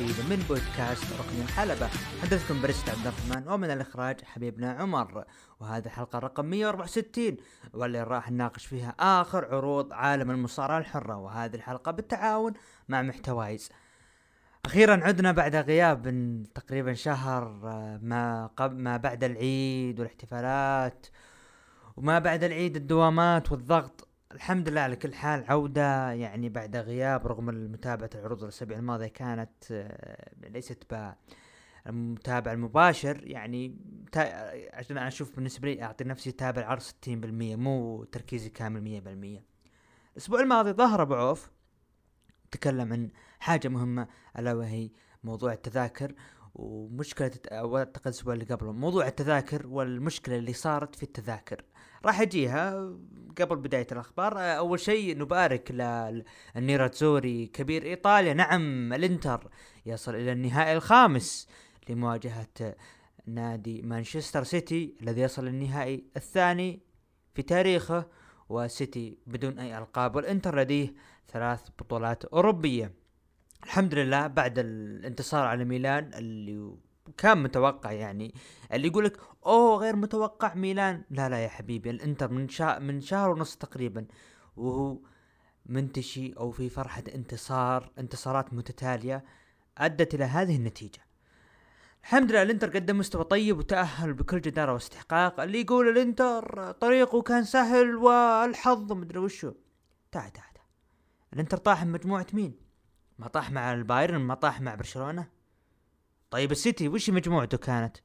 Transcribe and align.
جديدة 0.00 0.22
من 0.22 0.44
بودكاست 0.48 1.12
رقم 1.12 1.42
الحلبة. 1.42 1.88
حدثكم 2.22 2.62
برست 2.62 2.88
عبد 2.88 3.06
الرحمن 3.06 3.48
ومن 3.48 3.70
الإخراج 3.70 4.24
حبيبنا 4.24 4.72
عمر. 4.72 5.24
وهذه 5.60 5.86
الحلقة 5.86 6.18
رقم 6.18 6.44
164 6.44 7.36
واللي 7.72 8.02
راح 8.02 8.30
نناقش 8.30 8.66
فيها 8.66 8.94
آخر 8.98 9.44
عروض 9.44 9.92
عالم 9.92 10.30
المصارعة 10.30 10.78
الحرة. 10.78 11.16
وهذه 11.16 11.54
الحلقة 11.54 11.92
بالتعاون 11.92 12.52
مع 12.88 13.02
محتوايز. 13.02 13.70
أخيرا 14.64 15.04
عدنا 15.04 15.32
بعد 15.32 15.56
غياب 15.56 16.08
من 16.08 16.44
تقريبا 16.52 16.94
شهر 16.94 17.60
آه، 17.64 18.00
ما 18.02 18.50
قبل 18.56 18.76
ما 18.76 18.96
بعد 18.96 19.24
العيد 19.24 20.00
والاحتفالات 20.00 21.06
وما 21.96 22.18
بعد 22.18 22.44
العيد 22.44 22.76
الدوامات 22.76 23.52
والضغط. 23.52 24.08
الحمد 24.34 24.68
لله 24.68 24.80
على 24.80 24.96
كل 24.96 25.14
حال. 25.14 25.44
عودة 25.48 26.12
يعني 26.12 26.48
بعد 26.48 26.76
غياب 26.76 27.26
رغم 27.26 27.46
متابعة 27.46 28.10
العروض 28.14 28.42
الأسابيع 28.42 28.78
الماضية 28.78 29.06
كانت 29.06 29.50
آه، 29.72 30.48
ليست 30.48 30.86
المتابع 31.86 32.52
المباشر. 32.52 33.20
يعني 33.26 33.76
تا... 34.12 34.20
عشان 34.76 34.98
أشوف 34.98 35.36
بالنسبة 35.36 35.68
لي 35.68 35.82
أعطي 35.82 36.04
نفسي 36.04 36.32
تابع 36.32 36.62
العرض 36.62 36.80
60% 36.82 36.86
مو 37.06 38.04
تركيزي 38.04 38.50
كامل 38.50 39.02
100% 39.38 39.42
الأسبوع 40.12 40.40
الماضي 40.40 40.72
ظهر 40.72 41.02
أبو 41.02 41.14
عوف 41.14 41.50
تكلم 42.50 42.92
عن 42.92 43.10
حاجة 43.40 43.68
مهمة 43.68 44.08
ألا 44.38 44.54
وهي 44.54 44.90
موضوع 45.24 45.52
التذاكر 45.52 46.14
ومشكلة 46.54 47.32
أعتقد 47.52 48.06
الأسبوع 48.06 48.34
اللي 48.34 48.44
قبله 48.44 48.72
موضوع 48.72 49.06
التذاكر 49.06 49.66
والمشكلة 49.66 50.36
اللي 50.36 50.52
صارت 50.52 50.94
في 50.94 51.02
التذاكر. 51.02 51.64
راح 52.04 52.20
أجيها 52.20 52.92
قبل 53.40 53.56
بداية 53.56 53.86
الأخبار. 53.92 54.38
أول 54.38 54.80
شيء 54.80 55.18
نبارك 55.18 55.70
للنيراتزوري 56.56 57.46
كبير 57.46 57.82
إيطاليا. 57.82 58.34
نعم 58.34 58.92
الإنتر 58.92 59.50
يصل 59.86 60.14
إلى 60.14 60.32
النهائي 60.32 60.76
الخامس 60.76 61.48
لمواجهة 61.88 62.74
نادي 63.26 63.82
مانشستر 63.82 64.44
سيتي 64.44 64.94
الذي 65.02 65.20
يصل 65.20 65.44
للنهائي 65.44 66.04
الثاني 66.16 66.80
في 67.34 67.42
تاريخه 67.42 68.06
وسيتي 68.48 69.18
بدون 69.26 69.58
أي 69.58 69.78
ألقاب. 69.78 70.16
والإنتر 70.16 70.58
لديه 70.58 70.94
ثلاث 71.28 71.68
بطولات 71.78 72.24
أوروبية. 72.24 72.92
الحمد 73.64 73.94
لله 73.94 74.26
بعد 74.26 74.58
الانتصار 74.58 75.46
على 75.46 75.64
ميلان 75.64 76.14
اللي 76.14 76.74
كان 77.16 77.42
متوقع 77.42 77.92
يعني. 77.92 78.34
اللي 78.72 78.88
يقول 78.88 79.04
لك 79.04 79.20
أوه 79.46 79.76
غير 79.76 79.96
متوقع 79.96 80.54
ميلان. 80.54 81.04
لا 81.10 81.28
لا 81.28 81.44
يا 81.44 81.48
حبيبي 81.48 81.90
الإنتر 81.90 82.30
من 82.30 82.48
شهر 82.48 82.80
من 82.80 83.00
شهر 83.00 83.30
ونص 83.30 83.56
تقريبا. 83.56 84.06
وهو 84.56 84.98
منتشي 85.66 86.32
أو 86.32 86.50
في 86.50 86.68
فرحة 86.68 87.04
انتصار 87.14 87.90
انتصارات 87.98 88.54
متتالية 88.54 89.24
أدت 89.78 90.14
إلى 90.14 90.24
هذه 90.24 90.56
النتيجة. 90.56 91.00
الحمد 92.02 92.30
لله 92.30 92.42
الإنتر 92.42 92.70
قدم 92.70 92.98
مستوى 92.98 93.24
طيب 93.24 93.58
وتأهل 93.58 94.12
بكل 94.12 94.40
جدارة 94.40 94.72
واستحقاق. 94.72 95.40
اللي 95.40 95.60
يقول 95.60 95.88
الإنتر 95.88 96.72
طريقه 96.72 97.22
كان 97.22 97.44
سهل 97.44 97.96
والحظ 97.96 98.92
مدري 98.92 99.18
وشو. 99.18 99.52
تعال 100.12 100.32
تعال. 100.32 100.46
الإنتر 101.32 101.56
طاح 101.56 101.84
مجموعة 101.84 102.26
مين؟ 102.32 102.54
ما 103.18 103.28
طاح 103.28 103.50
مع 103.50 103.72
البايرن 103.72 104.20
ما 104.20 104.34
طاح 104.34 104.60
مع 104.60 104.74
برشلونة. 104.74 105.39
طيب 106.30 106.52
السيتي 106.52 106.88
وش 106.88 107.10
مجموعته 107.10 107.58
كانت؟ 107.58 107.96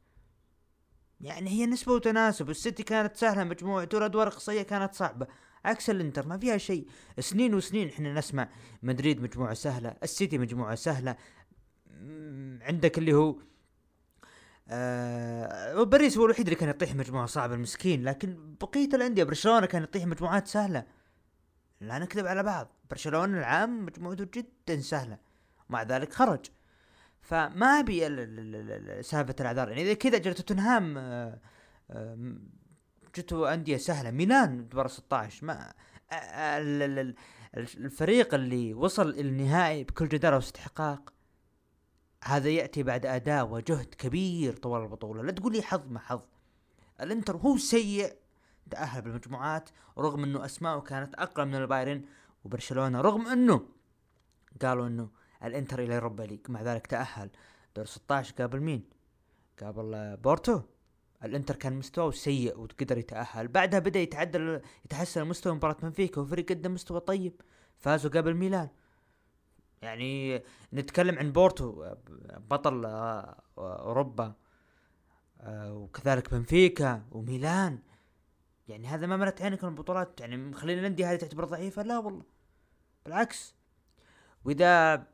يعني 1.21 1.49
هي 1.49 1.65
نسبة 1.65 1.93
وتناسب 1.93 2.49
السيتي 2.49 2.83
كانت 2.83 3.15
سهلة 3.15 3.43
مجموعته 3.43 3.97
الادوار 3.97 4.27
الاقصائية 4.27 4.61
كانت 4.61 4.93
صعبة. 4.93 5.27
عكس 5.65 5.89
الإنتر 5.89 6.27
ما 6.27 6.37
فيها 6.37 6.57
شيء. 6.57 6.87
سنين 7.19 7.55
وسنين 7.55 7.89
إحنا 7.89 8.13
نسمع 8.13 8.49
مدريد 8.83 9.21
مجموعة 9.21 9.53
سهلة 9.53 9.95
السيتي 10.03 10.37
مجموعة 10.37 10.75
سهلة. 10.75 11.15
عندك 12.61 12.97
اللي 12.97 13.13
هو 13.13 13.35
آه 14.69 15.83
باريس 15.83 16.17
هو 16.17 16.25
الوحيد 16.25 16.45
اللي 16.45 16.59
كان 16.59 16.69
يطيح 16.69 16.95
مجموعة 16.95 17.25
صعبة 17.25 17.53
المسكين. 17.53 18.03
لكن 18.03 18.55
بقية 18.61 18.89
الأندية 18.93 19.23
برشلونة 19.23 19.65
كان 19.65 19.83
يطيح 19.83 20.05
مجموعات 20.05 20.47
سهلة. 20.47 20.85
لا 21.81 21.99
نكذب 21.99 22.27
على 22.27 22.43
بعض 22.43 22.71
برشلونة 22.89 23.37
العام 23.37 23.85
مجموعته 23.85 24.27
جدا 24.33 24.81
سهلة. 24.81 25.17
مع 25.69 25.83
ذلك 25.83 26.13
خرج. 26.13 26.45
فما 27.25 27.65
أبي 27.79 27.99
سالفة 29.03 29.35
الأعذار. 29.39 29.69
يعني 29.69 29.81
إذا 29.81 29.93
كذا 29.93 30.17
جرى 30.17 30.33
توتنهام 30.33 30.97
آه، 30.97 31.39
آه، 31.91 32.35
جته 33.15 33.53
أندية 33.53 33.77
سهلة. 33.77 34.11
ميلان 34.11 34.67
دور 34.67 34.87
16 34.87 35.45
ما 35.45 35.73
الفريق 37.57 38.33
اللي 38.33 38.73
وصل 38.73 39.09
النهائي 39.09 39.83
بكل 39.83 40.07
جدارة 40.07 40.35
واستحقاق 40.35 41.13
هذا 42.23 42.49
يأتي 42.49 42.83
بعد 42.83 43.05
أداء 43.05 43.47
وجهد 43.47 43.85
كبير 43.85 44.53
طوال 44.53 44.81
البطولة. 44.81 45.23
لا 45.23 45.31
تقول 45.31 45.53
لي 45.53 45.61
حظ 45.61 45.91
ما 45.91 45.99
حظ. 45.99 46.21
الإنتر 47.01 47.37
هو 47.37 47.57
سيء 47.57 48.13
تأهل 48.71 49.01
بالمجموعات 49.01 49.69
رغم 49.97 50.23
إنه 50.23 50.45
اسماءه 50.45 50.79
كانت 50.79 51.15
أقل 51.15 51.45
من 51.45 51.55
البايرن 51.55 52.01
وبرشلونة 52.43 53.01
رغم 53.01 53.27
إنه 53.27 53.67
قالوا 54.61 54.87
إنه 54.87 55.09
الإنتر 55.47 55.79
إلى 55.79 55.95
Europa 55.95 56.23
League. 56.23 56.39
مع 56.49 56.61
ذلك 56.61 56.87
تأهل 56.87 57.29
دور 57.75 57.85
16 57.85 58.33
قابل 58.37 58.59
مين؟ 58.59 58.83
قابل 59.61 60.17
بورتو. 60.17 60.61
الإنتر 61.23 61.55
كان 61.55 61.73
مستواه 61.73 62.11
سيء 62.11 62.59
وقدر 62.59 62.97
يتأهل. 62.97 63.47
بعدها 63.47 63.79
بدأ 63.79 63.99
يتعدل 63.99 64.61
يتحسن 64.85 65.25
مستوى 65.27 65.53
مباراة 65.53 65.77
بنفيكا 65.81 66.21
وفريق 66.21 66.49
قدم 66.49 66.73
مستوى 66.73 66.99
طيب. 66.99 67.41
فازوا 67.77 68.11
قبل 68.11 68.33
ميلان. 68.33 68.69
يعني 69.81 70.43
نتكلم 70.73 71.19
عن 71.19 71.31
بورتو 71.31 71.93
بطل 72.49 72.85
آه، 72.85 73.41
أوروبا. 73.57 74.33
آه، 75.41 75.73
وكذلك 75.73 76.33
بنفيكا 76.33 77.05
وميلان. 77.11 77.79
يعني 78.67 78.87
هذا 78.87 79.07
ما 79.07 79.17
ملت 79.17 79.41
عينك 79.41 79.63
من 79.63 79.69
البطولات. 79.69 80.19
يعني 80.19 80.37
مخلين 80.37 80.79
الانديه 80.79 81.11
هذه 81.11 81.17
تعتبر 81.17 81.45
ضعيفة؟ 81.45 81.81
لا 81.83 81.99
والله. 81.99 82.23
بالعكس. 83.05 83.55
وإذا 84.45 85.07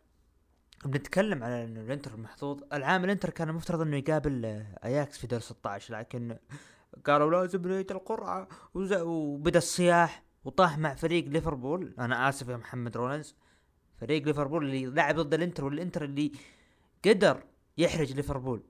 بنتكلم 0.86 1.44
على 1.44 1.64
إنه 1.64 1.82
الإنتر 1.82 2.18
محظوظ. 2.18 2.62
العام 2.74 3.04
الإنتر 3.06 3.30
كان 3.30 3.50
المفترض 3.50 3.82
إنه 3.82 3.98
يقابل 3.98 4.46
أياكس 4.86 5.18
في 5.18 5.28
دور 5.28 5.40
16 5.40 5.94
لكن 6.00 6.38
قالوا 7.06 7.32
لازم 7.32 7.68
نعيد 7.68 7.92
القرعة 7.92 8.48
وبدأ 8.74 9.58
الصياح 9.58 10.24
وطاح 10.44 10.78
مع 10.78 10.94
فريق 10.96 11.26
ليفربول. 11.28 11.94
أنا 12.00 12.30
آسف 12.30 12.48
يا 12.50 12.58
محمد 12.58 12.98
رولنز 12.98 13.36
فريق 13.98 14.24
ليفربول 14.26 14.66
اللي 14.66 14.86
لعب 14.86 15.16
ضد 15.16 15.34
الإنتر 15.34 15.66
والإنتر 15.66 16.04
اللي 16.04 16.32
قدر 17.06 17.44
يحرج 17.78 18.14
ليفربول 18.14 18.64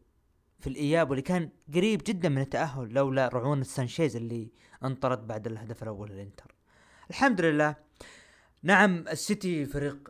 في 0.59 0.67
الإياب 0.67 1.09
واللي 1.09 1.21
كان 1.21 1.50
قريب 1.73 2.01
جدا 2.05 2.29
من 2.29 2.41
التأهل 2.41 2.94
لولا 2.94 3.27
رعونة 3.28 3.63
سانشيز 3.63 4.16
اللي 4.16 4.51
انطرد 4.83 5.27
بعد 5.27 5.47
الهدف 5.47 5.83
الأول 5.83 6.09
للإنتر. 6.09 6.55
الحمد 7.09 7.41
لله. 7.41 7.75
نعم 8.63 9.07
السيتي 9.07 9.66
فريق 9.66 10.09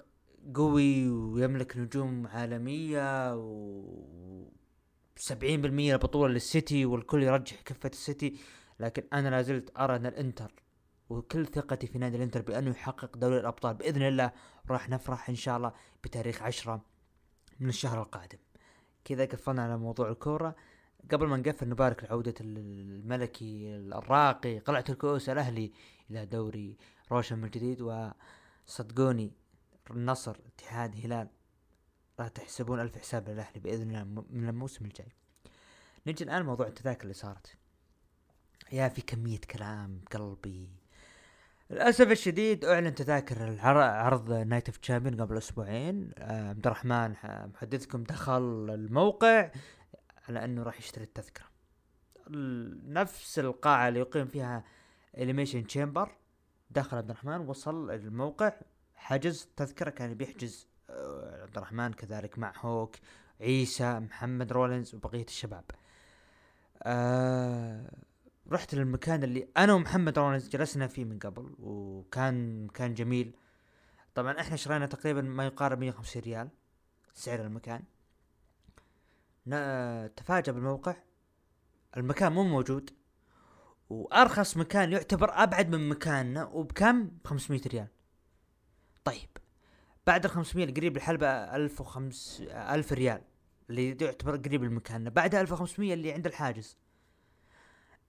قوي 0.56 1.10
ويملك 1.10 1.78
نجوم 1.78 2.28
عالمية 2.28 3.36
و 3.36 4.52
70% 5.20 5.44
البطولة 5.44 6.34
للسيتي 6.34 6.86
والكل 6.86 7.24
يرجح 7.24 7.62
كفة 7.62 7.90
السيتي 7.90 8.40
لكن 8.80 9.04
أنا 9.14 9.30
لازلت 9.30 9.72
أرى 9.78 9.96
أن 9.96 10.06
الإنتر 10.06 10.54
وكل 11.10 11.46
ثقتي 11.46 11.88
في 11.88 12.00
نادي 12.00 12.18
الإنتر 12.18 12.42
بأنه 12.42 12.70
يحقق 12.70 13.18
دوري 13.18 13.40
الأبطال 13.40 13.74
بإذن 13.74 14.02
الله 14.02 14.32
راح 14.70 14.90
نفرح 14.90 15.30
إن 15.30 15.36
شاء 15.36 15.58
الله 15.58 15.74
بتاريخ 16.04 16.42
عشرة 16.42 16.86
من 17.60 17.70
الشهر 17.70 18.02
القادم. 18.02 18.38
كذا 19.06 19.26
قفلنا 19.26 19.64
على 19.64 19.78
موضوع 19.78 20.10
الكورة. 20.10 20.56
قبل 21.12 21.28
ما 21.28 21.38
نقفل 21.38 21.70
نبارك 21.70 22.04
لعودة 22.04 22.34
الملكي 22.42 23.76
الراقي 23.76 24.60
قلعة 24.60 24.86
الكؤوس 24.90 25.30
الأهلي 25.30 25.72
إلى 26.12 26.26
دوري 26.26 26.78
روشن 27.12 27.40
من 27.40 27.50
جديد 27.50 27.82
وصدقوني 28.68 29.32
النصر 29.92 30.38
اتحاد 30.46 31.06
هلال. 31.06 31.28
راح 32.20 32.28
تحسبون 32.28 32.80
ألف 32.80 32.98
حساب 32.98 33.30
للأهلي 33.30 33.60
بإذن 33.60 33.96
الله 33.96 34.04
من 34.30 34.50
الموسم 34.50 34.86
الجاي. 34.86 35.12
نجي 36.08 36.24
الآن 36.24 36.46
موضوع 36.46 36.68
التذاكر 36.68 37.04
اللي 37.04 37.14
صارت. 37.14 37.58
يا 38.72 38.88
في 38.88 39.02
كمية 39.02 39.40
كلام 39.40 40.02
قلبي. 40.12 40.70
للأسف 41.70 42.12
الشديد 42.12 42.66
أعلن 42.66 42.96
تذاكر 42.96 43.48
العرض 43.48 44.32
Night 44.32 44.70
of 44.70 44.78
Champions 44.78 45.22
قبل 45.22 45.38
أسبوعين. 45.38 46.12
آه، 46.18 46.50
عبد 46.50 46.68
الرحمن 46.68 47.16
محدثكم 47.24 48.04
دخل 48.04 48.70
الموقع 48.70 49.52
على 50.30 50.46
أنه 50.46 50.64
راح 50.64 50.80
يشتري 50.80 51.04
التذكرة. 51.04 51.46
نفس 52.88 53.40
القاعة 53.40 53.88
اللي 53.88 54.00
يقيم 54.00 54.28
فيها 54.28 54.64
Elimination 55.18 55.68
Chamber 55.68 56.18
دخل 56.70 56.98
عبد 56.98 57.10
الرحمن 57.10 57.40
وصل 57.40 57.92
الموقع. 57.92 58.54
حجز 59.02 59.48
تذكرة 59.58 59.90
كان 59.90 60.14
بيحجز 60.14 60.68
آه، 60.90 61.42
عبد 61.42 61.58
الرحمن 61.58 61.94
كذلك 61.94 62.40
مع 62.40 62.54
هوك 62.58 62.96
عيسى 63.42 64.00
محمد 64.00 64.52
رولينز 64.54 64.96
وبقية 64.96 65.24
الشباب. 65.24 65.64
آه 66.84 67.92
رحت 68.52 68.76
للمكان 68.76 69.24
اللي 69.24 69.48
أنا 69.58 69.74
ومحمد 69.74 70.20
رولينز 70.20 70.50
جلسنا 70.50 70.88
فيه 70.88 71.06
من 71.06 71.20
قبل 71.20 71.56
وكان 71.60 72.68
كان 72.68 72.94
جميل. 72.94 73.36
طبعا 74.16 74.40
إحنا 74.40 74.56
شرينا 74.56 74.86
تقريبا 74.86 75.22
ما 75.22 75.46
يقارب 75.46 75.80
150 75.80 76.22
ريال 76.22 76.50
سعر 77.14 77.42
المكان. 77.42 77.84
تفاجأ 80.16 80.52
بالموقع 80.52 80.96
المكان 81.98 82.32
مو 82.32 82.44
موجود 82.44 82.90
وأرخص 83.90 84.58
مكان 84.58 84.92
يعتبر 84.92 85.44
أبعد 85.44 85.70
من 85.70 85.90
مكاننا 85.90 86.46
وبكم؟ 86.46 87.04
ب 87.04 87.28
500 87.28 87.62
ريال. 87.68 87.88
طيب. 89.04 89.30
بعد 90.08 90.26
ال 90.26 90.32
500 90.32 90.66
القريب 90.66 90.98
الحلبة 90.98 91.28
1005 91.28 92.44
1000 92.76 92.94
ريال 92.94 93.22
اللي 93.70 93.98
يعتبر 94.02 94.38
قريب 94.38 94.64
لمكاننا 94.64 95.10
بعدها 95.10 95.42
1500 95.42 95.94
اللي 95.94 96.14
عند 96.14 96.28
الحاجز. 96.28 96.78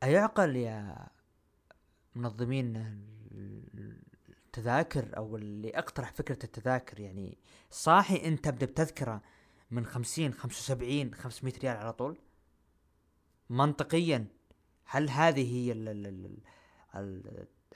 أيعقل 0.02 0.56
يا 0.56 1.06
منظمين 2.14 2.76
التذاكر 4.46 5.16
أو 5.16 5.36
اللي 5.36 5.70
أقترح 5.70 6.12
فكرة 6.12 6.38
التذاكر 6.44 7.00
يعني 7.00 7.38
صاحي 7.70 8.16
أنت 8.24 8.44
تبدأ 8.44 8.66
بتذكرة 8.66 9.22
من 9.70 9.86
خمسين 9.86 10.34
خمسة 10.34 10.58
وسبعين 10.58 11.14
خمسمية 11.14 11.52
ريال 11.62 11.76
على 11.76 11.92
طول؟ 11.92 12.18
منطقيا 13.50 14.26
هل 14.84 15.10
هذه 15.10 15.54
هي 15.54 15.72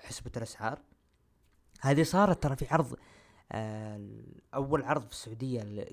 حسبة 0.00 0.30
الأسعار؟ 0.36 0.82
هذه 1.80 2.02
صارت 2.02 2.42
ترى 2.42 2.56
في 2.56 2.66
عرض 2.70 2.96
آه 3.52 4.08
أول 4.54 4.82
عرض 4.82 5.02
في 5.02 5.12
السعودية 5.12 5.86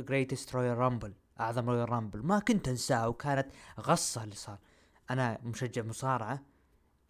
Greatest 0.00 0.54
Royal 0.54 0.78
Rumble 0.78 1.12
أعظم 1.40 1.70
Royal 1.70 1.90
Rumble 1.90 2.22
ما 2.22 2.38
كنت 2.38 2.68
انساها 2.68 3.06
وكانت 3.06 3.46
غصة 3.80 4.24
اللي 4.24 4.34
صار. 4.34 4.58
أنا 5.10 5.38
مشجع 5.44 5.82
مصارعة 5.82 6.42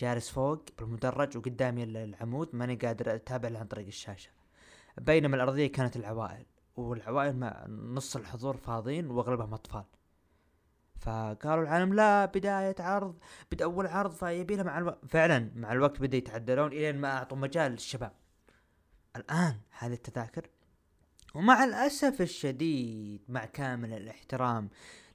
جالس 0.01 0.31
فوق 0.31 0.63
بالمدرج 0.79 1.37
وقدامي 1.37 1.85
العمود 1.85 2.49
ماني 2.53 2.75
قادر 2.75 3.15
أتابع 3.15 3.59
عن 3.59 3.67
طريق 3.67 3.87
الشاشة. 3.87 4.31
بينما 4.99 5.37
الأرضية 5.37 5.73
كانت 5.73 5.97
العوائل 5.97 6.47
والعوائل 6.77 7.37
ما 7.37 7.67
نص 7.69 8.17
الحضور 8.17 8.57
فاضيين 8.57 9.11
وأغلبهم 9.11 9.55
أطفال. 9.55 9.85
فقالوا 11.01 11.63
العالم 11.63 11.95
لا 11.95 12.25
بداية 12.25 12.75
عرض 12.79 13.19
بدأ 13.53 13.65
أول 13.65 13.87
عرض 13.87 14.11
فيبي 14.11 14.63
مع 14.63 14.79
الوقت 14.79 14.99
فعلا 15.07 15.51
مع 15.55 15.73
الوقت 15.73 16.01
بدأ 16.01 16.17
يتعدلون 16.17 16.73
إلين 16.73 16.97
ما 16.97 17.09
أعطوا 17.09 17.37
مجال 17.37 17.73
للشباب. 17.73 18.13
الآن 19.17 19.57
هذه 19.79 19.93
التذاكر 19.93 20.47
ومع 21.35 21.65
الأسف 21.65 22.21
الشديد 22.21 23.23
مع 23.29 23.45
كامل 23.45 23.93
الاحترام 23.93 24.69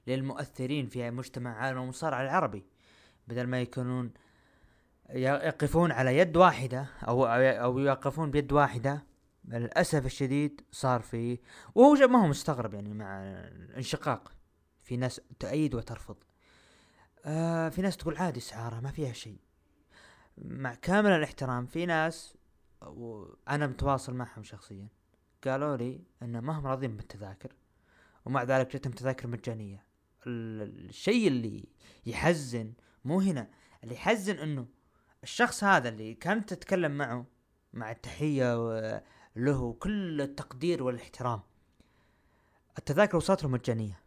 للمؤثرين 0.06 0.86
في 0.86 1.10
مجتمع 1.10 1.56
عالم 1.56 1.82
المصارعة 1.82 2.22
العربي 2.22 2.64
بدل 3.28 3.46
ما 3.46 3.60
يكونون 3.60 4.12
يقفون 5.10 5.92
على 5.92 6.18
يد 6.18 6.36
واحدة 6.36 6.86
أو 7.08 7.26
أو 7.26 7.78
يقفون 7.78 8.30
بيد 8.30 8.52
واحدة 8.52 9.02
للأسف 9.44 10.06
الشديد 10.06 10.60
صار 10.72 11.00
في 11.00 11.38
وهو 11.74 12.08
ما 12.08 12.22
هو 12.22 12.26
مستغرب 12.26 12.74
يعني 12.74 12.94
مع 12.94 13.22
الانشقاق. 13.22 14.33
في 14.84 14.96
ناس 14.96 15.20
تؤيد 15.38 15.74
وترفض. 15.74 16.16
آه 17.24 17.68
في 17.68 17.82
ناس 17.82 17.96
تقول 17.96 18.16
عادي 18.16 18.40
اسعارها 18.40 18.80
ما 18.80 18.90
فيها 18.90 19.12
شيء. 19.12 19.38
مع 20.38 20.74
كامل 20.74 21.10
الاحترام 21.10 21.66
في 21.66 21.86
ناس 21.86 22.36
وأنا 22.80 23.66
متواصل 23.66 24.14
معهم 24.14 24.42
شخصيا 24.42 24.88
قالوا 25.44 25.76
لي 25.76 26.00
ان 26.22 26.38
ما 26.38 26.58
هم 26.58 26.66
راضين 26.66 26.96
بالتذاكر 26.96 27.52
ومع 28.24 28.42
ذلك 28.42 28.76
جتهم 28.76 28.92
تذاكر 28.92 29.28
مجانية. 29.28 29.84
الشيء 30.26 31.28
اللي 31.28 31.68
يحزن 32.06 32.72
مو 33.04 33.20
هنا 33.20 33.50
اللي 33.84 33.94
يحزن 33.94 34.38
إنه 34.38 34.66
الشخص 35.22 35.64
هذا 35.64 35.88
اللي 35.88 36.14
كانت 36.14 36.54
تتكلم 36.54 36.98
معه 36.98 37.26
مع 37.72 37.90
التحية 37.90 38.54
له 39.36 39.72
كل 39.72 40.20
التقدير 40.20 40.82
والاحترام 40.82 41.40
التذاكر 42.78 43.16
وصلت 43.16 43.42
له 43.42 43.48
مجانية. 43.48 44.03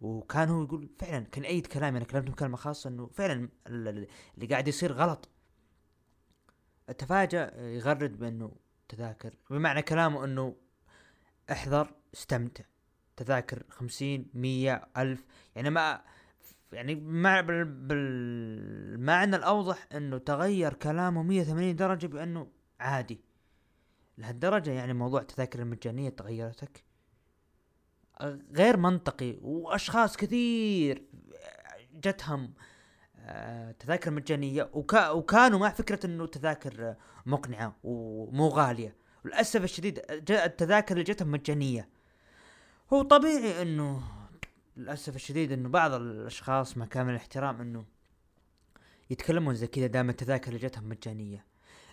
وكان 0.00 0.48
هو 0.48 0.62
يقول 0.62 0.88
فعلا 0.98 1.24
كان 1.24 1.44
اي 1.44 1.60
كلام 1.60 1.96
أنا 1.96 2.04
كلمته 2.04 2.32
مكالمة 2.32 2.56
خاصة 2.56 2.90
إنه 2.90 3.06
فعلا 3.06 3.48
اللي 3.66 4.46
قاعد 4.50 4.68
يصير 4.68 4.92
غلط. 4.92 5.28
تفاجأ 6.98 7.52
يغرد 7.56 8.18
بأنه 8.18 8.52
تذاكر 8.88 9.34
بمعنى 9.50 9.82
كلامه 9.82 10.24
إنه 10.24 10.56
احذر 11.52 11.94
استمتع. 12.14 12.64
تذاكر 13.16 13.62
خمسين 13.68 14.30
مية 14.34 14.88
ألف. 14.96 15.24
يعني 15.56 15.70
ما 15.70 16.04
يعني 16.72 16.94
مع 16.94 17.40
بالمعنى 17.40 19.36
الأوضح 19.36 19.88
أنه 19.94 20.18
تغير 20.18 20.74
كلامه 20.74 21.22
مية 21.22 21.42
ثمانين 21.42 21.76
درجة 21.76 22.06
بأنه 22.06 22.48
عادي. 22.80 23.20
لهالدرجة 24.18 24.70
يعني 24.70 24.92
موضوع 24.92 25.20
التذاكر 25.20 25.62
المجانية 25.62 26.08
تغيرتك. 26.10 26.89
غير 28.56 28.76
منطقي 28.76 29.36
وأشخاص 29.42 30.16
كثير 30.16 31.02
جتهم 31.94 32.52
آه، 33.18 33.70
تذاكر 33.72 34.10
مجانية 34.10 34.70
وكا 34.72 35.10
وكانوا 35.10 35.58
مع 35.58 35.70
فكرة 35.70 36.06
إنه 36.06 36.26
تذاكر 36.26 36.94
مقنعة 37.26 37.76
ومو 37.84 38.48
غالية. 38.48 38.96
للأسف 39.24 39.64
الشديد 39.64 40.00
التذاكر 40.30 40.94
اللي 40.94 41.04
جتهم 41.04 41.30
مجانية. 41.30 41.88
هو 42.92 43.02
طبيعي 43.02 43.62
إنه 43.62 44.02
للأسف 44.76 45.16
الشديد 45.16 45.52
إنه 45.52 45.68
بعض 45.68 45.92
الأشخاص 45.92 46.76
مع 46.76 46.86
كامل 46.86 47.10
الاحترام 47.10 47.60
إنه 47.60 47.84
يتكلمون 49.10 49.54
زي 49.54 49.66
كذا 49.66 49.86
دام 49.86 50.10
التذاكر 50.10 50.48
اللي 50.48 50.58
جتهم 50.58 50.88
مجانية. 50.88 51.44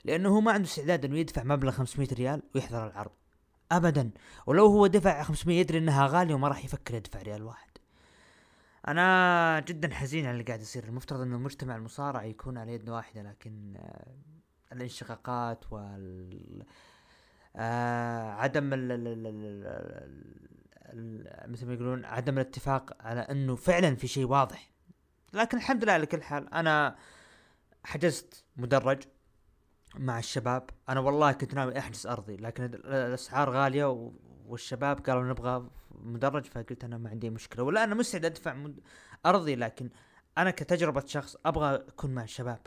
لأنه 0.05 0.29
هو 0.29 0.41
ما 0.41 0.51
عنده 0.51 0.67
استعداد 0.67 1.05
إنه 1.05 1.17
يدفع 1.17 1.43
مبلغ 1.43 1.71
500 1.71 2.07
ريال 2.13 2.43
ويحضر 2.55 2.87
العرض. 2.87 3.11
ابدا. 3.71 4.11
ولو 4.45 4.65
هو 4.65 4.87
دفع 4.87 5.23
500 5.23 5.59
يدري 5.59 5.77
إنها 5.77 6.07
غالية 6.07 6.35
وما 6.35 6.47
راح 6.47 6.65
يفكر 6.65 6.93
يدفع 6.95 7.21
ريال 7.21 7.43
واحد. 7.43 7.69
أنا 8.87 9.59
جدا 9.59 9.93
حزين 9.93 10.25
على 10.25 10.33
اللي 10.33 10.43
قاعد 10.43 10.61
يصير. 10.61 10.83
المفترض 10.83 11.21
إنه 11.21 11.37
مجتمع 11.37 11.75
المصارعة 11.75 12.23
يكون 12.23 12.57
على 12.57 12.73
يد 12.73 12.89
واحدة 12.89 13.21
لكن 13.23 13.73
آه 13.77 14.15
الانشقاقات 14.73 15.73
وال 15.73 16.63
آه 17.55 18.31
عدم 18.31 18.73
ال 18.73 18.91
ال 18.91 19.07
ال 19.07 19.27
ال 19.27 19.67
ال 20.93 21.51
مثل 21.51 21.65
ما 21.67 21.73
يقولون 21.73 22.05
عدم 22.05 22.33
الاتفاق 22.33 22.97
على 22.99 23.21
إنه 23.21 23.55
فعلا 23.55 23.95
في 23.95 24.07
شيء 24.07 24.25
واضح. 24.25 24.71
لكن 25.33 25.57
الحمد 25.57 25.83
لله 25.83 25.93
على 25.93 26.05
كل 26.05 26.23
حال 26.23 26.53
أنا 26.53 26.95
حجزت 27.83 28.45
مدرج. 28.57 29.03
مع 29.95 30.19
الشباب. 30.19 30.69
أنا 30.89 30.99
والله 30.99 31.31
كنت 31.31 31.53
ناوي 31.53 31.79
أحجز 31.79 32.07
أرضي 32.07 32.35
لكن 32.37 32.63
الأسعار 32.63 33.49
غالية 33.49 34.11
والشباب 34.45 34.99
قالوا 34.99 35.23
نبغى 35.23 35.69
مدرج 35.91 36.45
فقلت 36.45 36.83
أنا 36.83 36.97
ما 36.97 37.09
عندي 37.09 37.29
مشكلة. 37.29 37.63
ولا 37.63 37.83
أنا 37.83 37.95
مستعد 37.95 38.25
أدفع 38.25 38.53
مد... 38.53 38.79
أرضي 39.25 39.55
لكن 39.55 39.89
أنا 40.37 40.51
كتجربة 40.51 41.03
شخص 41.05 41.37
أبغى 41.45 41.75
أكون 41.75 42.11
مع 42.11 42.23
الشباب. 42.23 42.59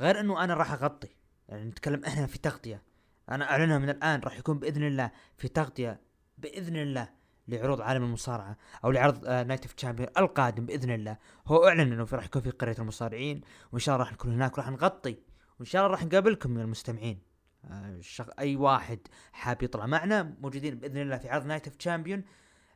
غير 0.00 0.20
إنه 0.20 0.44
أنا 0.44 0.54
راح 0.54 0.72
أغطي. 0.72 1.08
يعني 1.48 1.64
نتكلم 1.64 2.04
إحنا 2.04 2.26
في 2.26 2.38
تغطية. 2.38 2.82
أنا 3.30 3.50
أعلنها 3.50 3.78
من 3.78 3.90
الآن 3.90 4.20
راح 4.20 4.38
يكون 4.38 4.58
بإذن 4.58 4.86
الله 4.86 5.10
في 5.36 5.48
تغطية 5.48 6.00
بإذن 6.38 6.76
الله 6.76 7.08
لعروض 7.48 7.80
عالم 7.80 8.04
المصارعة 8.04 8.56
أو 8.84 8.90
لعرض 8.90 9.26
Night 9.26 9.62
of 9.62 9.72
Champions 9.72 10.08
القادم 10.18 10.66
بإذن 10.66 10.90
الله. 10.90 11.16
هو 11.46 11.68
أعلن 11.68 11.80
إنه 11.80 12.06
راح 12.12 12.24
يكون 12.24 12.42
في 12.42 12.50
قرية 12.50 12.76
المصارعين 12.78 13.40
وإن 13.72 13.80
شاء 13.80 13.94
الله 13.94 14.04
راح 14.06 14.12
نكون 14.12 14.32
هناك 14.32 14.58
وراح 14.58 14.70
نغطي 14.70 15.29
وإن 15.60 15.66
شاء 15.66 15.82
الله 15.82 15.92
راح 15.92 16.04
نقابلكم 16.04 16.50
من 16.50 16.60
المستمعين. 16.60 17.18
آه 17.64 18.00
أي 18.38 18.56
واحد 18.56 18.98
حاب 19.32 19.62
يطلع 19.62 19.86
معنا 19.86 20.22
موجودين 20.22 20.74
بإذن 20.74 20.96
الله 20.96 21.18
في 21.18 21.28
عرض 21.28 21.46
Night 21.46 21.66
of 21.66 21.76
Champions 21.76 22.24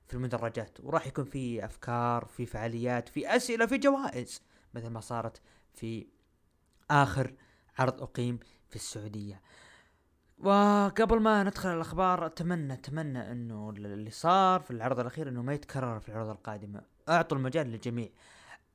في 0.06 0.14
المدرجات 0.14 0.78
وراح 0.80 1.06
يكون 1.06 1.24
في 1.24 1.64
أفكار 1.64 2.24
في 2.24 2.46
فعاليات 2.46 3.08
في 3.08 3.36
أسئلة 3.36 3.66
في 3.66 3.78
جوائز 3.78 4.42
مثل 4.74 4.88
ما 4.88 5.00
صارت 5.00 5.42
في 5.74 6.06
آخر 6.90 7.34
عرض 7.78 8.02
أقيم 8.02 8.38
في 8.68 8.76
السعودية. 8.76 9.40
وقبل 10.38 11.20
ما 11.20 11.42
ندخل 11.42 11.68
الأخبار 11.68 12.26
أتمنى 12.26 12.72
أتمنى 12.72 13.32
إنه 13.32 13.70
اللي 13.70 14.10
صار 14.10 14.60
في 14.60 14.70
العرض 14.70 15.00
الأخير 15.00 15.28
إنه 15.28 15.42
ما 15.42 15.54
يتكرر 15.54 16.00
في 16.00 16.08
العروض 16.08 16.28
القادمة. 16.28 16.82
أعطوا 17.08 17.38
المجال 17.38 17.66
للجميع. 17.66 18.08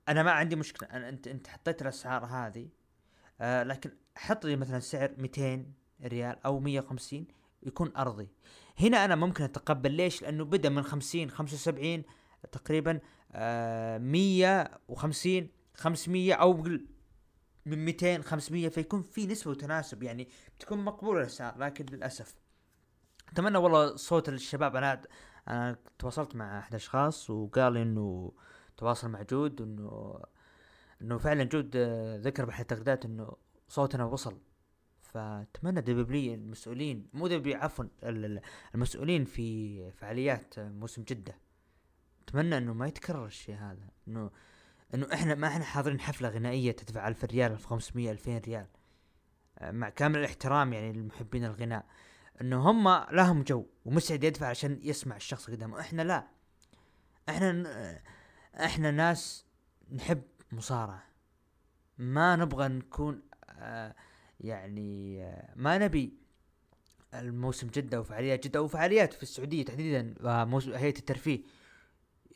أنا 0.09 0.23
ما 0.23 0.31
عندي 0.31 0.55
مشكلة. 0.55 0.89
أنا 0.89 1.09
انت 1.09 1.27
أنت 1.27 1.47
حطيت 1.47 1.81
الأسعار 1.81 2.25
هذه 2.25 2.69
آه 3.41 3.63
لكن 3.63 3.91
حط 4.15 4.45
لي 4.45 4.55
مثلا 4.55 4.79
سعر 4.79 5.11
200 5.17 5.65
ريال 6.03 6.45
أو 6.45 6.59
150 6.59 7.27
يكون 7.63 7.91
أرضي. 7.97 8.29
هنا 8.79 9.05
أنا 9.05 9.15
ممكن 9.15 9.43
أتقبل 9.43 9.91
ليش؟ 9.91 10.21
لأنه 10.21 10.45
بدأ 10.45 10.69
من 10.69 10.83
50 10.83 11.29
75 11.29 12.03
تقريبا 12.51 12.99
آه 13.31 13.97
150 13.97 15.47
500 15.73 16.33
أو 16.33 16.63
من 17.65 17.85
200 17.85 18.21
500 18.21 18.69
فيكون 18.69 19.01
في 19.01 19.27
نسبة 19.27 19.51
وتناسب 19.51 20.03
يعني 20.03 20.27
بتكون 20.57 20.85
مقبوله 20.85 21.19
الأسعار 21.21 21.57
لكن 21.57 21.85
للأسف. 21.91 22.35
أتمنى 23.29 23.57
والله 23.57 23.95
صوت 23.95 24.29
الشباب 24.29 24.75
أنا 24.75 25.01
أنا 25.47 25.77
تواصلت 25.99 26.35
مع 26.35 26.59
أحد 26.59 26.71
الأشخاص 26.71 27.29
وقال 27.29 27.77
إنه 27.77 28.31
تواصل 28.77 29.09
مع 29.09 29.21
جود 29.21 29.61
إنه 29.61 30.19
إنه 31.01 31.17
فعلا 31.17 31.43
جود 31.43 31.77
ذكر 32.25 32.45
بأحد 32.45 32.61
التغريدات 32.61 33.05
إنه 33.05 33.35
صوتنا 33.67 34.05
وصل. 34.05 34.37
فأتمنى 35.01 35.81
WWE 35.81 36.33
المسؤولين 36.33 37.07
مو 37.13 37.27
WWE 37.27 37.57
عفوا 37.57 37.85
ال- 38.03 38.25
ال- 38.25 38.41
المسؤولين 38.75 39.25
في 39.25 39.91
فعاليات 39.91 40.59
موسم 40.59 41.03
جدة. 41.03 41.35
أتمنى 42.23 42.57
إنه 42.57 42.73
ما 42.73 42.87
يتكرر 42.87 43.25
الشيء 43.25 43.55
هذا. 43.55 43.87
إنه 44.07 44.31
إنه 44.93 45.07
إحنا 45.13 45.35
ما 45.35 45.47
إحنا 45.47 45.63
حاضرين 45.63 45.99
حفلة 45.99 46.29
غنائية 46.29 46.71
تدفع 46.71 47.07
1000 47.07 47.25
ريال 47.25 47.51
1500 47.51 48.11
2000 48.11 48.37
ريال. 48.37 48.67
آه، 49.59 49.71
مع 49.71 49.89
كامل 49.89 50.19
الاحترام 50.19 50.73
يعني 50.73 50.93
للمحبين 50.93 51.45
الغناء. 51.45 51.85
إنه 52.41 52.69
هم 52.71 52.89
لهم 53.11 53.43
جو 53.43 53.65
ومستعد 53.85 54.23
يدفع 54.23 54.47
عشان 54.47 54.79
يسمع 54.83 55.15
الشخص 55.15 55.49
قدامه. 55.49 55.79
إحنا 55.79 56.01
لا. 56.01 56.27
إحنا 57.29 58.01
إحنا 58.55 58.91
ناس 58.91 59.45
نحب 59.91 60.21
مصارعة. 60.51 61.03
ما 61.97 62.35
نبغى 62.35 62.67
نكون 62.67 63.21
آه 63.49 63.95
يعني 64.39 65.23
آه 65.23 65.53
ما 65.55 65.77
نبي 65.77 66.13
الموسم 67.13 67.67
جدة 67.67 67.99
وفعاليات. 67.99 68.47
جدة 68.47 68.61
وفعاليات 68.61 69.13
في 69.13 69.23
السعودية 69.23 69.65
تحديدا 69.65 70.15
هيئة 70.77 70.97
الترفيه. 70.99 71.43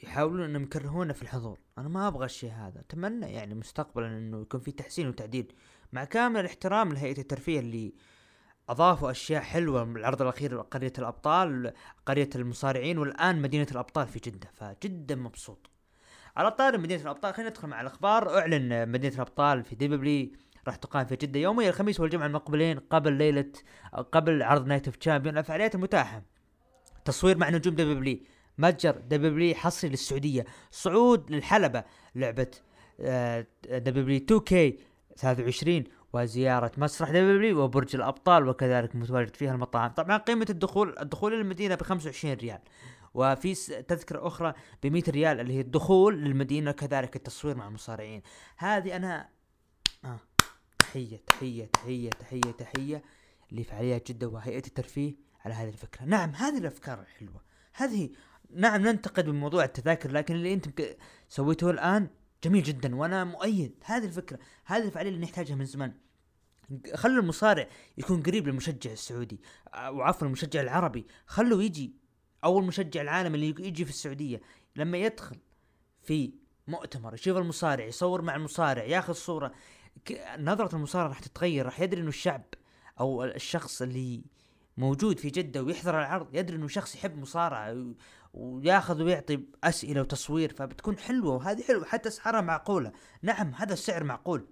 يحاولون 0.04 0.44
أنهم 0.44 0.64
يكرهونا 0.64 1.14
في 1.14 1.22
الحضور. 1.22 1.60
أنا 1.78 1.90
ما 1.90 2.08
أبغى 2.08 2.26
الشيء 2.26 2.52
هذا. 2.52 2.80
أتمنى 2.80 3.34
يعني 3.34 3.56
مستقبلا 3.56 4.08
إنه 4.08 4.42
يكون 4.42 4.60
في 4.60 4.72
تحسين 4.72 5.08
وتعديل. 5.08 5.54
مع 5.94 6.04
كامل 6.04 6.40
الاحترام 6.40 6.94
لهيئة 6.94 7.18
الترفيه 7.18 7.60
اللي 7.60 7.94
أضافوا 8.70 9.12
أشياء 9.12 9.42
حلوة 9.42 9.84
من 9.84 9.98
العرض 9.98 10.22
الأخير 10.22 10.62
قريه 10.62 10.94
الأبطال 11.00 11.74
قرية 12.06 12.30
المصارعين 12.36 12.98
والآن 12.98 13.42
مدينة 13.42 13.68
الأبطال 13.72 14.08
في 14.08 14.20
جدة. 14.20 14.50
فجدا 14.54 15.16
مبسوط. 15.16 15.70
على 16.38 16.52
طاري 16.52 16.78
مدينة 16.78 17.02
الأبطال 17.02 17.34
خلينا 17.34 17.50
ندخل 17.50 17.68
مع 17.68 17.82
الأخبار. 17.82 18.38
أعلن 18.40 18.92
مدينة 18.92 19.16
الأبطال 19.16 19.64
في 19.64 19.76
WWE 19.76 20.32
راح 20.68 20.76
تقام 20.76 21.06
في 21.06 21.16
جدة 21.16 21.40
يومي 21.40 21.70
الخميس 21.70 22.00
والجمعة 22.00 22.26
المقبلين 22.26 22.80
قبل 22.80 23.14
ليلة 23.14 23.52
قبل 24.12 24.44
عرض 24.44 24.68
Night 24.68 24.86
of 24.86 24.96
Champions 24.96 25.38
الفعاليات 25.38 25.76
المتاحه 25.76 26.22
تصوير 27.06 27.38
مع 27.38 27.50
نجوم 27.50 27.76
WWE 27.76 28.20
متجر 28.58 28.92
WWE 28.92 29.56
حصري 29.56 29.90
للسعودية. 29.90 30.46
صعود 30.72 31.32
للحلبة. 31.32 31.84
لعبة 32.16 32.48
دبليو 33.70 34.18
2 34.18 34.40
كي 34.40 34.80
23 35.18 35.84
وزيارة 36.14 36.72
مسرح 36.78 37.10
WWE 37.10 37.60
وبرج 37.60 37.96
الأبطال 37.96 38.48
وكذلك 38.48 38.96
متواجد 38.96 39.36
فيها 39.36 39.54
المطاعم. 39.54 39.92
طبعا 39.92 40.18
قيمة 40.18 40.46
الدخول 40.50 40.96
الدخول 41.00 41.34
للمدينة 41.34 41.76
ب 41.76 41.82
25 41.82 42.34
ريال. 42.34 42.60
وفي 43.14 43.54
تذكرة 43.84 44.28
أخرى 44.28 44.54
ب 44.84 44.88
100 44.88 45.04
ريال 45.10 45.40
اللي 45.40 45.54
هي 45.54 45.62
الدخول 45.62 46.22
للمدينة 46.24 46.72
كذلك 46.72 47.16
التصوير 47.16 47.56
مع 47.56 47.68
المصارعين. 47.68 48.22
هذه 48.58 48.96
أنا 48.96 49.30
آه. 50.06 50.20
تحية 50.80 51.18
تحية 51.28 51.66
تحية 51.66 52.10
تحية 52.10 52.42
تحية 52.52 53.04
لفعاليات 53.52 54.12
جدة 54.12 54.28
وهيئة 54.28 54.68
الترفيه 54.68 55.16
على 55.46 55.54
هذه 55.54 55.70
الفكرة. 55.70 56.06
نعم 56.06 56.30
هذه 56.30 56.58
الأفكار 56.58 57.02
الحلوة 57.02 57.42
هذه 57.74 58.10
نعم 58.56 58.82
ننتقد 58.82 59.28
من 59.30 59.40
موضوع 59.40 59.64
التذاكر 59.64 60.12
لكن 60.12 60.36
اللي 60.36 60.54
أنت 60.54 60.68
بك- 60.68 60.98
سويته 61.30 61.70
الآن 61.70 62.08
جميل 62.44 62.64
جدا 62.64 62.96
وأنا 62.96 63.24
مؤيد. 63.24 63.76
هذه 63.86 64.06
الفكرة 64.06 64.40
هذه 64.66 64.86
الفعالية 64.86 65.10
اللي 65.10 65.22
نحتاجها 65.22 65.56
من 65.56 65.66
زمان. 65.66 65.94
خلوا 66.96 67.22
المصارع 67.24 67.68
يكون 67.98 68.24
قريب 68.24 68.48
للمشجع 68.48 68.92
السعودي 68.92 69.42
آه، 69.74 69.92
وعفوا 69.92 70.28
المشجع 70.28 70.62
العربي. 70.62 71.06
خلوا 71.28 71.62
يجي 71.64 72.03
أو 72.44 72.60
المشجع 72.60 73.02
العالمي 73.02 73.36
اللي 73.36 73.68
يجي 73.68 73.86
في 73.86 73.92
السعودية 73.92 74.42
لما 74.76 74.98
يدخل 74.98 75.38
في 76.02 76.34
مؤتمر 76.68 77.14
يشوف 77.14 77.38
المصارع 77.38 77.86
يصور 77.86 78.22
مع 78.22 78.36
المصارع 78.36 78.84
ياخذ 78.84 79.14
صورة 79.14 79.52
نظرة 80.38 80.76
المصارع 80.76 81.08
راح 81.08 81.20
تتغير 81.20 81.66
راح 81.66 81.80
يدري 81.80 82.02
إنه 82.02 82.10
الشعب 82.10 82.44
أو 83.00 83.24
الشخص 83.24 83.82
اللي 83.82 84.24
موجود 84.78 85.20
في 85.20 85.30
جدة 85.30 85.64
ويحضر 85.64 86.00
العرض 86.00 86.36
يدري 86.36 86.58
إنه 86.58 86.68
شخص 86.68 86.96
يحب 86.96 87.18
مصارعة 87.18 87.94
وياخذ 88.34 89.02
ويعطي 89.02 89.40
أسئلة 89.64 90.02
وتصوير 90.02 90.54
فبتكون 90.54 90.98
حلوة 90.98 91.36
وهذه 91.36 91.64
حلوة 91.64 91.86
حتى 91.86 92.10
أسعارها 92.10 92.42
معقولة 92.42 92.92
نعم 93.22 93.54
هذا 93.56 93.74
السعر 93.74 94.04
معقول 94.04 94.48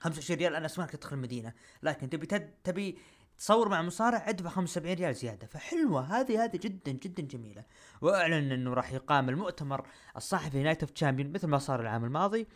25 0.00 0.38
ريال 0.38 0.54
أنا 0.54 0.66
أسمعك 0.66 0.90
تدخل 0.90 1.16
المدينة 1.16 1.52
لكن 1.82 2.10
تبي. 2.10 2.26
تبي 2.64 2.98
تصور 3.40 3.68
مع 3.68 3.82
مصارع 3.82 4.24
ادفع 4.28 4.48
75 4.50 4.94
ريال 4.94 5.14
زيادة. 5.14 5.46
فحلوة. 5.46 6.00
هذه 6.20 6.44
هذه 6.44 6.56
جدا 6.56 6.92
جدا 6.92 7.22
جميلة. 7.22 7.64
وأعلن 8.00 8.52
إنه 8.52 8.74
راح 8.74 8.92
يقام 8.92 9.28
المؤتمر 9.28 9.86
الصحفي 10.16 10.62
Night 10.62 10.82
of 10.82 10.90
Champions 10.90 11.32
مثل 11.32 11.46
ما 11.46 11.58
صار 11.58 11.80
العام 11.80 12.04
الماضي 12.04 12.46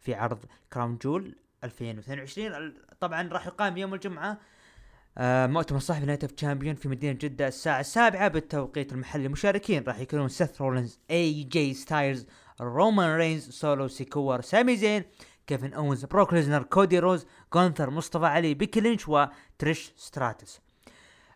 في 0.00 0.14
عرض 0.14 0.38
Crown 0.72 0.96
Jewel 1.02 1.36
2022 1.64 2.46
ال- 2.46 2.86
طبعا 3.00 3.28
راح 3.28 3.46
يقام 3.46 3.76
يوم 3.76 3.94
الجمعة 3.94 4.38
آه، 5.18 5.46
مؤتمر 5.46 5.78
صحفي 5.78 6.06
Night 6.06 6.24
of 6.24 6.32
Champions 6.32 6.74
في 6.74 6.88
مدينة 6.88 7.12
جدة 7.12 7.48
الساعة 7.48 7.80
السابعة 7.80 8.28
بالتوقيت 8.28 8.92
المحلي. 8.92 9.26
المشاركين 9.26 9.84
راح 9.86 9.98
يكونون 9.98 10.28
سيث 10.28 10.60
رولينز 10.60 10.98
اي 11.10 11.42
جي 11.42 11.74
ستايلز 11.74 12.26
رومان 12.60 13.16
رينز 13.16 13.50
سولو 13.50 13.88
سيكور 13.88 14.40
سامي 14.40 14.76
زين 14.76 15.04
كيفن 15.46 15.72
اونز 15.74 16.04
بروك 16.04 16.32
ليزنر 16.34 16.62
كودي 16.62 16.98
روز 16.98 17.26
جونثر 17.54 17.90
مصطفى 17.90 18.26
علي 18.26 18.54
بيكي 18.54 18.80
لينش 18.80 19.08
وتريش 19.60 19.92
ستراتس. 19.96 20.60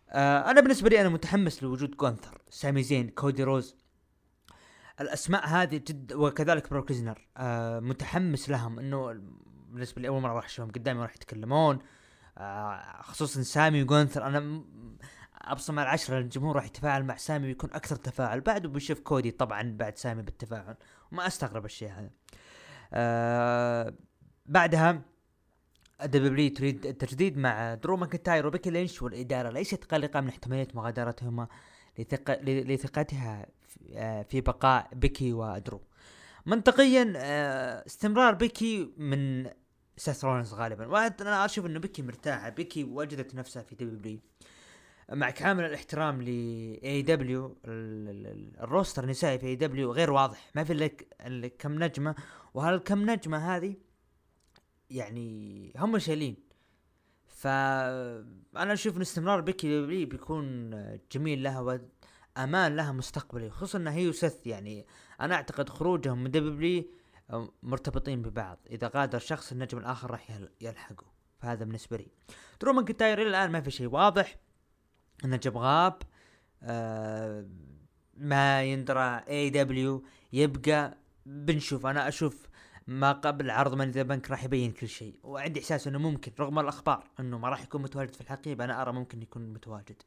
آه 0.09 0.51
أنا 0.51 0.61
بالنسبة 0.61 0.89
لي 0.89 1.01
أنا 1.01 1.09
متحمس 1.09 1.63
لوجود 1.63 1.97
جونثر 1.97 2.41
سامي 2.49 2.83
زين 2.83 3.09
كودي 3.09 3.43
روز. 3.43 3.75
الأسماء 5.01 5.47
هذه 5.47 5.75
جد 5.75 6.13
وكذلك 6.13 6.69
بروك 6.69 6.91
ليزنر 6.91 7.27
آه 7.37 7.79
متحمس 7.79 8.49
لهم 8.49 8.79
إنه 8.79 9.13
بالنسبة 9.69 10.01
لي 10.01 10.07
أول 10.07 10.21
مرة 10.21 10.33
راح 10.33 10.45
أشوفهم 10.45 10.71
قدامي 10.71 11.01
راح 11.01 11.15
يتكلمون. 11.15 11.79
آه 12.37 13.01
خصوصا 13.01 13.41
سامي 13.41 13.83
وجونثر. 13.83 14.27
أنا 14.27 14.63
أبصم 15.41 15.79
على 15.79 15.87
العشرة 15.87 16.19
الجمهور 16.19 16.55
راح 16.55 16.65
يتفاعل 16.65 17.03
مع 17.03 17.15
سامي 17.15 17.47
ويكون 17.47 17.69
أكثر 17.73 17.95
تفاعل. 17.95 18.41
بعده 18.41 18.69
بنشوف 18.69 18.99
كودي 18.99 19.31
طبعا 19.31 19.77
بعد 19.77 19.97
سامي 19.97 20.21
بالتفاعل. 20.21 20.75
وما 21.11 21.27
أستغرب 21.27 21.65
الشيء 21.65 21.91
هذا. 21.91 22.09
آه 22.93 23.93
بعدها 24.45 25.01
WWE 26.03 26.49
تريد 26.49 26.85
التجديد 26.85 27.37
مع 27.37 27.73
درو 27.73 27.97
ماكنتاير 27.97 28.47
وبيكي 28.47 28.69
لينش 28.69 29.01
والإدارة 29.01 29.49
ليست 29.49 29.83
قلقة 29.85 30.21
من 30.21 30.27
احتمالية 30.29 30.67
مغادرتهما 30.73 31.47
لثق... 31.99 32.39
لثقتها 32.43 33.45
في- 33.67 33.79
آه، 33.93 34.21
في 34.23 34.41
بقاء 34.41 34.89
بيكي 34.93 35.33
ودرو. 35.33 35.81
منطقيا 36.45 37.13
آه، 37.17 37.85
استمرار 37.85 38.33
بيكي 38.33 38.93
من 38.97 39.49
سيث 39.97 40.25
رولينز 40.25 40.53
غالبا. 40.53 40.87
وأنا 40.87 41.45
أشوف 41.45 41.65
إنه 41.65 41.79
بيكي 41.79 42.01
مرتاحة. 42.01 42.49
بيكي 42.49 42.83
وجدت 42.83 43.35
نفسها 43.35 43.63
في 43.63 43.75
WWE 43.75 44.19
مع 45.11 45.29
كامل 45.29 45.63
الاحترام 45.65 46.21
ل 46.21 46.27
AEW 46.83 47.01
ال 47.01 47.57
roster 47.65 49.03
النسائي 49.03 49.39
في 49.39 49.47
AEW 49.47 49.91
غير 49.91 50.11
واضح. 50.11 50.51
ما 50.55 50.63
في 50.63 50.91
إلا 51.25 51.47
كم 51.47 51.83
نجمة. 51.83 52.15
وهالكم 52.53 53.09
نجمة 53.09 53.55
هذه؟ 53.55 53.75
يعني 54.89 55.71
هم 55.77 55.99
شايلين. 55.99 56.37
فانا 57.27 58.73
أشوف 58.73 58.95
إن 58.97 59.01
استمرار 59.01 59.41
بيكي 59.41 59.81
WWE 59.81 60.07
بيكون 60.07 60.69
جميل 61.11 61.43
لها 61.43 61.59
وأمان 61.59 62.75
لها 62.75 62.91
مستقبلي 62.91 63.49
خصوصا 63.49 63.77
ان 63.77 63.87
هي 63.87 64.09
وسيث 64.09 64.47
يعني 64.47 64.85
أنا 65.21 65.35
أعتقد 65.35 65.69
خروجهم 65.69 66.23
من 66.23 66.31
WWE 66.31 66.83
مرتبطين 67.63 68.21
ببعض. 68.21 68.59
إذا 68.69 68.91
غادر 68.95 69.19
شخص 69.19 69.51
النجم 69.51 69.77
الآخر 69.77 70.11
راح 70.11 70.31
يل- 70.31 70.49
يلحقه 70.61 71.05
فهذا 71.39 71.65
بالنسبة 71.65 71.97
لي. 71.97 72.07
درو 72.61 72.73
ماكنتاير 72.73 73.21
إلى 73.21 73.29
الآن 73.29 73.51
ما 73.51 73.61
في 73.61 73.71
شيء 73.71 73.87
واضح. 73.87 74.35
النجم 75.25 75.57
غاب 75.57 76.01
آه 76.63 77.45
ما 78.17 78.63
يندرى 78.63 79.23
AEW 79.27 80.03
يبقى 80.33 80.97
بنشوف. 81.25 81.85
أنا 81.85 82.07
أشوف 82.07 82.47
ما 82.87 83.11
قبل 83.11 83.51
عرض 83.51 83.73
Money 83.73 83.86
in 83.86 83.91
the 83.91 84.03
Bank 84.03 84.31
راح 84.31 84.43
يبين 84.43 84.71
كل 84.71 84.87
شيء. 84.87 85.19
وعندي 85.23 85.59
إحساس 85.59 85.87
إنه 85.87 85.99
ممكن 85.99 86.31
رغم 86.39 86.59
الأخبار 86.59 87.03
إنه 87.19 87.37
ما 87.37 87.49
راح 87.49 87.63
يكون 87.63 87.81
متواجد 87.81 88.13
في 88.13 88.21
الحقيبة 88.21 88.63
أنا 88.63 88.81
أرى 88.81 88.91
ممكن 88.91 89.21
يكون 89.21 89.53
متواجد. 89.53 90.01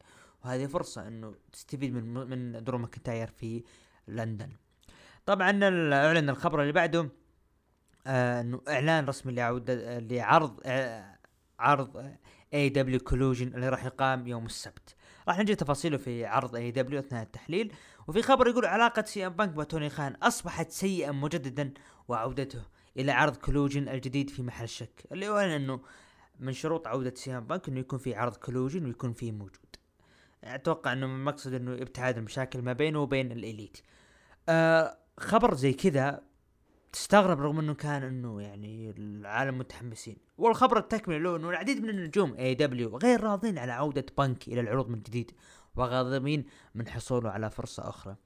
وهذه 0.45 0.67
فرصة 0.67 1.09
إنه 1.09 1.35
تستفيد 1.53 1.95
من 1.95 2.31
من 2.31 2.65
درو 2.65 2.79
ماكنتاير 2.79 3.27
في 3.27 3.65
لندن. 4.09 4.51
طبعا 5.27 5.51
اعلن 5.95 6.31
الخبر 6.31 6.63
اللي 6.63 6.73
بعده 6.73 7.09
آه 8.07 8.41
إنه 8.41 8.61
إعلان 8.69 9.05
رسمي 9.05 9.33
لعودة 9.33 9.99
لعرض 9.99 10.61
آه 10.65 11.19
عرض 11.59 12.17
AEW 12.55 12.69
Collision 12.69 13.55
اللي 13.55 13.69
راح 13.69 13.85
يقام 13.85 14.27
يوم 14.27 14.47
السبت. 14.47 14.95
راح 15.29 15.39
نجي 15.39 15.55
تفاصيله 15.55 15.97
في 15.97 16.27
عرض 16.27 16.57
AEW 16.57 16.99
أثناء 16.99 17.23
التحليل. 17.23 17.73
وفي 18.09 18.23
خبر 18.23 18.49
يقول 18.49 18.67
علاقة 18.67 19.03
سي 19.03 19.27
إم 19.27 19.33
بانك 19.33 19.59
وتوني 19.59 19.91
خان 19.91 20.15
أصبحت 20.15 20.71
سيئة 20.71 21.11
مجددا 21.11 21.73
وعودته 22.09 22.63
إلى 22.97 23.13
عرض 23.13 23.37
Collision 23.37 23.89
الجديد 23.89 24.31
في 24.31 24.43
محل 24.43 24.69
شك. 24.69 25.07
اللي 25.13 25.29
هو 25.29 25.37
أنه 25.37 25.81
من 26.41 26.53
شروط 26.53 26.87
عودة 26.87 27.15
سي 27.15 27.37
ام 27.37 27.47
بانك 27.47 27.69
إنه 27.69 27.81
يكون 27.81 27.99
في 27.99 28.15
عرض 28.15 28.37
Collision 28.37 28.85
ويكون 28.85 29.13
فيه 29.13 29.33
موجود. 29.33 29.77
أتوقع 30.45 30.93
إنه 30.93 31.07
من 31.07 31.25
مقصد 31.25 31.53
إنه 31.53 31.75
ابتعاد 31.75 32.19
المشاكل 32.19 32.63
ما 32.63 32.73
بينه 32.73 32.99
وبين 33.01 33.33
ال 33.33 33.39
Elite. 33.39 33.79
آه 34.49 34.99
خبر 35.19 35.55
زي 35.55 35.73
كذا 35.73 36.23
تستغرب 36.93 37.41
رغم 37.41 37.59
إنه 37.59 37.75
كان 37.75 38.03
إنه 38.03 38.43
يعني 38.43 38.91
العالم 38.91 39.59
متحمسين. 39.59 40.17
والخبر 40.39 40.79
التكملة 40.79 41.19
له 41.19 41.37
إنه 41.37 41.51
العديد 41.51 41.83
من 41.83 41.91
النجوم 41.91 42.35
AEW 42.35 42.99
غير 42.99 43.21
راضين 43.21 43.59
على 43.59 43.73
عودة 43.73 44.07
بنك 44.19 44.49
إلى 44.49 44.61
العروض 44.61 44.89
من 44.89 45.03
جديد 45.03 45.33
وغاضبين 45.77 46.47
من 46.75 46.89
حصوله 46.89 47.31
على 47.31 47.51
فرصة 47.51 47.89
أخرى. 47.89 48.17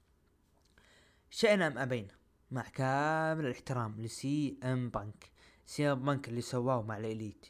شئنا 1.31 1.67
أم 1.67 1.79
أبينا؟ 1.79 2.22
مع 2.53 2.63
كامل 2.63 3.47
الاحترام 3.47 4.01
ل 4.01 4.59
CM 4.65 4.91
Punk 4.91 5.31
CM 5.67 6.05
Punk 6.05 6.29
اللي 6.29 6.41
سواه 6.41 6.83
مع 6.83 6.97
ال 6.97 7.04
Elite. 7.04 7.47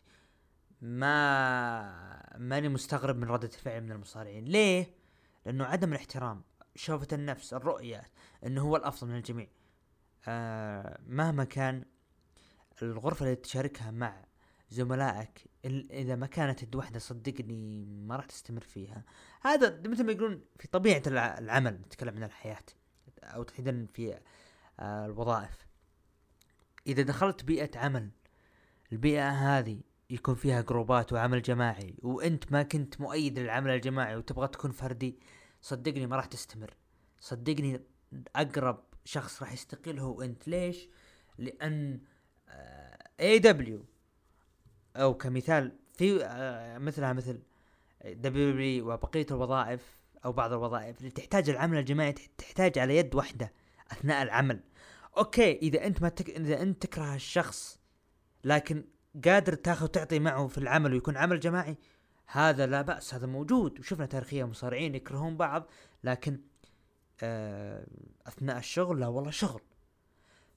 ما 0.80 2.38
ماني 2.38 2.68
مستغرب 2.68 3.16
من 3.16 3.24
ردة 3.24 3.48
الفعل 3.48 3.80
من 3.80 3.92
المصارعين. 3.92 4.44
ليه؟ 4.44 4.94
لأنه 5.46 5.64
عدم 5.64 5.92
الاحترام 5.92 6.42
شوفة 6.74 7.08
النفس 7.12 7.54
الرؤية 7.54 8.02
إنه 8.46 8.62
هو 8.62 8.76
الأفضل 8.76 9.08
من 9.08 9.16
الجميع. 9.16 9.48
آه 10.28 11.00
مهما 11.06 11.44
كان 11.44 11.84
الغرفة 12.82 13.24
اللي 13.24 13.36
تشاركها 13.36 13.90
مع 13.90 14.24
زملائك 14.70 15.44
إذا 15.90 16.16
ما 16.16 16.26
كانت 16.26 16.62
يد 16.62 16.74
واحدة 16.74 16.98
صدقني 16.98 17.84
ما 17.84 18.16
راح 18.16 18.26
تستمر 18.26 18.60
فيها. 18.60 19.04
هذا 19.42 19.80
مثل 19.88 20.06
ما 20.06 20.12
يقولون 20.12 20.44
في 20.58 20.68
طبيعة 20.68 21.02
العمل 21.06 21.74
نتكلم 21.74 22.16
عن 22.16 22.22
الحياة 22.22 22.64
أو 23.22 23.42
تحديدا 23.42 23.86
في 23.94 24.20
الوظائف. 24.80 25.66
إذا 26.86 27.02
دخلت 27.02 27.44
بيئة 27.44 27.78
عمل 27.78 28.10
البيئة 28.92 29.30
هذه 29.30 29.80
يكون 30.10 30.34
فيها 30.34 30.60
جروبات 30.60 31.12
وعمل 31.12 31.42
جماعي 31.42 31.94
وأنت 32.02 32.52
ما 32.52 32.62
كنت 32.62 33.00
مؤيد 33.00 33.38
للعمل 33.38 33.70
الجماعي 33.70 34.16
وتبغى 34.16 34.48
تكون 34.48 34.70
فردي 34.70 35.18
صدقني 35.60 36.06
ما 36.06 36.16
راح 36.16 36.24
تستمر. 36.26 36.74
صدقني 37.20 37.80
أقرب 38.36 38.84
شخص 39.04 39.42
راح 39.42 39.52
يستقيل 39.52 39.98
هو 39.98 40.22
أنت. 40.22 40.48
ليش؟ 40.48 40.88
لأن 41.38 42.00
AEW 43.20 43.86
أو 44.96 45.14
كمثال 45.14 45.78
في 45.92 46.24
آه، 46.24 46.78
مثلها 46.78 47.12
مثل 47.12 47.42
WWE 48.04 48.92
وبقية 48.92 49.26
الوظائف 49.30 50.02
أو 50.24 50.32
بعض 50.32 50.52
الوظائف 50.52 50.98
اللي 50.98 51.10
تحتاج 51.10 51.50
العمل 51.50 51.78
الجماعي 51.78 52.12
تحتاج 52.12 52.78
على 52.78 52.96
يد 52.96 53.14
واحدة. 53.14 53.52
أثناء 53.92 54.22
العمل. 54.22 54.60
أوكي 55.16 55.52
إذا 55.52 55.86
أنت 55.86 56.02
ما 56.02 56.08
تك... 56.08 56.30
إذا 56.30 56.62
أنت 56.62 56.82
تكره 56.82 57.14
الشخص 57.14 57.80
لكن 58.44 58.84
قادر 59.24 59.54
تاخذ 59.54 59.86
تعطي 59.86 60.18
معه 60.18 60.46
في 60.46 60.58
العمل 60.58 60.92
ويكون 60.92 61.16
عمل 61.16 61.40
جماعي 61.40 61.76
هذا 62.26 62.66
لا 62.66 62.82
بأس 62.82 63.14
هذا 63.14 63.26
موجود. 63.26 63.80
وشفنا 63.80 64.06
تاريخيا 64.06 64.44
مصارعين 64.44 64.94
يكرهون 64.94 65.36
بعض 65.36 65.66
لكن 66.04 66.40
آه 67.22 67.86
أثناء 68.26 68.58
الشغل 68.58 69.00
لا 69.00 69.06
والله 69.06 69.30
شغل. 69.30 69.60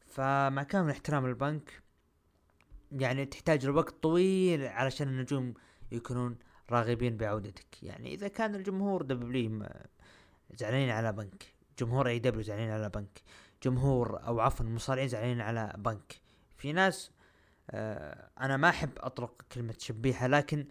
فمع 0.06 0.64
كامل 0.64 0.92
احترام 0.92 1.26
البنك 1.26 1.82
يعني 2.92 3.26
تحتاج 3.26 3.66
لوقت 3.66 4.04
طويل 4.04 4.68
علشان 4.68 5.08
النجوم 5.08 5.54
يكونون 5.92 6.38
راغبين 6.70 7.18
بعودتك. 7.18 7.84
يعني 7.84 8.14
إذا 8.14 8.28
كان 8.28 8.56
الجمهور 8.56 9.02
WWE 9.02 9.66
زعلانين 10.56 10.90
على 10.90 11.14
بنك. 11.14 11.55
جمهور 11.80 12.08
AEW 12.08 12.42
زعلانين 12.42 12.72
على 12.72 12.90
بنك. 12.90 13.22
جمهور 13.64 14.24
أو 14.28 14.40
عفوا 14.40 14.66
المصارعين 14.66 15.08
زعلانين 15.08 15.42
على 15.42 15.74
بنك. 15.78 16.22
في 16.58 16.74
ناس 16.74 17.12
آه 17.72 18.30
أنا 18.40 18.58
ما 18.58 18.70
أحب 18.70 18.92
اطلق 18.98 19.42
كلمة 19.52 19.76
شبيحة 19.80 20.28
لكن 20.28 20.66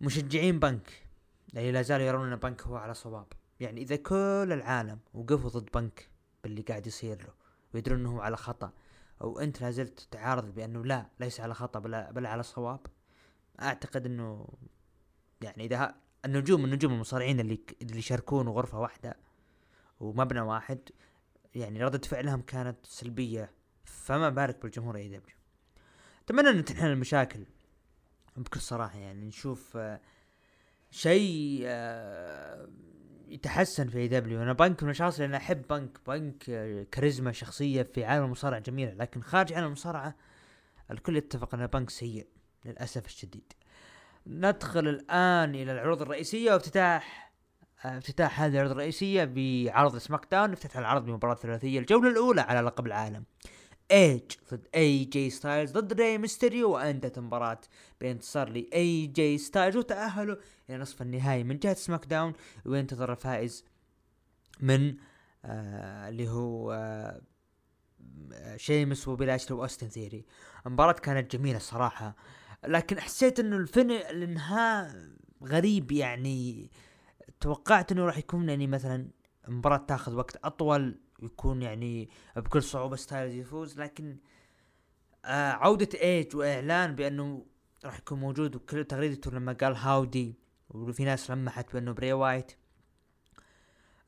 مشجعين 0.00 0.58
بنك. 0.58 1.06
يعني 1.52 1.72
لا 1.72 1.82
زالوا 1.82 2.06
يرون 2.06 2.32
أن 2.32 2.38
بنك 2.38 2.62
هو 2.62 2.76
على 2.76 2.94
صواب. 2.94 3.26
يعني 3.60 3.82
إذا 3.82 3.96
كل 3.96 4.48
العالم 4.52 4.98
وقفوا 5.14 5.50
ضد 5.50 5.68
بنك 5.74 6.08
باللي 6.44 6.62
قاعد 6.62 6.86
يصير 6.86 7.22
له 7.22 7.32
ويدرون 7.74 8.00
إنه 8.00 8.22
على 8.22 8.36
خطأ 8.36 8.72
أو 9.22 9.40
أنت 9.40 9.60
لا 9.60 9.70
زلت 9.70 10.08
تعارض 10.10 10.54
بأنه 10.54 10.84
لا 10.84 11.06
ليس 11.20 11.40
على 11.40 11.54
خطأ 11.54 11.80
بل, 11.80 12.12
بل 12.12 12.26
على 12.26 12.42
صواب 12.42 12.80
أعتقد 13.62 14.06
إنه 14.06 14.48
يعني 15.40 15.64
إذا 15.64 15.94
النجوم 16.24 16.64
النجوم 16.64 16.92
المصارعين 16.92 17.40
اللي 17.40 17.60
اللي 17.82 17.98
يشاركون 17.98 18.48
غرفة 18.48 18.80
واحدة 18.80 19.16
ومبنى 20.00 20.40
واحد 20.40 20.78
يعني 21.54 21.84
ردة 21.84 22.08
فعلهم 22.08 22.42
كانت 22.42 22.76
سلبية 22.86 23.50
فما 23.84 24.28
بالك 24.28 24.62
بالجمهور 24.62 24.96
AEW. 24.96 25.36
أتمنى 26.24 26.48
أن 26.48 26.64
تنحل 26.64 26.90
المشاكل 26.90 27.44
بكل 28.36 28.60
صراحة 28.60 28.98
يعني 28.98 29.26
نشوف 29.26 29.76
آه، 29.76 30.00
شيء 30.90 31.62
آه، 31.66 32.68
يتحسن 33.28 33.88
في 33.88 33.98
AEW. 33.98 34.42
أنا 34.42 34.52
بنك 34.52 34.82
من 34.82 34.88
الأشخاص 34.88 35.20
أنا 35.20 35.36
أحب 35.36 35.62
Punk 35.70 35.98
Punk 36.06 36.50
آه، 36.50 36.86
كاريزما 36.90 37.32
شخصية 37.32 37.82
في 37.82 38.04
عالم 38.04 38.24
المصارعة 38.24 38.60
جميلة 38.60 38.92
لكن 38.92 39.22
خارج 39.22 39.52
عالم 39.52 39.66
المصارعة 39.66 40.14
الكل 40.90 41.16
يتفق 41.16 41.54
أن 41.54 41.66
بنك 41.66 41.90
سيء 41.90 42.26
للأسف 42.64 43.06
الشديد. 43.06 43.52
ندخل 44.26 44.88
الآن 44.88 45.54
إلى 45.54 45.72
العروض 45.72 46.02
الرئيسية 46.02 46.52
وافتتاح 46.52 47.29
افتتاح 47.84 48.40
هذه 48.40 48.52
العروض 48.52 48.70
الرئيسية 48.70 49.24
بعرض 49.24 49.98
SmackDown 49.98 50.52
افتتح 50.52 50.76
العرض 50.76 51.04
بمباراة 51.04 51.34
ثلاثية 51.34 51.78
الجولة 51.78 52.10
الأولى 52.10 52.40
على 52.40 52.60
لقب 52.60 52.86
العالم. 52.86 53.24
ايج 53.90 54.22
ضد 54.52 54.68
اي 54.74 55.04
جي 55.04 55.30
ستايلز 55.30 55.72
ضد 55.72 55.92
ري 55.92 56.18
ميستيريو 56.18 56.70
وانتهت 56.70 57.18
المباراة 57.18 57.60
بانتصار 58.00 58.48
لاي 58.48 59.06
جي 59.06 59.38
ستايلز 59.38 59.76
وتأهلوا 59.76 60.36
إلى 60.70 60.78
نصف 60.78 61.02
النهائي 61.02 61.44
من 61.44 61.58
جهة 61.58 61.74
SmackDown 61.74 62.32
وينتظر 62.64 63.12
الفائز 63.12 63.64
من 64.60 64.96
آه 65.44 66.08
اللي 66.08 66.28
هو 66.28 66.72
آه 66.72 67.20
شيمس 68.56 69.08
ولاشلي 69.08 69.56
واوستن 69.56 69.88
ثيري. 69.88 70.24
المباراة 70.66 70.92
كانت 70.92 71.36
جميلة 71.36 71.56
الصراحة 71.56 72.16
لكن 72.68 73.00
حسيت 73.00 73.40
إنه 73.40 73.56
ال 73.56 73.61
finish 73.61 73.90
الإنهاء 73.90 75.08
غريب 75.44 75.92
يعني. 75.92 76.70
توقعت 77.40 77.92
إنه 77.92 78.04
راح 78.04 78.18
يكون 78.18 78.48
يعني 78.48 78.66
مثلا 78.66 79.10
مباراة 79.48 79.76
تاخذ 79.76 80.14
وقت 80.14 80.36
أطول 80.44 81.00
ويكون 81.22 81.62
يعني 81.62 82.08
بكل 82.36 82.62
صعوبة 82.62 82.96
ستايلز 82.96 83.34
يفوز 83.34 83.80
لكن 83.80 84.16
آه 85.24 85.50
عودة 85.50 85.88
إيج 86.00 86.36
وإعلان 86.36 86.94
بأنه 86.94 87.46
راح 87.84 87.98
يكون 87.98 88.20
موجود 88.20 88.56
وكل 88.56 88.84
تغريدته 88.84 89.30
لما 89.30 89.52
قال 89.52 89.76
howdy 89.76 90.38
وفي 90.68 91.04
ناس 91.04 91.30
لمحت 91.30 91.72
بأنه 91.72 91.92
براي 91.92 92.12
وايت. 92.12 92.52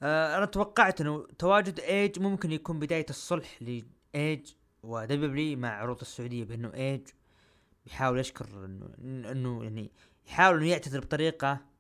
آه 0.03 0.39
أنا 0.39 0.47
توقعت 0.47 1.01
إنه 1.01 1.27
تواجد 1.39 1.81
إيج 1.81 2.19
ممكن 2.21 2.53
يكون 2.53 2.79
بداية 2.79 3.07
الصلح 3.11 3.63
لإيج 3.63 4.53
و 4.83 5.02
WWE 5.02 5.59
مع 5.59 5.69
عروض 5.69 6.01
السعودية 6.01 6.45
بأنه 6.45 6.75
إيج 6.75 7.09
بيحاول 7.85 8.19
يشكر 8.19 8.65
إنه 8.65 8.95
إنه 9.33 9.65
يعني 9.65 9.93
يحاول 10.27 10.57
إنه 10.57 10.71
يعتذر 10.71 11.01
بطريقة 11.01 11.72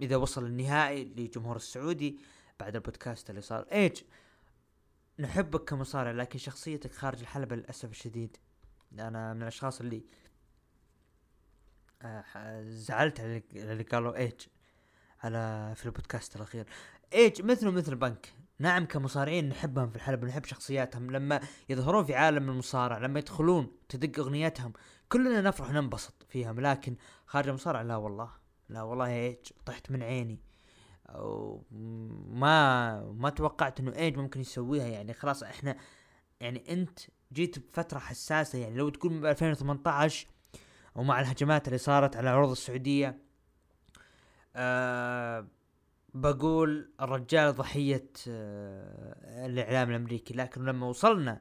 إذا 0.00 0.16
وصل 0.16 0.46
النهائي 0.46 1.04
لجمهور 1.04 1.56
السعودي 1.56 2.18
بعد 2.60 2.76
البودكاست 2.76 3.30
اللي 3.30 3.40
صار. 3.40 3.66
ايج 3.72 4.02
نحبك 5.18 5.64
كمصارع 5.64 6.10
لكن 6.10 6.38
شخصيتك 6.38 6.92
خارج 6.92 7.20
الحلبة 7.20 7.56
للأسف 7.56 7.90
الشديد. 7.90 8.36
أنا 8.92 9.34
من 9.34 9.42
الأشخاص 9.42 9.80
اللي 9.80 10.04
آه، 12.02 12.62
زعلت 12.62 13.20
على 13.20 13.42
اللي 13.52 13.82
قالوا 13.82 14.16
ايج 14.16 14.40
على 15.22 15.72
في 15.76 15.86
البودكاست 15.86 16.36
الأخير. 16.36 16.66
ايج 17.12 17.42
مثله 17.42 17.70
مثل 17.70 17.96
بنك. 17.96 18.34
نعم 18.58 18.86
كمصارعين 18.86 19.48
نحبهم 19.48 19.90
في 19.90 19.96
الحلبة 19.96 20.26
نحب 20.26 20.44
شخصياتهم. 20.44 21.10
لما 21.10 21.40
يظهرون 21.68 22.04
في 22.04 22.14
عالم 22.14 22.50
المصارع 22.50 22.98
لما 22.98 23.18
يدخلون 23.18 23.72
تدق 23.88 24.18
أغنيتهم 24.18 24.72
كلنا 25.08 25.40
نفرح 25.40 25.70
ننبسط 25.70 26.26
فيهم. 26.28 26.60
لكن 26.60 26.96
خارج 27.26 27.48
المصارع 27.48 27.82
لا 27.82 27.96
والله. 27.96 28.43
لا 28.68 28.82
والله 28.82 29.06
ايج 29.06 29.36
طحت 29.66 29.90
من 29.90 30.02
عيني. 30.02 30.40
ما 32.30 33.00
ما 33.12 33.30
توقعت 33.30 33.80
إنه 33.80 33.96
إيج 33.96 34.16
ممكن 34.16 34.40
يسويها 34.40 34.86
يعني. 34.86 35.12
خلاص 35.12 35.42
إحنا 35.42 35.76
يعني 36.40 36.72
أنت 36.72 36.98
جيت 37.32 37.58
بفترة 37.58 37.98
حساسة 37.98 38.58
يعني. 38.58 38.76
لو 38.76 38.88
تقول 38.88 39.20
ب 39.20 39.24
2018 39.26 40.26
ومع 40.94 41.20
الهجمات 41.20 41.68
اللي 41.68 41.78
صارت 41.78 42.16
على 42.16 42.28
عروض 42.30 42.50
السعودية 42.50 43.18
أه 44.56 45.46
بقول 46.14 46.92
الرجال 47.00 47.54
ضحية 47.54 48.10
أه 48.28 49.46
الإعلام 49.46 49.90
الأمريكي. 49.90 50.34
لكن 50.34 50.64
لما 50.64 50.86
وصلنا 50.86 51.40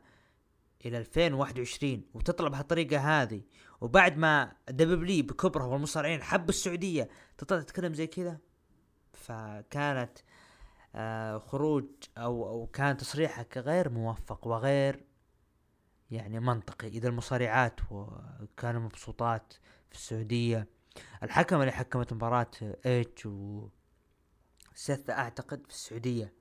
إلى 0.85 0.97
2021 0.97 2.01
وتطلع 2.13 2.47
بهالطريقة 2.47 2.97
هذه 2.97 3.41
وبعد 3.83 4.17
ما 4.17 4.53
WWE 4.69 5.25
بكبره 5.25 5.65
والمصارعين 5.65 6.23
حبوا 6.23 6.49
السعودية 6.49 7.09
تطلع 7.37 7.61
تتكلم 7.61 7.93
زي 7.93 8.07
كذا؟ 8.07 8.37
فكانت 9.13 10.17
آه 10.95 11.37
خروج 11.37 11.85
أو 12.17 12.47
أو 12.47 12.67
كان 12.67 12.97
تصريحك 12.97 13.57
غير 13.57 13.89
موفق 13.89 14.47
وغير 14.47 15.03
يعني 16.11 16.39
منطقي 16.39 16.87
إذا 16.87 17.07
المصارعات 17.07 17.79
وكانوا 17.91 18.81
مبسوطات 18.81 19.53
في 19.89 19.95
السعودية. 19.95 20.67
الحكم 21.23 21.61
اللي 21.61 21.71
حكمت 21.71 22.13
مباراة 22.13 22.51
ايج 22.85 23.27
و 23.27 23.67
سيث 24.75 25.09
أعتقد 25.09 25.63
في 25.67 25.73
السعودية. 25.73 26.33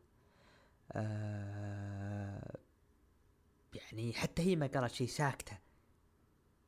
آه 0.92 2.56
يعني 3.74 4.12
حتى 4.12 4.42
هي 4.42 4.56
ما 4.56 4.66
قالت 4.66 4.92
شيء 4.92 5.06
ساكتة. 5.06 5.71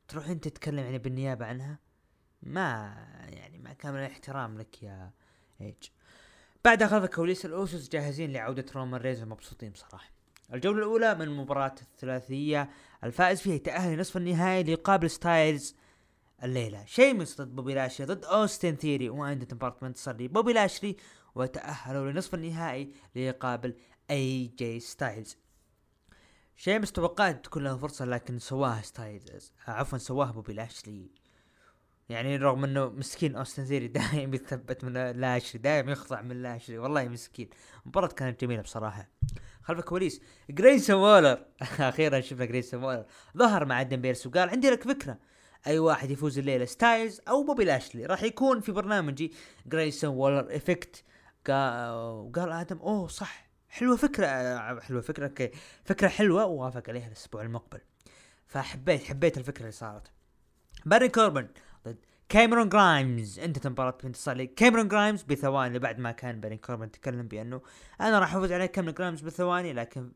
تروح 0.07 0.27
انت 0.27 0.47
تتكلم 0.47 0.79
يعني 0.79 0.97
بالنيابة 0.97 1.45
عنها؟ 1.45 1.79
ما 2.43 2.95
يعني 3.27 3.57
ما 3.57 3.73
كان 3.73 3.93
من 3.93 3.99
الاحترام 3.99 4.57
لك 4.57 4.83
يا 4.83 5.11
إيج. 5.61 5.89
بعد 6.65 6.83
خلف 6.83 7.03
الكواليس 7.03 7.45
الاوسوس 7.45 7.89
جاهزين 7.89 8.33
لعودة 8.33 8.65
رومان 8.75 9.01
رينز 9.01 9.23
مبسوطين 9.23 9.71
بصراحة. 9.71 10.11
الجولة 10.53 10.77
الأولى 10.77 11.15
من 11.15 11.21
المباراة 11.21 11.75
الثلاثية 11.81 12.69
الفائز 13.03 13.41
فيها 13.41 13.53
يتأهل 13.53 13.97
لنصف 13.97 14.17
النهائي 14.17 14.63
ليقابل 14.63 15.09
ستايلز 15.09 15.75
الليلة. 16.43 16.85
شيمس 16.85 17.41
ضد 17.41 17.55
بوبي 17.55 17.73
لاشلي 17.73 18.07
ضد 18.07 18.25
أوستن 18.25 18.75
ثيري 18.75 19.09
وانتهت 19.09 19.47
مباراة 19.55 19.93
بانتصار 19.95 20.15
لبوبي 20.15 20.53
لاشلي 20.53 20.95
وتأهلوا 21.35 22.11
لنصف 22.11 22.33
النهائي 22.33 22.91
ليقابل 23.15 23.75
اي 24.11 24.47
جي 24.47 24.79
ستايلز. 24.79 25.37
شيمس 26.57 26.91
توقعت 26.91 27.45
تكون 27.45 27.63
له 27.63 27.77
فرصة 27.77 28.05
لكن 28.05 28.39
سواها 28.39 28.81
ستايلز 28.81 29.53
عفوا 29.67 29.97
سواها 29.97 30.31
بوبي 30.31 30.53
لاشلي. 30.53 31.11
يعني 32.09 32.37
رغم 32.37 32.63
إنه 32.63 32.89
مسكين 32.89 33.35
أوستن 33.35 33.65
ثيري 33.65 33.87
دائم 33.87 34.33
يتثبت 34.33 34.83
من 34.83 34.93
لاشلي 34.93 35.61
دائم 35.61 35.89
يخضع 35.89 36.21
من 36.21 36.41
لاشلي 36.41 36.77
والله 36.77 37.07
مسكين. 37.07 37.49
المباراة 37.83 38.07
كانت 38.07 38.41
جميلة 38.41 38.61
بصراحة. 38.61 39.09
خلف 39.63 39.79
الكواليس 39.79 40.21
جريسون 40.49 40.95
وولر. 40.95 41.45
أخيرا 41.79 42.21
شفنا 42.21 42.45
جريسون 42.45 42.83
وولر. 42.83 43.05
ظهر 43.37 43.65
مع 43.65 43.81
آدم 43.81 44.01
بيرس 44.01 44.27
وقال 44.27 44.49
عندي 44.49 44.69
لك 44.69 44.83
فكرة. 44.83 45.17
أي 45.67 45.79
واحد 45.79 46.11
يفوز 46.11 46.39
الليلة 46.39 46.65
ستايلز 46.65 47.21
أو 47.27 47.43
بوبي 47.43 47.65
لاشلي. 47.65 48.05
راح 48.05 48.23
يكون 48.23 48.59
في 48.59 48.71
برنامجي 48.71 49.33
Grayson 49.65 50.09
Waller 50.09 50.55
Effect. 50.55 51.03
قال 52.33 52.51
آدم 52.51 52.77
أوه 52.77 53.07
صح. 53.07 53.44
حلوة 53.75 53.95
فكرة 53.95 54.79
حلوة 54.79 55.01
فكرة 55.01 55.27
أوكي 55.27 55.51
فكرة 55.85 56.07
حلوة 56.07 56.45
ووافق 56.45 56.89
عليها 56.89 57.07
الأسبوع 57.07 57.41
المقبل. 57.41 57.81
فحبيت 58.47 59.03
حبيت 59.03 59.37
الفكرة 59.37 59.61
اللي 59.61 59.71
صارت. 59.71 60.11
بارون 60.85 61.09
كوربن 61.09 61.47
ضد 61.87 61.97
كاميرون 62.29 62.69
جرايمز. 62.69 63.39
انتهت 63.39 63.67
مباراة 63.67 63.97
بانتصار 64.03 64.35
لكاميرون 64.35 64.87
جرايمز 64.87 65.23
بثواني 65.23 65.79
بعد 65.79 65.99
ما 65.99 66.11
كان 66.11 66.39
بارون 66.39 66.57
كوربن 66.57 66.91
تكلم 66.91 67.27
بأنه 67.27 67.61
أنا 68.01 68.19
راح 68.19 68.35
أفوز 68.35 68.51
على 68.51 68.67
كاميرون 68.67 68.95
جرايمز 68.95 69.21
بثواني 69.21 69.73
لكن 69.73 70.11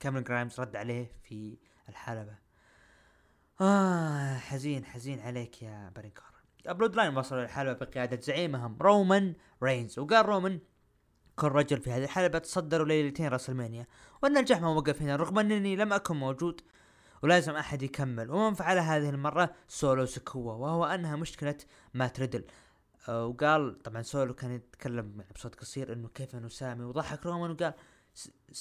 كاميرون 0.00 0.24
جرايمز 0.24 0.60
رد 0.60 0.76
عليه 0.76 1.12
في 1.22 1.58
الحلبة. 1.88 2.34
آه 3.60 4.36
حزين 4.36 4.84
حزين 4.84 5.20
عليك 5.20 5.62
يا 5.62 5.92
بارون 5.96 6.10
كوربن. 6.10 6.78
Bloodline 6.78 7.16
وصلوا 7.16 7.42
للحلبة 7.42 7.72
بقيادة 7.72 8.20
زعيمهم 8.20 8.78
رومان 8.80 9.34
رينز. 9.62 9.98
وقال 9.98 10.26
رومان 10.26 10.60
كل 11.36 11.48
رجل 11.48 11.80
في 11.80 11.90
هذه 11.92 12.04
الحلبة 12.04 12.38
تصدروا 12.38 12.86
ليلتين 12.86 13.28
راس 13.28 13.50
المانيا 13.50 13.86
والنجاح 14.22 14.60
ما 14.60 14.68
وقف 14.68 15.02
هنا 15.02 15.16
رغم 15.16 15.38
أنني 15.38 15.76
لم 15.76 15.92
أكن 15.92 16.16
موجود 16.16 16.60
ولازم 17.22 17.56
أحد 17.56 17.82
يكمل. 17.82 18.30
ومن 18.30 18.54
فعل 18.54 18.78
هذه 18.78 19.10
المرة 19.10 19.54
سولو 19.68 20.06
سكوا 20.06 20.52
وهو 20.52 20.84
أنها 20.84 21.16
مشكلة 21.16 21.56
مات 21.94 22.20
ريدل 22.20 22.44
آه، 23.08 23.26
وقال 23.26 23.82
طبعا 23.82 24.02
سولو 24.02 24.34
كان 24.34 24.50
يتكلم 24.50 25.24
بصوت 25.34 25.54
قصير 25.54 25.92
إنه 25.92 26.08
كيف 26.08 26.34
إنه 26.34 26.48
سامي 26.48 26.84
وضحك 26.84 27.26
رومان 27.26 27.50
وقال 27.50 27.74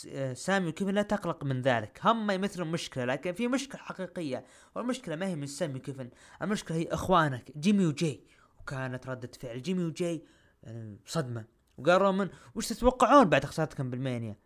آه، 0.09 0.33
سامي 0.33 0.67
وكيفن 0.69 0.93
لا 0.93 1.01
تقلق 1.01 1.43
من 1.43 1.62
ذلك؟ 1.62 1.99
هم 2.03 2.31
يمثلون 2.31 2.67
مشكلة 2.71 3.05
لكن 3.05 3.33
في 3.33 3.47
مشكلة 3.47 3.81
حقيقية 3.81 4.45
والمشكلة 4.75 5.15
ما 5.15 5.27
هي 5.27 5.36
من 5.36 5.47
سامي 5.47 5.75
وكيفن 5.75 6.09
المشكلة 6.41 6.77
هي 6.77 6.88
إخوانك 6.88 7.57
جيمي 7.57 7.86
وجاي 7.86 8.23
وكانت 8.59 9.07
ردة 9.07 9.31
فعل 9.41 9.62
جيمي 9.62 9.83
وجاي 9.84 10.23
يعني 10.63 10.99
صدمة. 11.05 11.45
وقال 11.77 12.01
رومان 12.01 12.29
وش 12.55 12.67
تتوقعون 12.67 13.29
بعد 13.29 13.45
خسارتكم 13.45 13.89
بألمانيا؟ 13.89 14.38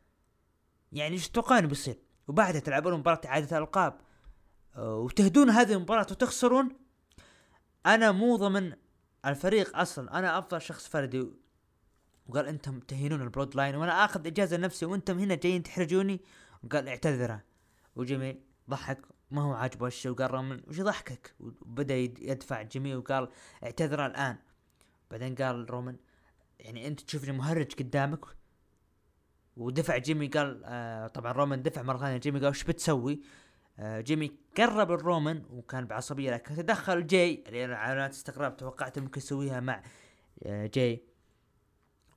يعني 0.91 1.15
إيش 1.15 1.29
تتوقعون 1.29 1.67
بيصير؟ 1.67 1.99
وبعدها 2.27 2.59
تلعبون 2.59 2.93
مباراة 2.93 3.21
إعادة 3.25 3.57
الألقاب 3.57 3.99
آه، 4.75 4.95
وتهدون 4.95 5.49
هذه 5.49 5.73
المباراة 5.73 6.07
وتخسرون؟ 6.11 6.69
أنا 7.85 8.11
مو 8.11 8.35
ضمن 8.35 8.73
الفريق 9.25 9.77
أصلا. 9.77 10.19
أنا 10.19 10.37
أفضل 10.37 10.61
شخص 10.61 10.87
فردي. 10.87 11.27
وقال 12.27 12.47
أنتم 12.47 12.79
تهينون 12.79 13.21
ال 13.21 13.55
Bloodline 13.55 13.75
وأنا 13.75 14.05
آخذ 14.05 14.27
إجازة 14.27 14.57
لنفسي 14.57 14.85
وأنتم 14.85 15.19
هنا 15.19 15.35
جايين 15.35 15.63
تحرجوني؟ 15.63 16.21
وقال 16.63 16.87
اعتذر. 16.87 17.39
وجيمي 17.95 18.39
ضحك. 18.69 19.01
ما 19.31 19.41
هو 19.41 19.53
عاجبه 19.53 19.87
الشيء 19.87 20.11
وقال 20.11 20.31
رومان 20.31 20.61
وش 20.67 20.81
ضحكك؟ 20.81 21.35
وبدأ 21.39 21.95
يدفع 21.95 22.61
جيمي 22.61 22.95
وقال 22.95 23.29
اعتذر 23.63 24.05
الآن. 24.05 24.37
بعدين 25.11 25.35
قال 25.35 25.69
رومان 25.69 25.97
يعني 26.59 26.87
أنت 26.87 27.01
تشوفني 27.01 27.31
مهرج 27.31 27.73
قدامك 27.73 28.25
ودفع 29.57 29.97
جيمي 29.97 30.27
قال 30.27 30.61
آه 30.65 31.07
طبعا 31.07 31.31
رومان 31.31 31.63
دفع 31.63 31.81
مرة 31.81 31.97
ثانية 31.97 32.17
جيمي 32.17 32.39
قال 32.39 32.49
وش 32.49 32.63
بتسوي؟ 32.63 33.21
آه 33.79 34.01
جيمي 34.01 34.31
قرب 34.57 34.91
لرومان 34.91 35.43
وكان 35.49 35.85
بعصبية 35.87 36.31
لكن 36.31 36.55
تدخل 36.55 37.07
جاي 37.07 37.43
اللي 37.47 37.75
علامات 37.75 38.11
استغراب 38.11 38.57
توقعت 38.57 38.99
ممكن 38.99 39.21
يسويها 39.21 39.59
مع 39.59 39.83
آه 40.43 40.69
جاي. 40.73 41.03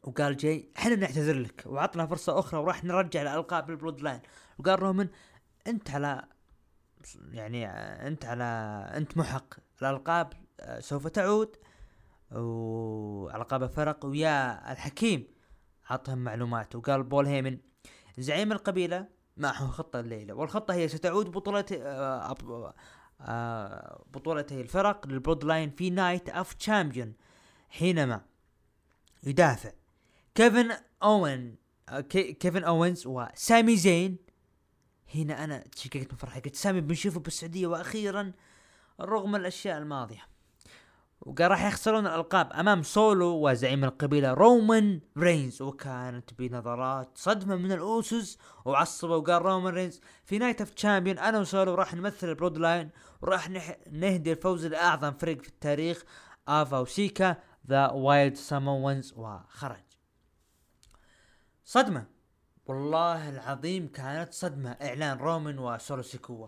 وقال 0.02 0.36
جاي 0.36 0.70
إحنا 0.78 0.94
نعتذر 0.94 1.38
لك. 1.38 1.62
وعطنا 1.66 2.06
فرصة 2.06 2.38
أخرى 2.38 2.60
وراح 2.60 2.84
نرجع 2.84 3.22
الالقاب 3.22 3.70
لل 3.70 4.00
Bloodline 4.00 4.20
وقال 4.58 4.82
رومان 4.82 5.08
أنت 5.66 5.90
على 5.90 6.24
يعني 7.32 7.66
آه، 7.66 8.08
أنت 8.08 8.24
على 8.24 8.44
أنت 8.96 9.16
محق. 9.16 9.54
الألقاب 9.82 10.32
آه، 10.60 10.80
سوف 10.80 11.06
تعود. 11.06 11.56
وألقاب 12.32 13.66
الفرق 13.66 14.06
ويا 14.06 14.72
الحكيم 14.72 15.26
عطهم 15.90 16.18
معلومات. 16.18 16.76
وقال 16.76 17.02
بول 17.02 17.26
هيمن 17.26 17.58
زعيم 18.18 18.52
القبيلة 18.52 19.08
معه 19.36 19.66
خطة 19.66 20.00
الليلة 20.00 20.34
والخطة 20.34 20.74
هي 20.74 20.88
ستعود 20.88 21.32
بطوله 21.32 21.64
آه، 21.72 22.34
آه، 23.20 24.04
بطولتي 24.10 24.60
الفرق 24.60 25.06
لل 25.06 25.44
Bloodline 25.44 25.70
في 25.70 25.90
Night 25.90 26.28
of 26.28 26.52
Champion 26.54 27.14
حينما 27.68 28.20
يدافع 29.22 29.72
كيفن 30.34 30.70
اوين 31.02 31.56
آه، 31.88 32.00
كيفن 32.00 32.64
أوينز 32.64 33.06
وسامي 33.06 33.76
زين. 33.76 34.16
هنا 35.14 35.44
أنا 35.44 35.58
تشككت 35.58 36.12
من 36.12 36.18
فرحه 36.18 36.40
قلت 36.40 36.56
سامي 36.56 36.80
بنشوفه 36.80 37.20
بالسعودية 37.20 37.66
وأخيرا 37.66 38.32
رغم 39.00 39.36
الأشياء 39.36 39.78
الماضية. 39.78 40.22
وقال 41.20 41.50
راح 41.50 41.64
يخسرون 41.64 42.06
الألقاب 42.06 42.52
أمام 42.52 42.82
سولو 42.82 43.48
وزعيم 43.48 43.84
القبيلة 43.84 44.34
رومان 44.34 45.00
رينز. 45.18 45.62
وكانت 45.62 46.34
بنظرات 46.34 47.18
صدمة 47.18 47.56
من 47.56 47.72
الأوسوس 47.72 48.38
وعصبه 48.64 49.16
وقال 49.16 49.42
رومان 49.42 49.74
رينز 49.74 50.00
في 50.24 50.38
Night 50.38 50.60
of 50.60 50.70
Champion 50.70 51.18
أنا 51.18 51.38
وسولو 51.38 51.74
راح 51.74 51.94
نمثل 51.94 52.28
ال 52.28 52.58
Bloodline 52.58 52.90
وراح 53.22 53.50
نهدي 53.90 54.32
الفوز 54.32 54.66
لاعظم 54.66 55.12
فريق 55.12 55.42
في 55.42 55.48
التاريخ 55.48 56.04
أفا 56.48 56.78
وسيكا 56.78 57.36
the 57.68 57.90
Wild 57.90 58.34
Samoans 58.34 59.14
وخرج. 59.16 59.84
صدمة. 61.64 62.06
والله 62.66 63.28
العظيم 63.28 63.88
كانت 63.88 64.32
صدمة 64.32 64.70
إعلان 64.70 65.18
رومان 65.18 65.58
وسولو 65.58 66.02
سيكوا. 66.02 66.46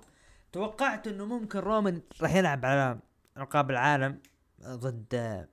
توقعت 0.53 1.07
إنه 1.07 1.25
ممكن 1.25 1.59
رومان 1.59 2.03
راح 2.23 2.35
يلعب 2.35 2.65
على 2.65 2.99
ألقاب 3.39 3.71
العالم. 3.71 4.21
ضد 4.65 5.47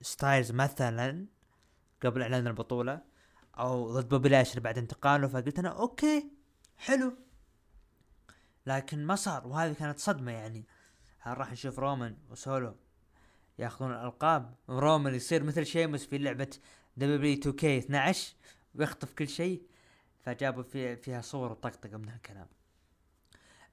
ستايلز 0.00 0.52
مثلا 0.52 1.26
قبل 2.02 2.22
إعلان 2.22 2.46
البطولة 2.46 3.02
أو 3.58 3.92
ضد 3.92 4.08
بوبي 4.08 4.28
لاشلي 4.28 4.60
بعد 4.60 4.78
انتقاله 4.78 5.28
فقلت 5.28 5.58
أنا 5.58 5.68
okay 5.68 6.30
حلو. 6.76 7.12
لكن 8.66 9.06
ما 9.06 9.14
صار 9.14 9.46
وهذه 9.46 9.72
كانت 9.72 9.98
صدمة 9.98 10.32
يعني. 10.32 10.66
هل 11.18 11.38
راح 11.38 11.52
نشوف 11.52 11.78
رومان 11.78 12.16
وسولو 12.30 12.76
ياخذون 13.58 13.92
الألقاب؟ 13.92 14.54
ورومان 14.68 15.14
يصير 15.14 15.42
مثل 15.42 15.66
شيمس 15.66 16.06
في 16.06 16.18
لعبة 16.18 16.50
W 16.96 17.38
2K 17.38 17.78
12 17.78 18.34
ويخطف 18.74 19.12
كل 19.12 19.28
شيء. 19.28 19.62
فجابوا 20.20 20.62
في 20.62 20.96
فيها 20.96 21.20
صور 21.20 21.52
وطقطقة 21.52 21.96
من 21.96 22.08
هالكلام. 22.08 22.46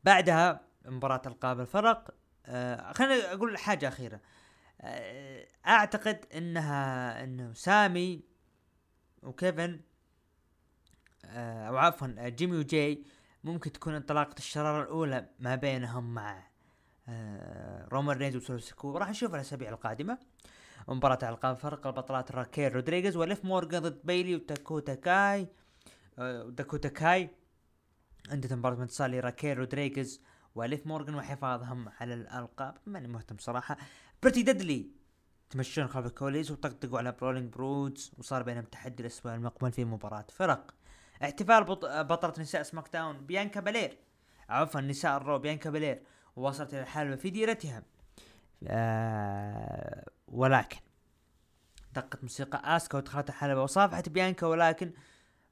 بعدها 0.04 0.62
مباراة 0.86 1.22
ألقاب 1.26 1.60
الفرق 1.60 2.14
آه 2.46 2.92
خليني 2.92 3.22
أقول 3.22 3.58
حاجة 3.58 3.88
أخيرة. 3.88 4.20
أعتقد 5.66 6.26
إنها 6.36 7.24
إنه 7.24 7.54
سامي 7.54 8.24
وكيفن 9.24 9.80
آه، 11.26 11.68
أو 11.68 11.78
عفوا 11.78 12.30
جيمي 12.30 12.58
وجاي 12.58 13.04
ممكن 13.44 13.72
تكون 13.72 13.94
انطلاقة 13.94 14.36
الشرارة 14.38 14.84
الأولى 14.84 15.30
ما 15.40 15.56
بينهم 15.56 16.14
مع 16.14 16.44
آه، 17.10 17.88
رومان 17.92 18.18
رينز 18.18 18.36
وسولو 18.36 18.70
سيكوا 18.70 18.98
راح 18.98 19.10
نشوف 19.10 19.36
الأسابيع 19.36 19.70
القادمة. 19.70 20.18
مباراة 20.88 21.30
القاب 21.30 21.56
فرق 21.56 21.88
البطلات 21.88 22.32
راكيل 22.32 22.76
رودريغيز 22.76 23.18
وليف 23.18 23.46
مورغان 23.46 23.82
ضد 23.82 24.02
بيلي 24.04 24.36
وتاكوتا 24.36 24.96
كاي 24.96 25.48
وداكوتا 26.18 26.90
كاي. 26.90 27.30
انتهت 28.30 28.56
مباراة 28.56 28.82
بانتصار 28.82 29.10
لراكيل 29.10 29.58
رودريغيز 29.58 30.22
وليف 30.56 30.88
مورغان 30.88 31.16
وحفاظهم 31.16 31.90
على 31.90 32.14
الألقاب. 32.14 32.78
ماني 32.86 33.08
مهتم 33.08 33.38
صراحة. 33.38 33.78
Pretty 34.24 34.44
Deadly 34.44 34.88
يتمشون 35.50 35.88
خلف 35.88 36.06
الكواليس 36.06 36.52
وطقطقوا 36.52 36.98
على 36.98 37.12
Brawling 37.12 37.54
Brutes 37.54 38.12
وصار 38.18 38.44
بينهم 38.44 38.64
تحدي 38.64 39.02
الأسبوع 39.02 39.36
المقبل 39.36 39.72
في 39.72 39.86
مباراة 39.86 40.26
فرق. 40.36 40.74
احتفال 41.24 41.64
بط... 41.64 41.86
بطلة 41.86 42.34
نساء 42.40 42.64
SmackDown 42.64 43.26
بيانكا 43.26 43.60
بالير 43.60 43.98
عفوا 44.50 44.82
نساء 44.82 45.18
ال 45.18 45.23
Raw 45.23 45.40
بيانكا 45.40 45.70
بلير. 45.70 46.04
ووصلت 46.36 46.74
إلى 46.74 46.82
الحلبة 46.82 47.16
في 47.16 47.30
ديرتها 47.30 47.84
آه 48.68 50.06
ولكن 50.28 50.80
دقت 51.94 52.24
موسيقى 52.24 52.76
آسكا 52.76 52.98
ودخلت 52.98 53.30
الحلبة 53.30 53.64
وصافحت 53.64 54.10
بيانكا 54.10 54.48
ولكن 54.48 54.92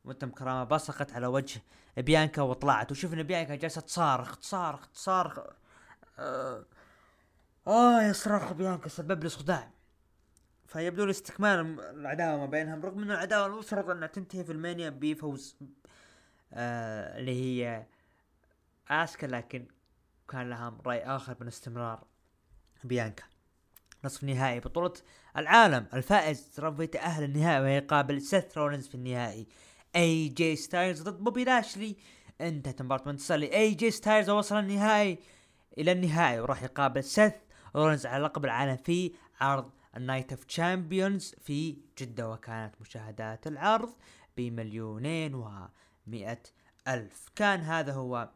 متم 0.05 0.29
كرامة 0.29 0.63
بصقت 0.63 1.13
على 1.13 1.27
وجه 1.27 1.61
بيانكا 1.97 2.41
وطلعت. 2.41 2.91
وشفنا 2.91 3.21
بيانكا 3.21 3.55
جالسة 3.55 3.81
تصارخ 3.81 4.37
تصارخ 4.37 4.87
تصارخ. 4.87 5.39
آه, 6.19 6.65
آه 7.67 8.01
يا 8.01 8.13
صراخ 8.13 8.53
بيانكا 8.53 8.89
سبب 8.89 9.23
لي 9.23 9.29
صداع. 9.29 9.71
فيبدو 10.67 11.05
لي 11.05 11.11
استكمال 11.11 11.79
العداوة 11.79 12.37
ما 12.37 12.45
بينهم 12.45 12.81
رغم 12.85 13.03
ان 13.03 13.11
العداوة 13.11 13.45
المفترض 13.45 13.89
إنها 13.89 14.07
تنتهي 14.07 14.43
في 14.43 14.51
المانيا 14.51 14.89
بفوز 14.89 15.57
آه 16.53 17.19
اللي 17.19 17.31
هي 17.31 17.85
آسكا 18.89 19.25
لكن 19.25 19.65
كان 20.29 20.49
لها 20.49 20.77
رأي 20.85 21.03
آخر 21.03 21.37
من 21.41 21.47
استمرار 21.47 22.03
بيانكا. 22.83 23.23
نصف 24.03 24.23
نهائي 24.23 24.59
بطولة 24.59 24.93
العالم. 25.37 25.87
الفائز 25.93 26.51
راح 26.59 26.81
يتأهل 26.81 27.23
النهائي 27.23 27.61
ويقابل 27.61 28.21
سيث 28.21 28.57
رولينز 28.57 28.87
في 28.87 28.95
النهائي. 28.95 29.47
اي 29.95 30.27
جي 30.27 30.55
ستايلز 30.55 31.01
ضد 31.01 31.23
بوبي 31.23 31.43
لاشلي. 31.43 31.95
انتهت 32.41 32.81
مباراة 32.81 33.03
منتصر 33.05 33.35
اي 33.35 33.73
جي 33.73 33.91
ستايلز 33.91 34.29
وصل 34.29 34.59
النهائي 34.59 35.19
إلى 35.77 35.91
النهائي 35.91 36.39
وراح 36.39 36.63
يقابل 36.63 37.03
سيث 37.03 37.33
رولينز 37.75 38.05
على 38.05 38.23
لقب 38.23 38.45
العالم 38.45 38.77
في 38.77 39.13
عرض 39.41 39.71
ال 39.97 40.03
Night 40.03 40.31
of 40.31 40.43
Champions 40.43 41.35
في 41.41 41.77
جدة 41.99 42.29
وكانت 42.29 42.81
مشاهدات 42.81 43.47
العرض 43.47 43.93
بمليونين 44.37 45.35
ومئة 45.35 46.41
ألف. 46.87 47.29
كان 47.35 47.59
هذا 47.59 47.93
هو 47.93 48.29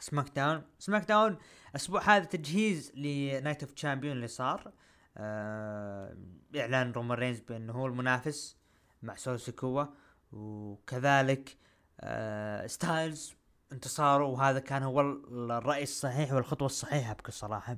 SmackDown 0.00 0.62
SmackDown 0.78 1.38
الأسبوع 1.70 2.02
هذا 2.02 2.24
تجهيز 2.24 2.92
ل 2.94 3.05
Night 3.05 3.62
of 3.62 3.72
Champion 3.72 4.16
اللي 4.16 4.28
صار. 4.28 4.72
آه 5.16 6.16
إعلان 6.56 6.92
رومان 6.92 7.18
رينز 7.18 7.40
بأنه 7.40 7.72
هو 7.72 7.86
المنافس 7.86 8.56
مع 9.02 9.16
سولو 9.16 9.50
سيكوا 9.50 9.84
وكذلك 10.32 11.56
آه 12.00 12.66
ستايلز 12.66 13.34
انتصاره 13.72 14.24
وهذا 14.24 14.58
كان 14.58 14.82
هو 14.82 15.00
الرأي 15.00 15.82
الصحيح 15.82 16.32
والخطوة 16.32 16.66
الصحيحة 16.66 17.14
بكل 17.14 17.32
صراحة. 17.32 17.76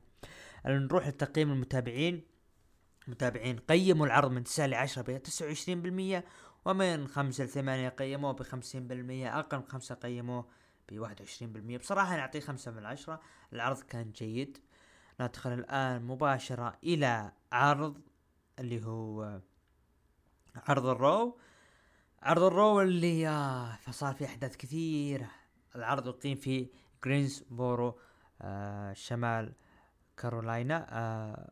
نروح 0.66 1.08
لتقييم 1.08 1.52
المتابعين. 1.52 2.22
متابعين 3.08 3.58
قيموا 3.58 4.06
العرض 4.06 4.30
من 4.30 4.44
9 4.44 4.66
ل 4.66 4.74
10 4.74 5.02
ب 5.02 5.22
29% 5.22 6.24
ومن 6.64 7.08
5 7.08 7.44
ل 7.44 7.48
8 7.48 7.88
قيموه 7.88 8.32
ب 8.32 8.42
50% 8.42 8.46
أقل 9.26 9.58
من 9.58 9.64
5 9.64 9.94
قيموه 9.94 10.48
ب 10.88 11.06
21% 11.06 11.78
بصراحة 11.78 12.16
نعطيه 12.16 12.40
5 12.40 12.70
من 12.70 12.86
10 12.86 13.20
العرض 13.52 13.80
كان 13.80 14.10
جيد. 14.10 14.58
ندخل 15.20 15.52
الآن 15.52 16.02
مباشرة 16.02 16.78
إلى 16.84 17.32
عرض 17.52 18.00
اللي 18.58 18.84
هو 18.84 19.40
عرض 20.56 20.86
ال 20.86 20.97
Raw. 20.97 21.38
عرض 22.22 22.42
ال 22.42 22.52
Raw 22.52 22.80
اللي 22.80 23.28
آه 23.28 23.76
فصار 23.76 24.14
فيه 24.14 24.26
أحداث 24.26 24.56
كثيرة. 24.56 25.30
العرض 25.76 26.06
يقيم 26.06 26.36
في 26.36 26.68
جرينز 27.04 27.44
بورو 27.50 27.98
آه 28.42 28.92
شمال 28.92 29.52
كارولاينا 30.18 30.86
آه 30.90 31.50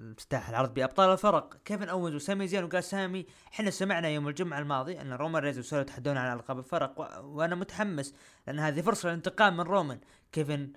افتتاح 0.00 0.48
العرض 0.48 0.74
بأبطال 0.74 1.12
الفرق. 1.12 1.56
كيفن 1.64 1.88
اونز 1.88 2.14
وسامي 2.14 2.46
زين 2.46 2.64
وقال 2.64 2.84
سامي 2.84 3.26
إحنا 3.52 3.70
سمعنا 3.70 4.08
يوم 4.08 4.28
الجمعة 4.28 4.58
الماضي 4.58 5.00
أن 5.00 5.12
رومان 5.12 5.42
رينز 5.42 5.58
وسولو 5.58 5.82
يتحدون 5.82 6.16
على 6.16 6.32
ألقاب 6.32 6.58
الفرق 6.58 7.00
و... 7.00 7.04
وأنا 7.36 7.54
متحمس 7.54 8.14
لأن 8.46 8.58
هذه 8.58 8.80
فرصة 8.80 9.08
للانتقام 9.08 9.56
من 9.56 9.64
رومان. 9.64 10.00
كيفن 10.32 10.72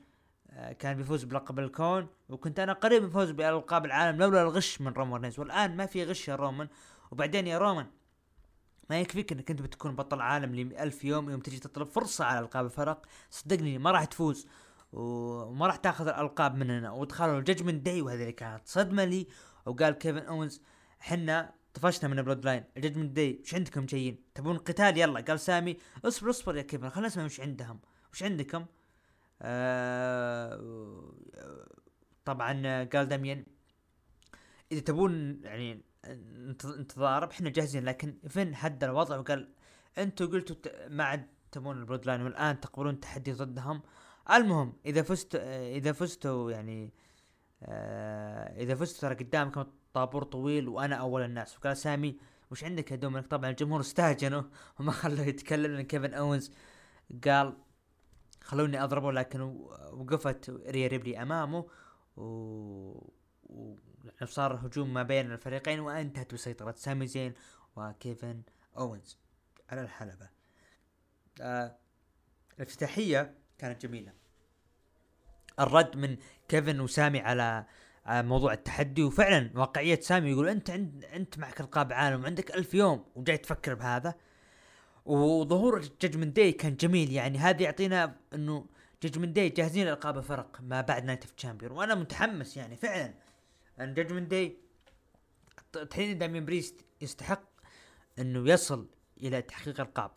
آه، 0.49 0.71
كان 0.73 0.97
بيفوز 0.97 1.23
بلقب 1.23 1.59
الكون 1.59 2.07
وكنت 2.29 2.59
أنا 2.59 2.73
قريب 2.73 3.03
الفوز 3.03 3.31
بألقاب 3.31 3.85
العالم 3.85 4.17
لولا 4.17 4.41
الغش 4.41 4.81
من 4.81 4.93
رومان 4.93 5.21
رينز. 5.21 5.39
والآن 5.39 5.77
ما 5.77 5.85
في 5.85 6.03
غش 6.03 6.27
يا 6.27 6.35
رومان. 6.35 6.67
وبعدين 7.11 7.47
يا 7.47 7.57
رومان 7.57 7.87
ما 8.89 9.01
يكفيك 9.01 9.31
إنك 9.31 9.51
أنت 9.51 9.61
بتكون 9.61 9.95
بطل 9.95 10.21
عالم 10.21 10.55
لألف 10.55 11.03
يوم 11.03 11.29
يوم 11.29 11.39
تجي 11.39 11.59
تطلب 11.59 11.87
فرصة 11.87 12.25
على 12.25 12.39
ألقاب 12.39 12.65
الفرق. 12.65 13.05
صدقني 13.29 13.77
ما 13.77 13.91
راح 13.91 14.05
تفوز. 14.05 14.47
وما 14.93 15.67
راح 15.67 15.75
تاخذ 15.75 16.07
الألقاب 16.07 16.55
مننا 16.55 16.91
ودخلوا 16.91 17.39
ال 17.39 17.44
Judgment 17.44 17.85
Day 17.85 18.01
وهذه 18.01 18.21
اللي 18.21 18.31
كانت 18.31 18.67
صدمة 18.67 19.03
لي. 19.03 19.27
وقال 19.65 19.93
كيفن 19.93 20.17
أونز 20.17 20.61
إحنا 21.01 21.53
طفشنا 21.73 22.09
من 22.09 22.19
ال 22.19 22.22
Bloodline 22.22 22.45
ال 22.45 22.63
Judgment 22.77 23.11
Day 23.11 23.39
وش 23.43 23.55
عندكم 23.55 23.85
جايين؟ 23.85 24.23
تبون 24.35 24.57
قتال؟ 24.57 24.97
يلا. 24.97 25.21
قال 25.21 25.39
سامي 25.39 25.77
اصبر 26.05 26.29
اصبر 26.29 26.57
يا 26.57 26.61
كيفن 26.61 26.89
خلينا 26.89 27.07
نسمع 27.07 27.25
وش 27.25 27.41
عندهم. 27.41 27.79
وش 28.13 28.23
عندكم؟ 28.23 28.65
آه 29.41 31.13
طبعا 32.25 32.83
قال 32.83 33.07
داميان 33.07 33.45
إذا 34.71 34.79
تبون 34.79 35.41
يعني 35.43 35.83
نتضارب 36.79 37.29
إحنا 37.29 37.49
جاهزين. 37.49 37.83
لكن 37.83 38.17
فين 38.27 38.51
هدى 38.55 38.85
الوضع؟ 38.85 39.17
وقال 39.17 39.53
أنتم 39.97 40.25
قلتوا 40.25 40.87
ما 40.87 41.03
عاد 41.03 41.27
تبون 41.51 41.79
ال 41.79 42.05
Bloodline 42.05 42.21
والآن 42.21 42.59
تقبلون 42.59 42.99
تحدي 42.99 43.31
ضدهم. 43.33 43.81
المهم 44.31 44.73
إذا 44.85 45.01
فزت 45.01 45.35
إذا 45.75 45.91
فزتوا 45.91 46.51
يعني 46.51 46.93
آه 47.63 48.61
إذا 48.63 48.75
فزتوا 48.75 49.09
ترى 49.09 49.25
قدامكم 49.25 49.65
طابور 49.93 50.23
طويل 50.23 50.67
وأنا 50.67 50.95
أول 50.95 51.21
الناس. 51.21 51.57
وقال 51.57 51.77
سامي 51.77 52.17
وش 52.51 52.63
عندك 52.63 52.91
يا 52.91 52.95
دومينيك؟ 52.95 53.27
طبعا 53.27 53.49
الجمهور 53.49 53.79
استهجنوا 53.79 54.43
وما 54.79 54.91
خلوه 54.91 55.21
يتكلم 55.21 55.71
لأن 55.71 55.85
كيفن 55.85 56.13
أونز 56.13 56.51
قال 57.25 57.57
خلوني 58.43 58.83
أضربه 58.83 59.11
لكن 59.11 59.41
وقفت 59.91 60.49
ريا 60.49 60.87
ريبلي 60.87 61.21
أمامه 61.21 61.65
و, 62.17 62.23
و... 63.43 63.77
صار 64.25 64.67
هجوم 64.67 64.93
ما 64.93 65.03
بين 65.03 65.31
الفريقين 65.31 65.79
وانتهت 65.79 66.33
بسيطرة. 66.33 66.73
سامي 66.77 67.07
زين 67.07 67.33
وكيفن 67.75 68.41
أونز. 68.77 69.17
على 69.69 69.81
الحلبة. 69.81 70.29
آه 71.41 71.77
الافتتاحية 72.57 73.42
كانت 73.57 73.85
جميلة. 73.85 74.13
الرد 75.59 75.97
من 75.97 76.17
كيفن 76.47 76.79
وسامي 76.79 77.19
على 77.19 77.65
موضوع 78.07 78.53
التحدي 78.53 79.03
وفعلا 79.03 79.51
واقعية 79.55 79.99
سامي 79.99 80.29
يقول 80.31 80.49
أنت 80.49 80.69
عند 80.69 81.05
أنت 81.05 81.37
معك 81.37 81.61
القاب 81.61 81.93
عالم 81.93 82.23
وعندك 82.23 82.55
ألف 82.55 82.73
يوم 82.73 83.05
وجاي 83.15 83.37
تفكر 83.37 83.73
بهذا. 83.73 84.15
وظهور 85.05 85.81
Judgment 86.01 86.35
Day 86.35 86.51
كان 86.51 86.75
جميل 86.75 87.11
يعني 87.11 87.37
هذا 87.37 87.63
يعطينا 87.63 88.15
إنه 88.33 88.65
Judgment 89.03 89.35
Day 89.35 89.49
جاهزين 89.49 89.85
لالقاب 89.85 90.17
الفرق 90.17 90.57
ما 90.61 90.81
بعد 90.81 91.03
Night 91.03 91.23
of 91.23 91.31
Champions 91.31 91.71
وأنا 91.71 91.95
متحمس 91.95 92.57
يعني 92.57 92.75
فعلا. 92.75 93.13
ان 93.79 93.93
Judgment 93.93 94.31
Day 94.31 94.57
تحديدا 95.89 96.19
داميان 96.19 96.45
بريست 96.45 96.85
يستحق 97.01 97.43
إنه 98.19 98.51
يصل 98.51 98.87
إلى 99.21 99.41
تحقيق 99.41 99.79
القاب. 99.79 100.11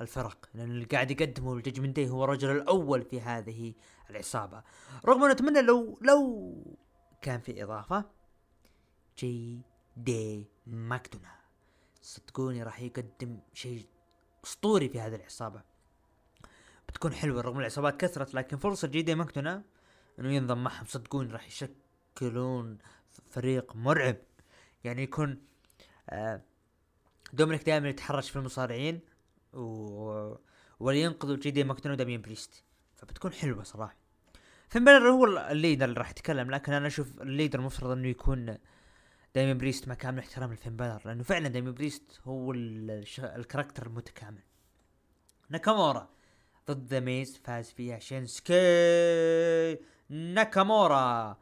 الفرق 0.00 0.48
لأن 0.54 0.70
اللي 0.70 0.84
قاعد 0.84 1.10
يقدمه 1.10 1.54
ال 1.54 1.59
Judgment 1.59 1.96
Day 1.96 2.08
هو 2.08 2.24
الرجل 2.24 2.50
الأول 2.50 3.02
في 3.02 3.20
هذه 3.20 3.74
العصابة. 4.10 4.62
رغم 5.06 5.24
أنه 5.24 5.32
أتمنى 5.32 5.62
لو 5.62 5.98
لو 6.02 6.54
كان 7.22 7.40
في 7.40 7.62
إضافة 7.62 8.04
جي 9.18 9.60
دي 9.96 10.46
ماكدونا. 10.66 11.38
صدقوني 12.02 12.62
راح 12.62 12.80
يقدم 12.80 13.38
شيء 13.54 13.86
أسطوري 14.44 14.88
في 14.88 15.00
هذه 15.00 15.14
العصابة. 15.14 15.62
بتكون 16.88 17.12
حلوة 17.12 17.40
رغم 17.40 17.58
العصابات 17.60 18.00
كثرت 18.00 18.34
لكن 18.34 18.56
فرصة 18.56 18.88
جي 18.88 19.02
دي 19.02 19.14
ماكدونا 19.14 19.62
إنه 20.18 20.32
ينضم 20.32 20.64
معهم 20.64 20.86
صدقوني 20.86 21.32
راح 21.32 21.46
يشكلون 21.46 22.78
فريق 23.30 23.76
مرعب. 23.76 24.16
يعني 24.84 25.02
يكون 25.02 25.42
آه 26.10 26.42
دومينيك 27.32 27.66
دائما 27.66 27.88
يتحرش 27.88 28.30
في 28.30 28.36
المصارعين 28.36 29.00
و... 29.58 30.36
ولينقذوا 30.80 31.36
جي 31.36 31.50
دي 31.50 31.64
ماكدونا 31.64 31.92
وداميان 31.92 32.20
بريست 32.20 32.64
فبتكون 32.96 33.32
حلوة 33.32 33.62
صراحة. 33.62 33.96
فين 34.68 34.84
بالور 34.84 35.10
هو 35.10 35.24
ال 35.50 35.55
leader 35.55 35.84
اللي 35.84 35.98
راح 35.98 36.10
يتكلم 36.10 36.50
لكن 36.50 36.72
أنا 36.72 36.86
أشوف 36.86 37.22
ال 37.22 37.27
leader 37.27 37.58
المفترض 37.58 37.90
إنه 37.90 38.08
يكون 38.08 38.58
داميان 39.34 39.58
بريست 39.58 39.88
مع 39.88 39.94
كامل 39.94 40.18
احترام 40.18 40.52
لفين 40.52 40.76
بالور 40.76 41.02
لأنه 41.04 41.22
فعلا 41.22 41.48
داميان 41.48 41.74
بريست 41.74 42.20
هو 42.24 42.52
ال 43.18 43.25
character 43.25 43.86
المتكامل. 43.86 44.42
ناكامورا 45.50 46.08
ضد 46.70 46.86
ذا 46.86 47.00
ميز 47.00 47.40
فاز 47.44 47.70
فيها 47.70 47.98
شينسكي. 47.98 49.78
ناكامورا 50.08 51.36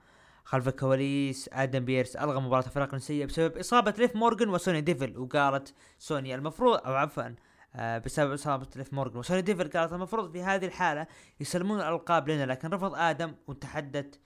خلف 0.44 0.68
الكواليس 0.68 1.50
آدم 1.52 1.84
بيرس 1.84 2.16
ألغى 2.16 2.40
مباراة 2.40 2.66
الفرق 2.66 2.88
النسائية 2.88 3.24
بسبب 3.24 3.56
إصابة 3.58 3.94
ليف 3.98 4.16
مورجن 4.16 4.48
وسونيا 4.48 4.80
ديفيل 4.80 5.18
وقالت 5.18 5.74
سونيا 5.98 6.34
المفروض 6.34 6.86
أو 6.86 6.94
عفوا 6.94 7.34
بسبب 7.76 8.32
إصابة 8.32 8.66
ليف 8.76 8.92
مورجن 8.92 9.18
وسونيا 9.18 9.40
ديفيل 9.40 9.70
قالت 9.70 9.92
المفروض 9.92 10.32
في 10.32 10.42
هذه 10.42 10.66
الحالة 10.66 11.06
يسلمون 11.40 11.80
الألقاب 11.80 12.28
لنا 12.28 12.46
لكن 12.46 12.68
رفض 12.68 12.94
آدم 12.94 13.34
وتحدت 13.46 14.20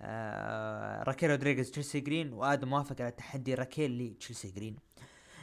آه 0.00 1.02
راكيل 1.02 1.30
رودريغيز 1.30 1.70
تشيلسي 1.70 2.00
جرين 2.00 2.32
وآدم 2.32 2.72
وافق 2.72 3.00
على 3.00 3.10
تحدي 3.10 3.54
راكيل 3.54 3.98
لتشيلسي 3.98 4.50
جرين. 4.50 4.76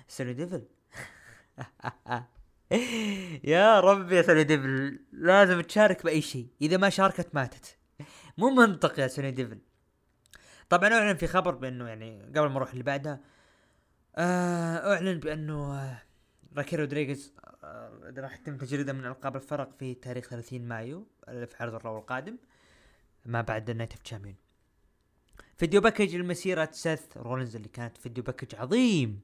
سونيا 0.07 0.33
ديفيل 0.33 0.63
يا 3.43 3.79
ربي 3.79 4.15
يا 4.15 4.21
سونيا 4.21 4.43
ديفيل 4.43 4.99
لازم 5.11 5.61
تشارك 5.61 6.03
بأي 6.03 6.21
شيء. 6.21 6.47
إذا 6.61 6.77
ما 6.77 6.89
شاركت 6.89 7.35
ماتت. 7.35 7.77
مو 8.37 8.49
منطق 8.49 8.99
يا 8.99 9.07
سونيا 9.07 9.31
ديفيل 9.31 9.59
طبعا 10.69 10.93
أعلن 10.93 11.15
في 11.15 11.27
خبر 11.27 11.55
بأنه 11.55 11.87
يعني 11.87 12.21
قبل 12.35 12.47
ما 12.49 12.57
أروح 12.57 12.71
اللي 12.71 12.83
بعدها 12.83 13.19
آه 14.15 14.93
أعلن 14.93 15.19
بأنه 15.19 15.73
آه 15.73 16.01
راكيل 16.57 16.75
رودريغيز 16.75 17.33
آه 17.63 18.13
راح 18.17 18.33
يتم 18.33 18.57
تجريده 18.57 18.93
من 18.93 19.05
ألقاب 19.05 19.35
الفرق 19.35 19.71
في 19.79 19.93
تاريخ 19.93 20.27
30 20.27 20.61
مايو 20.61 21.07
في 21.25 21.55
عرض 21.59 21.75
ال 21.75 21.81
Raw 21.81 21.97
القادم 21.97 22.37
ما 23.25 23.41
بعد 23.41 23.69
ال 23.69 23.73
Night 23.73 23.91
of 23.91 24.01
Champions 24.01 24.35
video 25.57 25.81
package 25.81 26.15
لمسيرة 26.15 26.69
سيث 26.71 27.17
رولينز 27.17 27.55
اللي 27.55 27.69
كانت 27.69 27.97
video 27.97 28.23
package 28.23 28.55
عظيم 28.55 29.21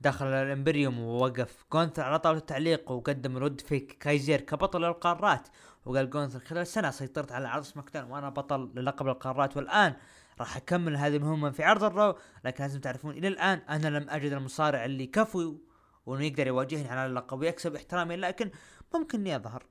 دخل 0.00 0.26
ال 0.26 0.34
Imperium 0.34 1.00
ووقف 1.00 1.64
جونثر 1.72 2.02
على 2.02 2.18
طاولة 2.18 2.38
التعليق 2.38 2.90
وقدمه 2.90 3.36
لودفيج 3.36 3.96
كايزر 4.00 4.40
كبطل 4.40 4.84
القارات. 4.84 5.48
وقال 5.84 6.10
جونثر 6.10 6.40
خلال 6.40 6.66
سنة 6.66 6.90
سيطرت 6.90 7.32
على 7.32 7.48
عرض 7.48 7.62
سماك 7.62 7.94
وأنا 7.94 8.28
بطل 8.28 8.70
للقب 8.74 9.08
القارات 9.08 9.56
والآن 9.56 9.94
راح 10.38 10.56
أكمل 10.56 10.96
هذه 10.96 11.16
المهمة 11.16 11.50
في 11.50 11.62
عرض 11.62 11.84
ال 11.84 11.90
Raw. 11.90 12.16
لكن 12.44 12.64
لازم 12.64 12.80
تعرفون 12.80 13.16
إلى 13.18 13.28
الآن 13.28 13.58
أنا 13.58 13.98
لم 13.98 14.10
أجد 14.10 14.32
المصارع 14.32 14.84
اللي 14.84 15.06
كفو 15.06 15.56
وإنه 16.06 16.24
يقدر 16.24 16.46
يواجهني 16.46 16.88
على 16.88 17.06
اللقب 17.06 17.40
ويكسب 17.40 17.74
احترامي 17.74 18.16
لكن 18.16 18.50
ممكن 18.94 19.18
إني 19.18 19.36
أظهر. 19.36 19.66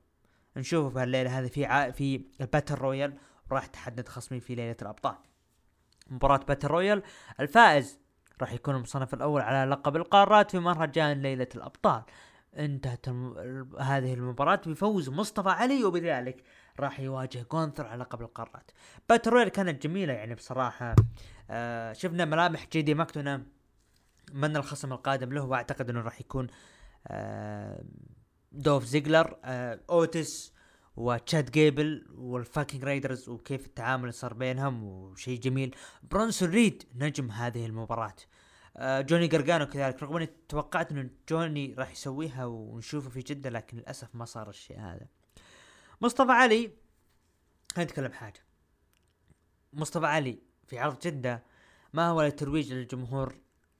نشوفه 0.56 0.88
في 0.88 1.02
الليلة 1.02 1.38
هذه 1.38 1.46
في 1.46 1.64
ع... 1.66 1.90
في 1.90 2.24
ال 2.40 2.45
battle 2.45 2.74
royal 2.74 3.18
وراح 3.50 3.66
تحدد 3.66 4.08
خصمي 4.08 4.40
في 4.40 4.54
ليلة 4.54 4.76
الأبطال. 4.82 5.16
مباراة 6.10 6.40
battle 6.48 6.68
royal 6.68 7.02
الفائز 7.40 7.98
راح 8.40 8.52
يكون 8.52 8.74
المصنف 8.74 9.14
الأول 9.14 9.40
على 9.40 9.70
لقب 9.70 9.96
القارات 9.96 10.50
في 10.50 10.58
مهرجان 10.58 11.22
ليلة 11.22 11.48
الأبطال. 11.54 12.02
انتهت 12.56 13.08
الم... 13.08 13.68
هذه 13.80 14.14
المباراة 14.14 14.60
بفوز 14.66 15.08
مصطفى 15.08 15.48
علي 15.48 15.84
وبذلك 15.84 16.44
راح 16.80 17.00
يواجه 17.00 17.46
جونثر 17.52 17.86
على 17.86 18.00
لقب 18.00 18.22
القارات. 18.22 18.70
battle 19.08 19.30
royal 19.30 19.48
كانت 19.48 19.82
جميلة 19.86 20.12
يعني 20.12 20.34
بصراحة. 20.34 20.94
آه 21.50 21.92
شفنا 21.92 22.24
ملامح 22.24 22.66
جي 22.72 22.83
دي 22.83 22.94
ماكدونا 22.94 23.42
من 24.32 24.56
الخصم 24.56 24.92
القادم 24.92 25.32
له 25.32 25.44
وأعتقد 25.44 25.90
إنه 25.90 26.00
راح 26.00 26.20
يكون 26.20 26.46
آه 27.06 27.84
دولف 28.52 28.84
زيجلر 28.84 29.36
آه 29.44 29.80
اوتيس 29.90 30.54
وتشاد 30.96 31.50
جيبل 31.50 32.06
وال 32.14 32.32
Viking 32.32 32.84
Raiders 32.84 33.28
وكيف 33.28 33.66
التعامل 33.66 34.02
اللي 34.02 34.12
صار 34.12 34.34
بينهم 34.34 34.84
وشيء 34.84 35.40
جميل. 35.40 35.76
برونسون 36.02 36.50
ريد 36.50 36.82
نجم 36.94 37.30
هذه 37.30 37.66
المباراة. 37.66 38.16
آه 38.76 39.00
جوني 39.00 39.26
جرجانو 39.26 39.66
كذلك. 39.66 40.02
رغم 40.02 40.16
إني 40.16 40.28
توقعت 40.48 40.92
إنه 40.92 41.10
جوني 41.28 41.74
راح 41.78 41.92
يسويها 41.92 42.44
ونشوفه 42.44 43.10
في 43.10 43.20
جدة 43.20 43.50
لكن 43.50 43.76
للأسف 43.76 44.14
ما 44.14 44.24
صار 44.24 44.48
الشيء 44.48 44.80
هذا. 44.80 45.06
مصطفى 46.00 46.32
علي 46.32 46.70
خلينا 47.74 47.90
نتكلم 47.90 48.12
حاجة 48.12 48.40
مصطفى 49.72 50.06
علي 50.06 50.38
في 50.66 50.78
عرض 50.78 50.98
جدة 50.98 51.42
ما 51.92 52.08
هو 52.08 52.22
للترويج 52.22 52.72
للجمهور 52.72 53.34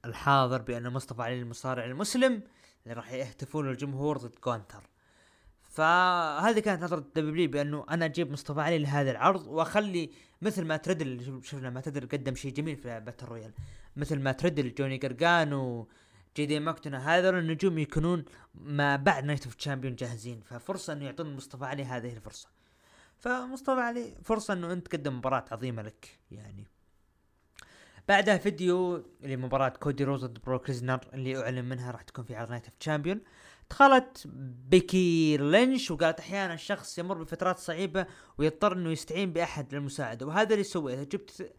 الحاضر 0.05 0.61
بأن 0.61 0.89
مصطفى 0.89 1.21
علي 1.21 1.41
المصارع 1.41 1.85
المسلم 1.85 2.41
اللي 2.83 2.93
راح 2.95 3.11
يهتفون 3.11 3.69
الجمهور 3.69 4.17
ضد 4.17 4.35
جونثر 4.45 4.89
فهذه 5.61 6.59
كانت 6.59 6.83
نظرة 6.83 7.05
دبليو 7.15 7.49
بأنه 7.49 7.85
أنا 7.89 8.05
أجيب 8.05 8.31
مصطفى 8.31 8.61
علي 8.61 8.77
لهذا 8.77 9.11
العرض 9.11 9.47
وأخلي 9.47 10.09
مثل 10.41 10.65
مات 10.65 10.77
ريدل 10.77 11.41
شفنا 11.43 11.69
مات 11.69 11.81
ريدل 11.81 12.07
قدم 12.07 12.35
شيء 12.35 12.53
جميل 12.53 12.75
في 12.77 12.99
battle 12.99 13.25
royal 13.25 13.51
مثل 13.95 14.19
مات 14.19 14.31
ريدل 14.31 14.73
جوني 14.73 14.97
جرجانو 14.97 15.85
جي 16.35 16.45
دي 16.45 16.59
ماكدونا 16.59 17.17
هذول 17.17 17.35
النجوم 17.35 17.77
يكونون 17.77 18.25
ما 18.55 18.95
بعد 18.95 19.23
Night 19.23 19.45
of 19.45 19.55
Champions 19.55 19.95
جاهزين. 19.95 20.41
ففرصة 20.41 20.93
إنه 20.93 21.05
يعطون 21.05 21.35
مصطفى 21.35 21.65
علي 21.65 21.83
هذه 21.83 22.13
الفرصة. 22.13 22.47
فمصطفى 23.19 23.81
علي 23.81 24.15
فرصة 24.23 24.53
إنه 24.53 24.73
أنت 24.73 24.87
تقدم 24.87 25.17
مباراة 25.17 25.45
عظيمة 25.51 25.81
لك 25.81 26.19
يعني. 26.31 26.67
بعدها 28.07 28.37
فيديو 28.37 29.03
لمباراة 29.21 29.69
كودي 29.69 30.03
روز 30.03 30.25
ضد 30.25 30.39
بروك 30.45 30.59
ليسنر 30.59 30.99
اللي 31.13 31.43
أعلن 31.43 31.65
إنها 31.65 31.91
راح 31.91 32.01
تكون 32.01 32.25
في 32.25 32.35
عرض 32.35 32.49
Night 32.49 32.65
of 32.65 32.73
Champions 32.79 33.21
دخلت 33.69 34.27
بيكي 34.69 35.37
لينش 35.37 35.91
وقالت 35.91 36.19
أحيانا 36.19 36.53
الشخص 36.53 36.97
يمر 36.97 37.23
بفترات 37.23 37.59
صعيبة 37.59 38.05
ويضطر 38.37 38.73
إنه 38.73 38.91
يستعين 38.91 39.33
بأحد 39.33 39.75
للمساعدة. 39.75 40.25
وهذا 40.25 40.53
اللي 40.53 40.63
سويته. 40.63 41.03
جبت 41.03 41.53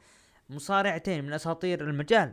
مصارعتين 0.51 1.25
من 1.25 1.33
أساطير 1.33 1.81
المجال 1.81 2.33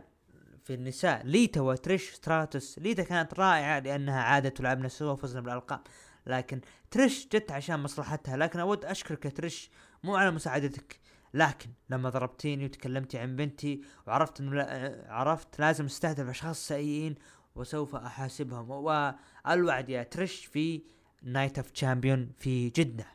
في 0.64 0.74
النساء 0.74 1.26
ليتا 1.26 1.60
وتريش 1.60 2.10
ستراتوس. 2.10 2.78
ليتا 2.78 3.02
كانت 3.02 3.34
رائعة 3.34 3.78
لأنها 3.78 4.22
عادت 4.22 4.60
ولعبنا 4.60 4.88
سوا 4.88 5.12
وفزنا 5.12 5.40
بالألقاب. 5.40 5.80
لكن 6.26 6.60
تريش 6.90 7.28
جت 7.32 7.52
عشان 7.52 7.80
مصلحتها. 7.80 8.36
لكن 8.36 8.60
أود 8.60 8.84
أشكرك 8.84 9.36
تريش 9.36 9.70
مو 10.04 10.16
على 10.16 10.30
مساعدتك. 10.30 11.00
لكن 11.34 11.70
لما 11.90 12.10
ضربتيني 12.10 12.64
وتكلمتي 12.64 13.18
عن 13.18 13.36
بنتي 13.36 13.82
وعرفت 14.06 14.40
إنه 14.40 14.54
لا 14.54 15.04
عرفت 15.08 15.60
لازم 15.60 15.84
أستهدف 15.84 16.28
أشخاص 16.28 16.68
سيئين 16.68 17.14
وسوف 17.54 17.94
أحاسبهم 17.94 18.70
والوعد 18.70 19.88
يا 19.88 20.02
ترش 20.02 20.44
في 20.46 20.82
Night 21.22 21.58
of 21.58 21.70
Champions 21.70 22.32
في 22.38 22.70
جدة. 22.70 23.06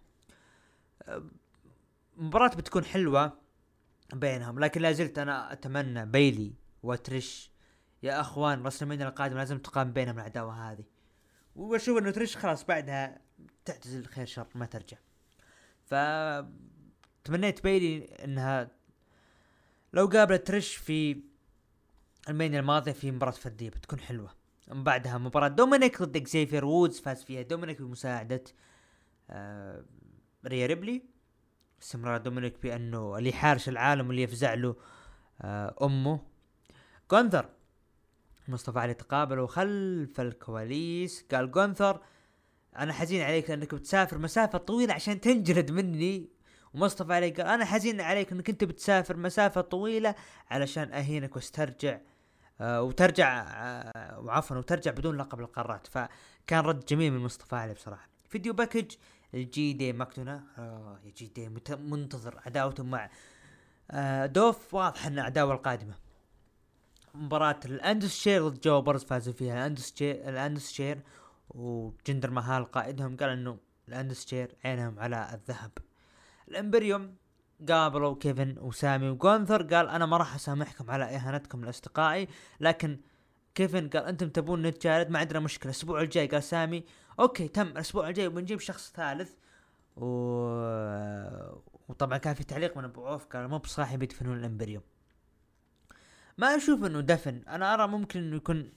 مباراة 2.18 2.56
بتكون 2.56 2.84
حلوة 2.84 3.34
بينهم 4.14 4.60
لكن 4.60 4.82
لا 4.82 4.92
زلت 4.92 5.20
أنا 5.20 5.54
أتمنى 5.54 6.06
بيكي 6.06 6.54
وترش. 6.84 7.52
يا 8.04 8.22
أخوان 8.22 8.64
WrestleMania 8.64 9.02
القادم 9.02 9.38
لازم 9.38 9.58
تقام 9.58 9.94
بينهم 9.94 10.20
العداوة 10.20 10.72
هذه. 10.72 10.84
وأشوف 11.56 11.98
إنه 11.98 12.12
ترش 12.12 12.38
خلاص 12.38 12.66
بعدها 12.66 13.22
تعتزل 13.66 14.06
خير 14.06 14.26
شر 14.26 14.48
ما 14.56 14.66
ترجع. 14.66 14.98
ف 15.86 15.94
تمنيت 17.24 17.64
بيكي 17.64 18.06
إنها 18.06 18.72
لو 19.94 20.06
قابلت 20.06 20.48
ترش 20.48 20.76
في 20.76 21.22
ال 22.30 22.35
Mania 22.35 22.60
الماضية 22.60 22.92
في 22.92 23.12
مباراة 23.12 23.32
فردية 23.32 23.70
بتكون 23.70 24.00
حلوة. 24.00 24.30
من 24.68 24.84
بعدها 24.84 25.18
مباراة 25.18 25.48
دومينيك 25.48 26.02
ضد 26.02 26.16
إكزيفير 26.18 26.66
وودز 26.66 27.00
فاز 27.00 27.24
فيها 27.24 27.42
دومينيك 27.42 27.82
بمساعدة 27.82 28.44
آه 29.30 29.84
ريا 30.46 30.66
ريبلي. 30.68 31.02
استمرار 31.82 32.18
دومينيك 32.18 32.56
بأنه 32.64 33.18
اللي 33.18 33.34
حارش 33.34 33.70
العالم 33.70 34.08
واللي 34.08 34.22
يفزع 34.22 34.54
له 34.54 34.76
آه 35.42 35.76
أمه. 35.82 36.20
جونثر 37.12 37.50
مصطفى 38.48 38.80
علي 38.80 38.94
تقابلوا 38.94 39.48
خلف 39.48 40.22
الكواليس. 40.22 41.26
قال 41.32 41.52
جونثر 41.52 42.02
أنا 42.78 42.94
حزين 42.94 43.22
عليك 43.22 43.50
لأنك 43.50 43.76
بتسافر 43.76 44.18
مسافة 44.18 44.58
طويلة 44.58 44.94
عشان 44.94 45.22
تنجلد 45.22 45.72
مني. 45.72 46.30
ومصطفى 46.74 47.14
علي 47.14 47.30
قال 47.30 47.48
أنا 47.48 47.66
حزين 47.66 48.02
عليك 48.02 48.32
إنك 48.32 48.50
أنت 48.50 48.64
بتسافر 48.64 49.18
مسافة 49.18 49.62
طويلة 49.62 50.16
علشان 50.50 50.94
أهينك 50.94 51.36
واسترجع 51.36 52.00
آه 52.62 52.82
وترجع 52.82 53.44
آه 53.48 54.20
وعفوا 54.20 54.58
وترجع 54.58 54.92
بدون 54.92 55.18
لقب 55.18 55.40
القارات 55.40 55.88
فكان 55.88 56.60
رد 56.66 56.86
جميل 56.86 57.14
من 57.14 57.20
مصطفى 57.20 57.56
علي 57.56 57.74
بصراحة. 57.74 58.10
video 58.30 58.54
package 58.54 58.92
الجي 59.34 59.74
دي 59.74 59.94
ماكدونا 59.94 60.44
آه 60.58 61.00
يا 61.04 61.12
جي 61.12 61.28
دي 61.28 61.50
منتظر 61.76 62.42
عداوته 62.46 62.84
مع 62.84 63.10
آه 63.92 64.26
دولف. 64.26 64.74
واضح 64.74 65.06
إن 65.06 65.20
عداوة 65.20 65.54
القادمة. 65.54 65.94
مباراة 67.14 67.60
ال 67.66 67.74
Indus 67.74 68.16
Sher 68.18 68.48
ضد 68.48 68.62
jobbers 68.62 69.04
فازوا 69.04 69.34
فيها. 69.34 69.54
ال 69.54 69.61
Indus 69.61 69.96
Sher 69.96 70.30
ال 70.30 70.37
Indus 70.37 70.72
Sher 70.72 71.02
وجندر 71.50 72.32
مهال 72.32 72.66
قائدهم 72.66 73.18
قال 73.18 73.30
إنه 73.30 73.58
ال 73.88 73.94
Indus 73.94 74.28
Sher 74.28 74.56
عينهم 74.66 75.00
على 75.00 75.30
الذهب. 75.34 75.72
ال 76.50 76.57
Imperium 76.57 77.16
قابلوا 77.70 78.16
كيفن 78.16 78.56
وسامي 78.60 79.10
وجونثر 79.10 79.64
قال 79.64 79.90
أنا 79.90 80.06
ما 80.06 80.18
راح 80.18 80.36
أسامحكم 80.36 80.92
على 80.92 81.06
إهانتكم 81.06 81.66
لاصدقائي 81.66 82.28
لكن 82.60 83.00
كيفن 83.56 83.90
قال 83.90 84.04
أنتم 84.04 84.30
تبون 84.30 84.62
نتجارد 84.62 85.10
ما 85.10 85.20
عندنا 85.20 85.40
مشكلة. 85.40 85.72
الأسبوع 85.72 86.02
الجاي 86.02 86.28
قال 86.28 86.44
سامي 86.44 86.84
okay 87.20 87.48
تم 87.48 87.68
الأسبوع 87.68 88.10
الجاي 88.10 88.30
بنجيب 88.30 88.60
شخص 88.60 88.94
ثالث. 88.96 89.34
و... 89.96 90.06
وطبعا 91.90 92.18
كان 92.18 92.34
في 92.34 92.44
تعليق 92.44 92.78
من 92.78 92.84
أبو 92.84 93.08
عوف 93.08 93.26
قال 93.26 93.48
مو 93.48 93.58
بصاحين 93.58 94.04
يدفنون 94.04 94.38
ال 94.38 94.42
Imperium. 94.42 94.84
ما 96.38 96.56
أشوف 96.56 96.84
إنه 96.84 97.00
دفن 97.00 97.44
أنا 97.48 97.74
أرى 97.74 97.88
ممكن 97.88 98.20
إنه 98.20 98.36
يكون 98.36 98.72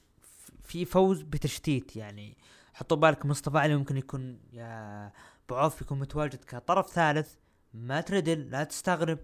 في 0.62 0.84
فوز 0.84 1.22
بتشتيت 1.22 1.96
يعني. 1.96 2.36
حطوا 2.74 2.96
بالك 2.96 3.26
مصطفى 3.26 3.58
علي 3.58 3.76
ممكن 3.76 3.96
يكون 3.96 4.40
يا 4.52 5.06
أبو 5.46 5.54
عوف 5.54 5.80
يكون 5.80 5.98
متواجد 5.98 6.44
كطرف 6.44 6.90
ثالث. 6.90 7.34
ما 7.74 8.00
تدري 8.00 8.50
لا 8.50 8.64
تستغرب. 8.64 9.18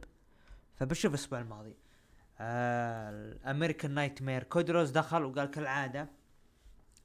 فبشوف 0.77 1.15
الأسبوع 1.15 1.41
الماضي. 1.41 1.77
آه 2.41 3.11
ال 3.11 3.20
American 3.20 3.91
Nightmare 3.91 4.43
كودي 4.43 4.67
رودز 4.67 4.91
دخل 4.91 5.25
وقال 5.25 5.51
كالعادة 5.51 6.09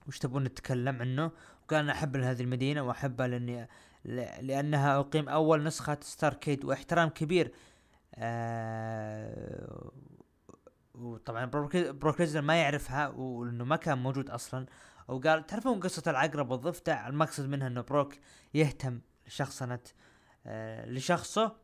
وش 0.07 0.19
تبون 0.19 0.43
نتكلم 0.43 1.01
عنه؟ 1.01 1.31
وقال 1.63 1.79
أنا 1.79 1.91
أحب 1.91 2.17
هذه 2.17 2.41
المدينة 2.41 2.81
واحبها 2.81 3.27
لأني 3.27 3.67
لأنها 4.41 4.99
أقيم 4.99 5.29
أول 5.29 5.63
نسخة 5.63 5.97
Starrcade 6.01 6.65
واحترام 6.65 7.09
كبير. 7.09 7.53
آه 8.15 9.91
وطبعا 10.95 11.45
بروك 11.45 12.21
ما 12.35 12.55
يعرفها 12.61 13.07
ولأنه 13.07 13.65
ما 13.65 13.75
كان 13.75 13.97
موجود 13.97 14.29
أصلا. 14.29 14.65
وقال 15.07 15.45
تعرفون 15.45 15.79
قصة 15.79 16.11
العقرب 16.11 16.51
والضفدع؟ 16.51 17.07
المقصد 17.07 17.45
منها 17.49 17.67
إنه 17.67 17.81
بروك 17.81 18.13
يهتم 18.53 18.99
لشخصنة 19.27 19.73
آه 19.73 20.12
لشخصه 20.85 21.55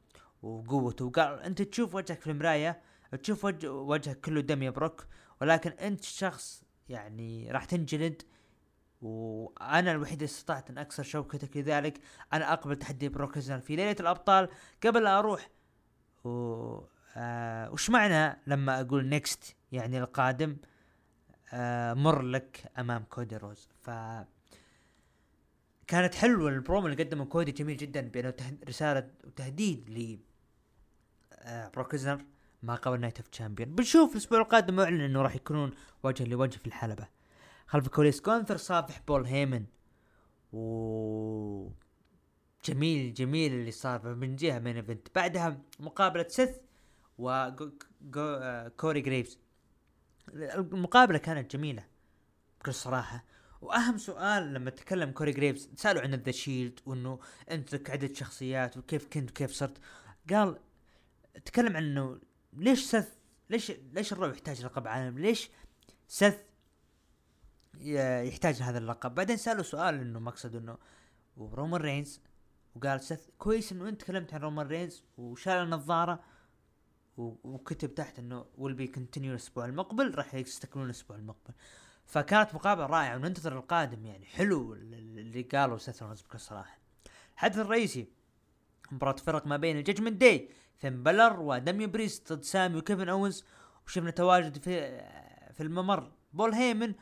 وقوته. 0.42 1.06
وقال 1.06 1.40
انت 1.40 1.62
تشوف 1.62 1.96
وجهك 1.96 2.22
في 2.22 2.32
المراية 2.32 2.82
تشوف 3.24 3.46
وجه 3.46 3.72
وجهك 3.72 4.20
كله 4.22 4.42
دم 4.42 4.64
يا 4.64 4.70
بروك 4.70 5.08
ولكن 5.42 5.72
انت 5.72 6.04
شخص 6.04 6.64
يعني 6.90 7.52
راح 7.52 7.66
تنجلد. 7.66 8.22
وأنا 9.02 9.92
الوحيد 9.92 10.14
اللي 10.14 10.26
استطعت 10.26 10.70
ان 10.70 10.78
اكسر 10.78 11.04
شوكتك 11.04 11.58
لذلك. 11.58 12.00
أنا 12.34 12.54
اقبل 12.54 12.76
تحدي 12.76 13.10
بروك 13.10 13.40
في 13.40 13.76
ليلة 13.76 13.96
الابطال. 14.00 14.50
قبل 14.84 15.04
لا 15.04 15.20
أروح 15.20 15.50
و 16.24 16.30
آه 17.18 17.72
وش 17.72 17.90
معنى 17.90 18.42
لما 18.48 18.82
أقول 18.82 19.06
next 19.06 19.56
يعني 19.72 20.00
القادم 20.00 20.58
آه 21.54 21.94
مر 21.94 22.22
لك 22.22 22.72
امام 22.80 23.04
كودي 23.04 23.38
رودز. 23.38 23.70
ف 23.82 23.90
كانت 25.90 26.16
حلوة 26.16 26.50
البرومو 26.50 26.88
اللي 26.88 27.04
قدمه 27.04 27.26
كودي 27.26 27.52
جميل 27.52 27.78
جدا 27.78 28.02
بأنه 28.02 28.34
رسالة 28.68 29.12
وتهديد 29.24 29.90
ل 29.90 30.20
آه 31.34 31.68
بروك 31.68 31.94
ليسنر 31.94 32.26
ما 32.64 32.76
قبل 32.76 33.00
Night 33.00 33.18
of 33.18 33.28
Champions 33.28 33.76
بنشوف 33.76 34.12
الأسبوع 34.12 34.40
القادم 34.40 34.76
معلن 34.76 35.02
إنه 35.02 35.22
راح 35.22 35.36
يكونون 35.36 35.72
وجه 36.04 36.24
لوجه 36.24 36.58
في 36.58 36.68
الحلبة. 36.68 37.08
خلف 37.68 37.86
الكواليس 37.86 38.22
كونثر 38.22 38.58
صافح 38.58 39.02
بول 39.08 39.26
هيمن. 39.26 39.66
و 40.54 41.70
جميل 42.66 43.14
جميل 43.14 43.54
اللي 43.54 43.72
صار 43.72 44.16
من 44.16 44.36
جهة 44.36 44.60
main 44.60 44.76
event 44.76 45.08
بعدها 45.16 45.62
مقابلة 45.80 46.26
سيث 46.28 46.58
و 47.18 47.50
كوري 48.78 49.02
جريفز 49.02 49.40
المقابلة 50.34 51.18
كانت 51.18 51.56
جميلة 51.56 51.86
بكل 52.60 52.74
صراحة. 52.74 53.26
وأهم 53.62 53.98
سؤال 53.98 54.54
لما 54.54 54.70
تكلم 54.70 55.12
كوري 55.12 55.32
جريفز 55.32 55.70
سألوا 55.76 56.02
عن 56.02 56.14
The 56.14 56.32
Shield 56.32 56.80
وإنه 56.86 57.20
انت 57.52 57.74
لك 57.76 57.90
عده 57.90 58.14
شخصيات 58.14 58.78
وكيف 58.78 59.06
كنت 59.06 59.30
وكيف 59.30 59.52
صرت؟ 59.52 59.78
قال 60.30 60.60
تكلم 61.46 61.78
عن 61.78 61.84
إنه 61.84 62.20
ليش 62.54 62.86
سث 62.86 63.16
ليش 63.50 63.72
ليش 63.94 64.14
ال 64.14 64.18
Raw 64.18 64.32
يحتاج 64.32 64.66
لقب 64.66 64.88
عالم؟ 64.88 65.20
ليش 65.20 65.50
سث 66.08 66.40
يحتاج 67.82 68.56
هذا 68.62 68.78
اللقب؟ 68.78 69.16
بعدين 69.16 69.38
سألوا 69.38 69.64
سؤال 69.64 69.96
إنه 69.96 70.20
مقصد 70.20 70.56
إنه 70.56 70.78
ورومان 71.38 71.82
رينز 71.82 72.22
وقال 72.76 73.02
سث 73.02 73.30
كويس 73.38 73.72
إنه 73.72 73.90
أنت 73.90 74.02
تكلمت 74.02 74.34
عن 74.34 74.42
رومان 74.42 74.68
رينز 74.68 75.04
وشال 75.18 75.54
النظارة 75.54 76.20
وكتب 77.18 77.96
تحت 77.96 78.20
إنه 78.20 78.46
will 78.58 78.74
be 78.74 78.88
continue 78.88 79.32
الأسبوع 79.32 79.66
المقبل 79.66 80.16
راح 80.16 80.36
يستكملون 80.36 80.90
الأسبوع 80.90 81.18
المقبل. 81.18 81.54
فكانت 82.10 82.56
مقابلة 82.56 82.86
رائعة 82.86 83.16
وننتظر 83.16 83.58
القادم 83.58 84.06
يعني 84.06 84.26
حلو 84.26 84.74
اللي 84.74 85.42
قالوا 85.42 85.78
سيث 85.78 86.04
رولنز 86.04 86.22
بكل 86.22 86.40
صراحة. 86.40 86.80
الحدث 87.34 87.58
الرئيسي 87.58 88.08
مباراة 88.92 89.16
فرق 89.16 89.48
ما 89.48 89.58
بين 89.58 89.78
ال 89.78 89.83
Judgment 89.83 90.22
Day 90.22 90.50
فين 90.78 91.04
بالور 91.04 91.40
وداميان 91.40 91.88
بريست 91.88 92.34
ضد 92.34 92.44
سامي 92.44 92.78
وكيفن 92.78 93.10
اونز 93.10 93.46
وشفنا 93.88 94.12
تواجد 94.12 94.58
في 94.58 95.02
في 95.54 95.64
الممر 95.64 96.12
بول 96.34 96.54
هيمن 96.54 96.94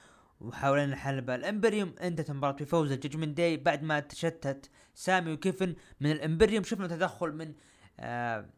وحوالين 0.42 0.94
الحلبة 0.94 1.36
ال 1.36 1.43
Imperium 1.43 1.96
انتهت 2.02 2.30
المباراة 2.30 2.54
بفوز 2.54 2.92
ال 2.92 2.97
Judgment 2.97 3.38
Day 3.38 3.58
بعد 3.58 3.84
ما 3.84 4.00
تشتت 4.00 4.70
سامي 4.94 5.34
وكيفن 5.34 5.76
من 6.02 6.12
ال 6.12 6.17
Imperium. 6.17 6.64
شفنا 6.64 6.88
تدخل 6.88 7.32
من 7.32 7.54
آه 8.00 8.50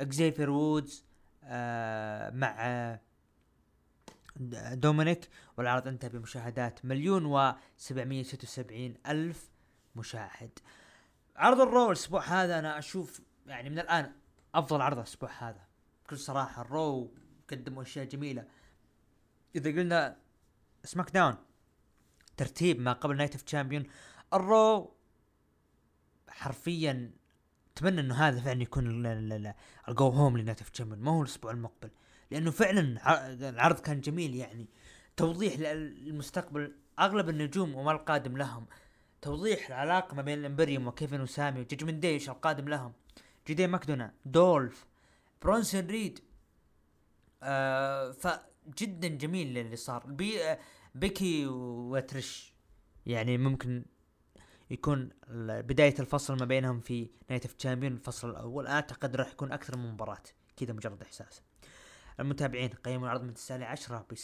اكزيفير 0.00 0.50
وودز 0.50 1.04
آه 1.44 2.30
مع 2.30 2.56
آه 2.58 3.00
دومينيك 4.40 5.28
والعرض 5.56 5.88
انتهى 5.88 6.08
بمشاهدات 6.08 6.84
مليون 6.84 7.24
و 7.24 7.54
وستة 7.90 8.94
ألف 9.06 9.50
مشاهد. 9.96 10.58
عرض 11.36 11.60
ال 11.60 11.66
Raw 11.66 11.86
الأسبوع 11.86 12.22
هذا 12.22 12.58
أنا 12.58 12.78
أشوف 12.78 13.20
يعني 13.46 13.70
من 13.70 13.78
الآن 13.78 14.12
أفضل 14.54 14.80
عرض 14.80 14.98
الأسبوع 14.98 15.30
هذا. 15.38 15.66
بكل 16.04 16.18
صراحة 16.18 16.62
ال 16.62 16.75
Raw 16.75 17.14
قدموا 17.50 17.82
أشياء 17.82 18.04
جميلة. 18.04 18.46
إذا 19.56 19.70
قلنا 19.70 20.16
SmackDown 20.84 21.36
ترتيب 22.36 22.80
ما 22.80 22.92
قبل 22.92 23.16
Night 23.16 23.32
of 23.32 23.42
Champions 23.42 23.86
ال 24.32 24.47
Raw 24.47 24.94
حرفيا 26.28 27.10
أتمنى 27.72 28.00
إنه 28.00 28.14
هذا 28.14 28.40
فعلا 28.40 28.62
يكون 28.62 29.06
ال 29.88 29.95
go 29.95 30.08
home 30.08 30.38
ل 30.38 30.41
Night 30.41 30.58
of 30.58 30.70
Champions 30.70 31.00
ما 31.00 31.10
هو 31.10 31.22
الأسبوع 31.22 31.50
المقبل. 31.50 31.90
لأنه 32.30 32.50
فعلا 32.50 32.96
العرض 33.48 33.80
كان 33.80 34.00
جميل 34.00 34.34
يعني. 34.34 34.68
توضيح 35.16 35.58
للمستقبل 35.58 36.72
أغلب 36.98 37.28
النجوم 37.28 37.74
وما 37.74 37.92
القادم 37.92 38.36
لهم. 38.36 38.66
توضيح 39.22 39.66
العلاقة 39.66 40.14
ما 40.14 40.22
بين 40.22 40.38
ال 40.38 40.43
Imperium 40.43 40.86
وكيفن 40.86 41.20
وسامي 41.20 41.60
و 41.60 41.65
Judgment 41.65 42.02
Day 42.02 42.16
القادم 42.16 42.68
لهم. 42.68 42.92
جيدي 43.46 43.66
ماكدونا 43.66 44.14
دولف 44.24 44.86
برونسون 45.42 45.86
ريد. 45.86 46.20
آه 47.42 48.10
فجدا 48.10 49.08
جميل 49.08 49.58
اللي 49.58 49.76
صار. 49.76 50.06
بي 50.06 50.38
بيكي 50.94 51.46
وترش 51.46 52.54
يعني 53.06 53.38
ممكن 53.38 53.84
يكون 54.70 55.10
بداية 55.28 55.94
الفصل 56.00 56.36
ما 56.36 56.44
بينهم 56.44 56.80
في 56.80 57.10
Night 57.30 57.46
of 57.46 57.54
Champions 57.54 57.92
الفصل 57.92 58.30
الأول. 58.30 58.66
أعتقد 58.66 59.16
راح 59.16 59.30
يكون 59.30 59.52
أكثر 59.52 59.76
من 59.76 59.92
مباراة. 59.92 60.22
كذا 60.56 60.72
مجرد 60.72 61.02
إحساس. 61.02 61.42
المتابعين 62.20 62.68
قيموا 62.68 63.06
العرض 63.06 63.22
من 63.22 63.34
9 63.34 63.56
ل 63.56 63.62
10 63.62 64.06
ب 64.10 64.14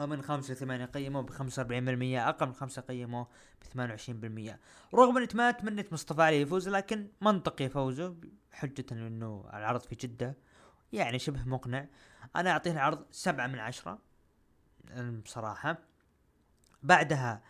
ومن 0.00 0.22
خمسة 0.22 0.54
لثمانية 0.54 0.84
قيموه 0.84 1.22
بخمسة 1.22 1.60
وأربعين 1.60 1.84
بالمية 1.84 2.28
أقل 2.28 2.46
من 2.46 2.52
خمسة 2.52 2.82
قيموه 2.82 3.28
بثمانية 3.62 3.90
وعشرين 3.90 4.20
بالمية. 4.20 4.60
رغم 4.94 5.16
أني 5.16 5.28
ما 5.34 5.50
تمنيت 5.50 5.92
مصطفى 5.92 6.22
علي 6.22 6.40
يفوز 6.40 6.68
لكن 6.68 7.08
منطقي 7.20 7.68
فوزه 7.68 8.16
حجة 8.52 8.84
أنه 8.92 9.50
العرض 9.54 9.80
في 9.80 9.94
جدة 9.94 10.36
يعني 10.92 11.18
شبه 11.18 11.44
مقنع. 11.44 11.86
أنا 12.36 12.50
أعطيه 12.50 12.72
العرض 12.72 13.06
سبعة 13.10 13.46
من 13.46 13.58
عشرة 13.58 13.98
بصراحة 15.24 15.78
بعدها 16.82 17.42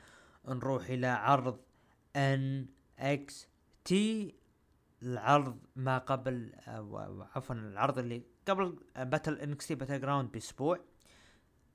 نروح 0.48 0.86
إلى 0.86 1.06
عرض 1.06 1.60
إن 2.16 2.66
إكس 2.98 3.48
تي 3.84 4.34
العرض 5.02 5.58
ما 5.76 5.98
قبل 5.98 6.52
عفوا 7.34 7.54
العرض 7.54 7.98
اللي 7.98 8.22
قبل 8.48 8.78
Battle 8.96 9.38
NXT 9.38 9.74
Battleground 9.74 10.32
بأسبوع 10.32 10.80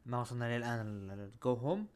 ما 0.05 0.21
وصلنا 0.21 0.57
للآن 0.57 0.79
ال 1.11 1.25
go 1.25 1.53
home 1.53 1.87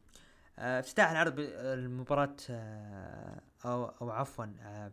آه، 0.58 0.80
افتتاح 0.80 1.10
العرض 1.10 1.34
المباراة 1.38 2.36
آه، 2.50 3.40
أو 3.64 3.84
أو 3.84 4.10
عفوا 4.10 4.46
آه، 4.60 4.92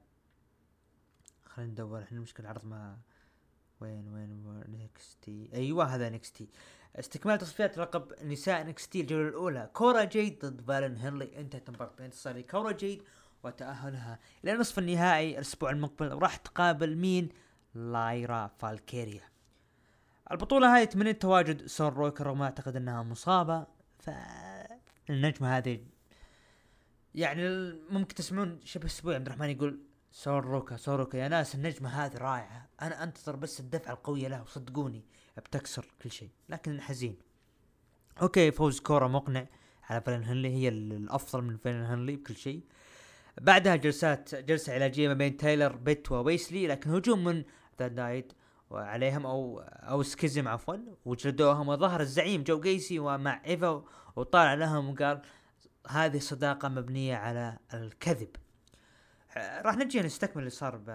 خلينا 1.46 1.72
ندور 1.72 2.04
إحنا 2.04 2.18
المشكلة 2.18 2.46
العرض 2.46 2.66
ما 2.66 2.98
وين 3.82 4.08
وين 4.08 4.64
NXT 4.68 5.50
أيوه 5.54 5.86
هذا 5.96 6.10
NXT 6.10 6.50
استكمال 6.96 7.38
تصفيات 7.38 7.78
لقب 7.78 8.14
نساء 8.24 8.64
NXT 8.64 9.02
الجولة 9.02 9.30
الأولى. 9.30 9.70
كورا 9.74 10.04
جيد 10.04 10.46
ضد 10.46 10.62
فالن 10.62 10.98
هنلي 10.98 11.40
انتهت 11.40 11.70
المباراة 11.70 11.92
بانتصار 11.98 12.42
كورا 12.42 12.72
جيد 12.72 13.04
وتأهلها 13.44 14.20
إلى 14.44 14.54
نصف 14.54 14.80
النهائي 14.80 15.36
الأسبوع 15.36 15.70
المقبل. 15.70 16.14
راح 16.14 16.36
تقابل 16.36 16.96
مين؟ 16.96 17.30
لايرا 17.76 18.48
فالكيريا 18.48 19.22
البطولة 20.32 20.76
هاي 20.76 20.86
تمنى 20.86 21.14
تواجد 21.14 21.66
سول 21.66 21.88
روكا 21.88 22.28
رغم 22.28 22.42
أعتقد 22.42 22.76
إنها 22.76 23.04
مصابة 23.04 23.66
ف 24.00 24.10
النجمة 25.10 25.58
هذه 25.58 25.80
يعني 27.16 27.74
ممكن 27.90 28.16
تسمعون 28.16 28.60
شبه 28.64 28.86
أسبوع 28.86 29.16
عبد 29.16 29.28
الرحمن 29.28 29.50
يقول 29.50 29.80
سول 30.12 30.40
روكا 30.40 30.78
سول 30.78 30.96
روكا 30.96 31.18
يا 31.18 31.28
ناس 31.28 31.56
النجمة 31.56 31.90
هذه 31.90 32.18
رائعة. 32.18 32.70
أنا 32.82 33.04
أنتظر 33.04 33.36
بس 33.36 33.60
الدفعة 33.60 33.94
القوية 33.94 34.28
له 34.28 34.42
وصدقوني 34.42 35.06
بتكسر 35.38 35.86
كل 36.02 36.12
شيء 36.12 36.30
لكن 36.50 36.82
حزين. 36.82 37.18
okay 38.22 38.52
فوز 38.52 38.80
كورا 38.80 39.08
مقنع 39.08 39.46
على 39.90 40.02
فالون 40.02 40.24
هنلي 40.24 40.50
هي 40.50 40.68
الأفضل 40.68 41.44
من 41.44 41.58
فالون 41.58 41.84
هنلي 41.84 42.16
بكل 42.16 42.36
شيء. 42.36 42.64
بعدها 43.42 43.76
جلسات 43.76 44.36
جلسة 44.36 44.74
علاجية 44.74 45.08
ما 45.08 45.14
بين 45.14 45.38
تايلر 45.38 45.76
بيت 45.76 46.12
وويس 46.12 46.49
لي 46.49 46.68
لكن 46.68 46.90
هجوم 46.90 47.24
من 47.24 47.44
The 47.80 47.88
Dyad 47.88 48.34
وعليهم 48.70 49.26
أو 49.26 49.60
أو 49.60 50.04
Schism 50.04 50.48
عفوا 50.48 50.76
وجلدوهم. 51.06 51.68
وظهر 51.68 52.02
الزعيم 52.02 52.44
جو 52.44 52.60
جيسي 52.60 53.00
ومع 53.00 53.42
إيفا 53.46 53.84
وطالع 54.16 54.54
لهم 54.54 54.90
وقال 54.90 55.22
هذه 55.90 56.20
صداقة 56.20 56.68
مبنية 56.68 57.16
على 57.16 57.58
الكذب. 57.74 58.30
راح 59.38 59.78
نجي 59.78 60.02
نستكمل 60.02 60.40
اللي 60.40 60.50
صار 60.50 60.76
ب 60.76 60.90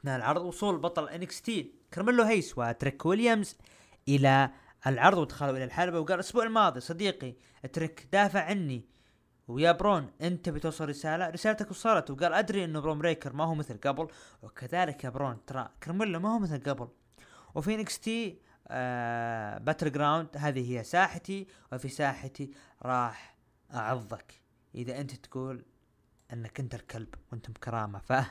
أثناء 0.00 0.16
العرض. 0.16 0.42
وصول 0.42 0.78
بطل 0.78 1.08
NXT 1.08 1.74
كارميلو 1.90 2.22
هيز 2.22 2.58
وتريك 2.58 3.06
ويليامز 3.06 3.56
إلى 4.08 4.50
العرض 4.86 5.18
ودخلوا 5.18 5.56
إلى 5.56 5.64
الحلبة. 5.64 6.00
وقال 6.00 6.14
الأسبوع 6.14 6.44
الماضي 6.44 6.80
صديقي 6.80 7.34
تريك 7.72 8.08
دافع 8.12 8.40
عني 8.40 8.84
ويا 9.50 9.72
برون 9.72 10.10
أنت 10.20 10.48
بتوصل 10.48 10.88
رسالة 10.88 11.30
رسالتك 11.30 11.70
وصلت 11.70 12.10
وقال 12.10 12.34
أدري 12.34 12.64
إنه 12.64 12.80
برون 12.80 12.98
بريكر 12.98 13.32
ما 13.32 13.44
هو 13.44 13.54
مثل 13.54 13.78
قبل 13.78 14.08
وكذلك 14.42 15.04
يا 15.04 15.10
برون 15.10 15.44
ترى 15.46 15.68
كارميلو 15.82 16.18
ما 16.18 16.34
هو 16.34 16.38
مثل 16.38 16.62
قبل. 16.62 16.88
وفي 17.54 17.76
NXT 17.76 18.38
آه 18.68 19.58
Battleground 19.58 20.28
هذه 20.36 20.78
هي 20.78 20.84
ساحتي 20.84 21.46
وفي 21.72 21.88
ساحتي 21.88 22.50
راح 22.82 23.36
أعضك. 23.74 24.34
إذا 24.74 25.00
أنت 25.00 25.14
تقول 25.14 25.64
إنك 26.32 26.60
أنت 26.60 26.74
الكلب 26.74 27.14
وأنت 27.32 27.50
بكرامة 27.50 27.98
ف 27.98 28.12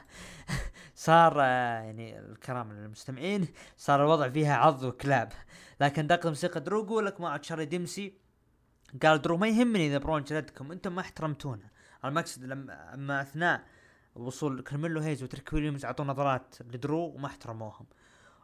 صار 0.95 1.41
آه، 1.41 1.79
يعني 1.81 2.19
الكرامة 2.19 2.73
للمستمعين 2.73 3.47
صار 3.77 4.01
الوضع 4.01 4.29
فيها 4.29 4.55
عض 4.55 4.83
وكلاب. 4.83 5.31
لكن 5.81 6.07
دق 6.07 6.27
موسيقى 6.27 6.59
درو 6.59 6.83
يقول 6.83 7.05
لك 7.05 7.21
مع 7.21 7.37
تشارلي 7.37 7.65
ديمسي 7.65 8.28
قال 9.03 9.21
درو 9.21 9.37
ما 9.37 9.47
يهمني 9.47 9.87
إذا 9.87 9.97
برون 9.97 10.23
جلدكم 10.23 10.71
أنتم 10.71 10.95
ما 10.95 11.01
احترمتونا. 11.01 11.69
المقصد 12.05 12.43
لما 12.43 12.93
أما 12.93 13.21
أثناء 13.21 13.63
وصول 14.15 14.61
كارميلو 14.61 15.01
هيز 15.01 15.23
وتريك 15.23 15.53
ويليامز 15.53 15.85
اعطوا 15.85 16.05
نظرات 16.05 16.55
لدرو 16.61 16.99
وما 16.99 17.27
احترموهم. 17.27 17.85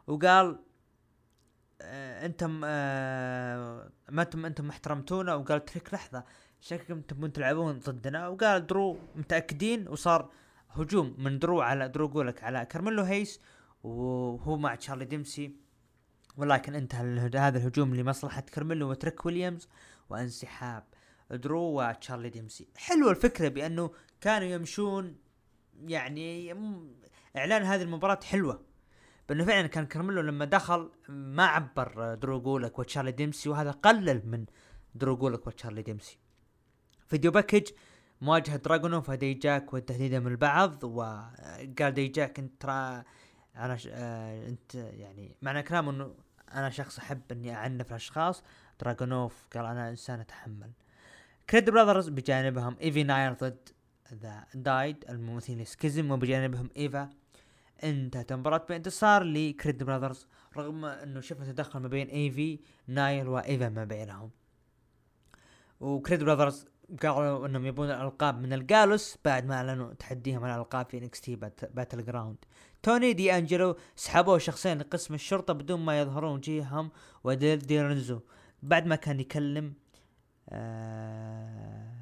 وقال 0.06 0.58
آه 1.80 2.26
أنتم 2.26 2.60
آه 2.64 3.90
ما 4.08 4.22
أنتم 4.22 4.46
أنتم 4.46 4.68
احترمتونا. 4.68 5.34
وقال 5.34 5.64
تريك 5.64 5.94
لحظة 5.94 6.24
شكلكم 6.60 7.00
تبون 7.00 7.32
تلعبون 7.32 7.78
ضدنا. 7.78 8.28
وقال 8.28 8.66
درو 8.66 8.98
متأكدين 9.16 9.88
وصار 9.88 10.30
هجوم 10.70 11.14
من 11.18 11.38
درو 11.38 11.60
على 11.60 11.88
درو 11.88 12.08
جولك 12.08 12.44
على 12.44 12.66
كارميلو 12.66 13.02
هيز 13.02 13.40
وهو 13.82 14.56
مع 14.56 14.74
تشارلي 14.74 15.04
ديمسي. 15.04 15.56
ولكن 16.36 16.74
انتهى 16.74 17.30
هذا 17.34 17.58
الهجوم 17.58 17.94
لمصلحة 17.94 18.40
كارميلو 18.40 18.90
وتريك 18.90 19.26
ويليامز. 19.26 19.68
وانسحاب. 20.10 20.84
درو 21.30 21.82
وتشارلي 21.82 22.28
ديمسي. 22.28 22.68
حلوة 22.76 23.10
الفكرة 23.10 23.48
بأنه 23.48 23.90
كانوا 24.20 24.48
يمشون 24.48 25.16
يعني 25.84 26.52
إعلان 27.36 27.62
هذه 27.62 27.82
المباراة 27.82 28.20
حلوة. 28.24 28.62
بأنه 29.28 29.44
فعلا 29.44 29.66
كان 29.66 29.86
كارميلو 29.86 30.20
لما 30.20 30.44
دخل 30.44 30.90
ما 31.08 31.46
عبر 31.46 32.14
درو 32.14 32.40
جولك 32.40 32.78
وتشارلي 32.78 33.12
ديمسي 33.12 33.48
وهذا 33.48 33.70
قلل 33.70 34.22
من 34.26 34.44
درو 34.94 35.16
جولك 35.16 35.46
وتشارلي 35.46 35.82
ديمسي. 35.82 36.18
video 37.06 37.30
package 37.30 37.70
مواجهة 38.20 38.56
دراجونوف 38.56 39.08
ودي 39.08 39.34
جاك 39.34 39.74
والتهديد 39.74 40.14
من 40.14 40.26
البعض 40.26 40.84
وقال 40.84 41.94
دي 41.94 42.08
جاك 42.08 42.38
أنت 42.38 42.62
ترى 42.62 43.02
أنا 43.56 43.76
ش... 43.76 43.88
آه 43.92 44.48
أنت 44.48 44.74
يعني 44.74 45.36
معنى 45.42 45.62
كلامه 45.62 45.90
إنه 45.90 46.14
أنا 46.52 46.70
شخص 46.70 46.98
أحب 46.98 47.22
إني 47.32 47.54
أعنف 47.54 47.90
الأشخاص. 47.90 48.42
دراجونوف 48.80 49.46
قال 49.54 49.64
أنا 49.64 49.90
إنسان 49.90 50.20
أتحمل. 50.20 50.70
Creed 51.50 51.70
Brothers 51.70 52.08
بجانبهم 52.08 52.76
ايفي 52.80 53.02
نايل 53.02 53.32
ضد 53.32 53.68
The 54.14 54.44
Dyad 54.54 55.04
الممثلين 55.08 55.64
Schism 55.64 56.10
وبجانبهم 56.10 56.70
ايفا 56.76 57.10
انتهت. 57.84 58.32
المباراة 58.32 58.66
بانتصار 58.68 59.22
ل 59.22 59.32
Creed 59.32 59.82
Brothers 59.82 60.26
رغم 60.56 60.84
إنه 60.84 61.20
شفنا 61.20 61.52
تدخل 61.52 61.80
ما 61.80 61.88
بين 61.88 62.08
ايفي 62.08 62.60
نايل 62.86 63.28
وايفا 63.28 63.68
ما 63.68 63.84
بينهم. 63.84 64.30
و 65.80 65.87
Creed 65.87 66.24
Brothers 66.24 66.66
قالوا 67.02 67.46
إنهم 67.46 67.66
يبون 67.66 67.90
الألقاب 67.90 68.40
من 68.40 68.52
ال 68.52 68.61
Gallus 68.61 69.16
بعد 69.24 69.46
ما 69.46 69.54
أعلنوا 69.54 69.94
تحديهم 69.94 70.44
على 70.44 70.54
الالقاب 70.54 70.86
في 70.86 70.98
NXT 70.98 71.36
Battleground 71.74 72.36
توني 72.82 73.12
دي 73.12 73.38
انجلو 73.38 73.76
سحبوه 73.96 74.38
شخصين 74.38 74.78
لقسم 74.78 75.14
الشرطة 75.14 75.52
بدون 75.54 75.80
ما 75.80 76.00
يظهرون 76.00 76.34
وجيههم 76.34 76.90
وديل 77.24 77.58
لورينزو 77.58 78.20
بعد 78.66 78.86
ما 78.86 78.96
كان 78.96 79.20
يكلم 79.20 79.74
آه 80.48 81.92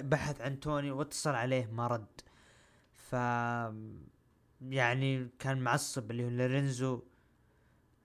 بحث 0.00 0.40
عن 0.40 0.60
توني 0.60 0.90
واتصل 0.90 1.34
عليه 1.34 1.66
ما 1.66 1.86
رد. 1.86 2.20
ف 2.92 3.12
يعني 4.62 5.28
كان 5.38 5.60
معصب 5.60 6.10
اللي 6.10 6.24
هو 6.24 6.28
لورينزو 6.28 7.02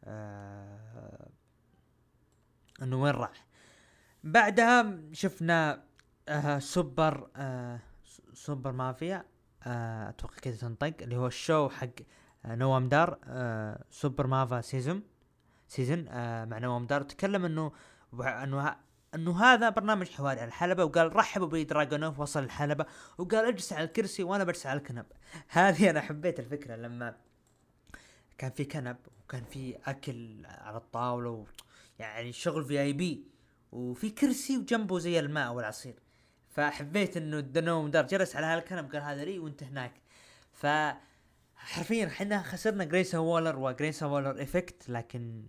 آه 0.04 1.30
إنه 2.82 3.02
وين 3.02 3.14
راح. 3.14 3.48
بعدها 4.24 5.00
شفنا 5.14 5.84
آه 6.30 6.60
سوبر 6.60 7.30
آه 7.36 7.80
سوبر 8.34 8.72
مافيا 8.72 9.26
آه 9.64 10.10
أتوقع 10.10 10.36
كذا 10.36 10.58
تنطق 10.58 10.94
اللي 11.02 11.18
هو 11.18 11.28
ال 11.28 11.36
show 11.36 11.70
حق 11.70 11.88
آه 12.46 12.56
نوام 12.56 12.90
دار 12.90 13.20
آه 13.24 13.84
Supernova 13.90 14.62
Sessions. 14.62 15.04
Sessions 15.68 16.08
آه 16.08 16.46
مع 16.46 16.58
نوام 16.58 16.86
دار 16.86 17.02
تكلم 17.02 17.46
إنه 17.46 17.72
إنه 18.14 18.76
إنه 19.16 19.44
هذا 19.44 19.70
برنامج 19.70 20.10
حواري. 20.10 20.40
على 20.40 20.48
الحلبة 20.48 20.84
وقال 20.86 21.16
رحبوا 21.16 21.48
بي 21.48 21.64
دراجونوف 21.64 22.20
وصل 22.20 22.44
الحلبة 22.44 22.86
وقال 23.18 23.46
اجلس 23.46 23.74
على 23.74 23.84
الكرسي 23.84 24.24
وأنا 24.24 24.44
بجلس 24.44 24.66
على 24.66 24.80
الكنب. 24.80 25.06
هذه 25.48 25.90
أنا 25.90 26.02
حبيت 26.02 26.40
الفكرة 26.40 26.76
لما 26.76 27.16
كان 28.38 28.52
في 28.52 28.66
كنب 28.66 28.98
وكان 29.24 29.44
في 29.44 29.76
أكل 29.86 30.46
على 30.46 30.78
الطاولة 30.78 31.30
و 31.30 31.46
يعني 32.00 32.32
شغل 32.32 32.66
VIP 32.66 33.28
وفي 33.72 34.10
كرسي 34.10 34.58
وجنبه 34.58 35.00
زي 35.00 35.20
الماء 35.20 35.54
والعصير. 35.54 35.96
فحبيت 36.50 37.18
إنه 37.18 37.38
نوم 37.38 37.92
دار 37.92 38.08
جلس 38.08 38.36
على 38.36 38.46
هالكنب 38.46 38.92
قال 38.92 39.02
هذا 39.02 39.26
لي 39.26 39.40
وانت 39.40 39.64
هناك. 39.64 39.94
ف 40.54 40.68
حرفيا 41.56 42.08
إحنا 42.08 42.42
خسرنا 42.42 42.84
جريسون 42.84 43.20
وولر 43.20 43.60
وجريسون 43.60 44.10
وولر 44.10 44.44
Effect 44.44 44.90
لكن 44.90 45.44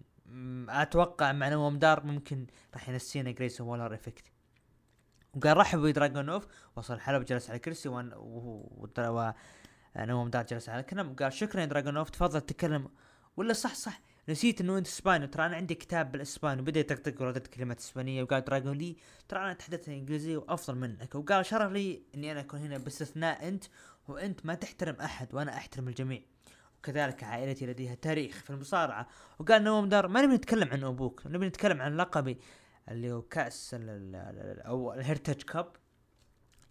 أتوقع 0.69 1.33
مع 1.33 1.49
نوم 1.49 1.79
دار 1.79 2.07
ممكن 2.07 2.47
راح 2.75 2.89
ينسينا 2.89 3.31
جريسون 3.31 3.69
وولر 3.69 3.95
Effect 3.95 4.25
وقال 5.35 5.57
رحبوا 5.57 5.91
بدراجونوف 5.91 6.47
وصل 6.77 6.95
الحلبة 6.95 7.25
جلس 7.25 7.51
على 7.51 7.57
الكرسي 7.57 7.89
وان 7.89 8.13
و 8.99 9.33
نوم 9.97 10.31
دار 10.31 10.45
جلس 10.45 10.69
على 10.69 10.81
الكنب 10.81 11.11
وقال 11.11 11.33
شكرا 11.33 11.61
يا 11.61 11.67
دراجونوف 11.67 12.11
تفضل 12.11 12.41
تكلم 12.41 12.89
ولا 13.37 13.53
صح 13.53 13.75
صح 13.75 14.01
نسيت 14.29 14.61
إنه 14.61 14.79
أنت 14.79 14.87
اسباني 14.87 15.27
ترى 15.27 15.47
أنا 15.47 15.57
عندي 15.57 15.75
كتاب 15.75 16.13
بالاسباني 16.13 16.61
وبدا 16.61 16.81
يطقطق 16.81 17.23
وردت 17.23 17.47
كلمات 17.47 17.79
إسبانية 17.79 18.23
وقال 18.23 18.45
دراجون 18.45 18.79
لي 18.79 18.97
ترى 19.29 19.41
أنا 19.41 19.51
اتحدث 19.53 19.89
إنجليزي 19.89 20.37
وأفضل 20.37 20.75
منك. 20.77 21.15
وقال 21.15 21.47
شرف 21.47 21.73
لي 21.73 22.03
إني 22.15 22.33
أنا 22.33 22.41
أكون 22.41 22.61
هنا 22.61 22.79
باستثناء 22.79 23.49
أنت 23.49 23.65
وأنت 24.09 24.47
ما 24.47 24.55
تحترم 24.55 24.95
أحد 24.95 25.35
وأنا 25.35 25.57
أحترم 25.57 25.89
الجميع. 25.89 26.23
وكذلك 26.79 27.25
عائلتي 27.25 27.67
لديها 27.67 27.95
تاريخ 27.95 28.37
في 28.37 28.51
المصارعة. 28.51 29.09
وقال 29.39 29.65
نوم 29.65 29.89
دار 29.89 30.09
ما 30.09 30.23
نبي 30.23 30.35
نتكلم 30.35 30.69
عن 30.73 30.85
أبوك 30.85 31.23
نبي 31.27 31.47
نتكلم 31.47 31.83
عن 31.83 31.97
لقبي 31.97 32.39
اللي 32.89 33.13
هو 33.13 33.23
كأس 33.23 33.77
أو 34.67 34.93
ال 34.95 35.00
Heritage 35.00 35.43
Cup. 35.43 35.73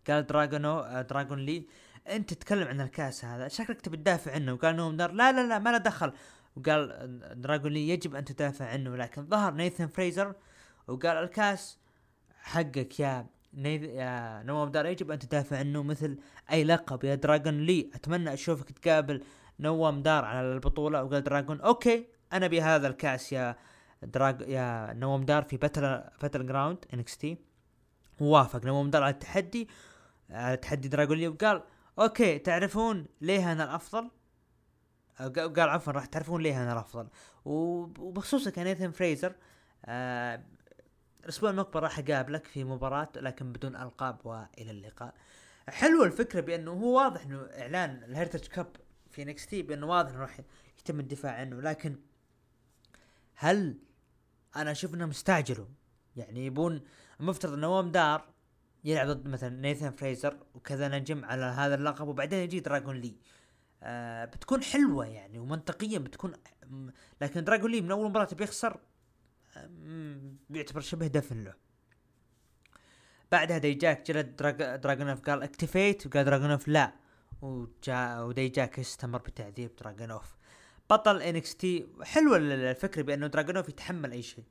قال 0.07 0.25
دراجونو 0.25 1.01
دراجون 1.01 1.39
لي 1.39 1.67
أنت 2.07 2.33
تتكلم 2.33 2.67
عن 2.67 2.81
الكأس 2.81 3.25
هذا 3.25 3.47
شكلك 3.47 3.81
تبي 3.81 3.97
تدافع 3.97 4.31
عنه. 4.31 4.53
وقال 4.53 4.75
نوم 4.75 4.97
دار 4.97 5.11
لا 5.11 5.31
لا 5.31 5.47
لا 5.47 5.59
ما 5.59 5.69
له 5.69 5.77
دخل. 5.77 6.13
وقال 6.55 7.41
دراجون 7.41 7.71
لي 7.71 7.89
يجب 7.89 8.15
أن 8.15 8.25
تدافع 8.25 8.65
عنه. 8.65 8.95
لكن 8.95 9.25
ظهر 9.25 9.53
نيثن 9.53 9.87
فريزر 9.87 10.35
وقال 10.87 11.17
الكأس 11.17 11.77
حقك 12.41 12.99
يا 12.99 13.27
نيث 13.53 13.81
يا 13.81 14.43
نوم 14.43 14.69
دار 14.69 14.85
يجب 14.85 15.11
أن 15.11 15.19
تدافع 15.19 15.57
عنه 15.57 15.83
مثل 15.83 16.17
أي 16.51 16.63
لقب. 16.63 17.03
يا 17.03 17.15
دراجون 17.15 17.57
لي 17.57 17.91
أتمنى 17.95 18.33
أشوفك 18.33 18.71
تقابل 18.71 19.23
نوم 19.59 20.01
دار 20.01 20.25
على 20.25 20.53
البطولة 20.53 21.03
وقال 21.03 21.23
دراجون 21.23 21.61
okay 21.61 22.07
أنا 22.33 22.47
بهذا 22.47 22.87
الكأس 22.87 23.33
يا 23.33 23.55
دراج 24.03 24.41
يا 24.41 24.93
نوم 24.93 25.23
دار 25.23 25.43
في 25.43 25.57
Battle 25.57 26.03
Battleground 26.21 26.85
NXT. 26.93 27.37
ووافق 28.21 28.65
نوم 28.65 28.89
دار 28.89 29.03
على 29.03 29.13
التحدي 29.13 29.69
على 30.29 30.57
تحدي 30.57 30.87
دراجون 30.87 31.17
لي 31.17 31.27
وقال 31.27 31.63
okay 31.99 32.39
تعرفون 32.39 33.05
ليه 33.21 33.51
أنا 33.51 33.63
الأفضل؟ 33.63 34.09
قال 35.35 35.59
عفوا 35.59 35.93
راح 35.93 36.05
تعرفون 36.05 36.41
ليه 36.41 36.63
أنا 36.63 36.73
الأفضل؟ 36.73 37.07
وبخصوص 37.45 38.47
كان 38.47 38.67
نيثن 38.67 38.91
فريزر 38.91 39.35
آه 39.85 40.43
الأسبوع 41.23 41.49
المقبل 41.49 41.79
راح 41.79 41.99
أقابلك 41.99 42.45
في 42.45 42.63
مباراة 42.63 43.09
لكن 43.15 43.51
بدون 43.51 43.75
ألقاب 43.75 44.17
وإلى 44.23 44.71
اللقاء. 44.71 45.13
حلوة 45.69 46.05
الفكرة 46.05 46.41
بأنه 46.41 46.71
هو 46.71 46.97
واضح 46.97 47.21
إنه 47.21 47.47
إعلان 47.59 48.03
ال 48.03 48.08
Heritage 48.08 48.47
Cup 48.47 48.67
في 49.17 49.25
NXT 49.25 49.61
بأنه 49.61 49.87
واضح 49.87 50.09
إنه 50.09 50.19
راح 50.19 50.39
يتم 50.79 50.99
الدفاع 50.99 51.31
عنه 51.31 51.61
لكن 51.61 51.99
هل 53.35 53.77
أنا 54.55 54.71
أشوف 54.71 54.93
إنهم 54.93 55.09
استعجلوا 55.09 55.65
يعني 56.15 56.45
يبون 56.45 56.81
المفترض 57.19 57.53
إن 57.53 57.59
نوام 57.59 57.91
دار 57.91 58.33
يلعب 58.83 59.07
ضد 59.07 59.27
مثلا 59.27 59.49
نيثان 59.49 59.91
فريزر 59.91 60.37
وكذا 60.53 60.87
نجم 60.87 61.25
على 61.25 61.45
هذا 61.45 61.75
اللقب 61.75 62.07
وبعدين 62.07 62.39
يجي 62.39 62.59
دراجون 62.59 62.95
لي. 62.95 63.15
آه 63.83 64.25
بتكون 64.25 64.63
حلوة 64.63 65.05
يعني 65.05 65.39
ومنطقيا 65.39 65.99
بتكون 65.99 66.33
لكن 67.21 67.43
دراجون 67.43 67.71
لي 67.71 67.81
من 67.81 67.91
أول 67.91 68.09
مباراة 68.09 68.33
بيخسر 68.33 68.79
آه 69.57 69.69
بيعتبر 70.49 70.81
شبه 70.81 71.07
دفن 71.07 71.43
له. 71.43 71.53
بعدها 73.31 73.57
ديجاك 73.57 74.11
جلد 74.11 74.35
دراج... 74.35 74.75
دراجونوف 74.75 75.21
قال 75.21 75.43
اكتفيت 75.43 76.07
وقال 76.07 76.25
دراجونوف 76.25 76.67
لا. 76.67 77.06
وجاء 77.41 78.25
ودي 78.25 78.49
جاك 78.49 78.79
استمر 78.79 79.17
بتعذيب 79.17 79.75
دراجونوف 79.75 80.35
بطل 80.89 81.21
NXT 81.21 81.87
حلوة 82.03 82.37
الفكرة 82.37 83.01
بأنه 83.01 83.27
دراجونوف 83.27 83.69
يتحمل 83.69 84.11
أي 84.11 84.21
شيء. 84.21 84.43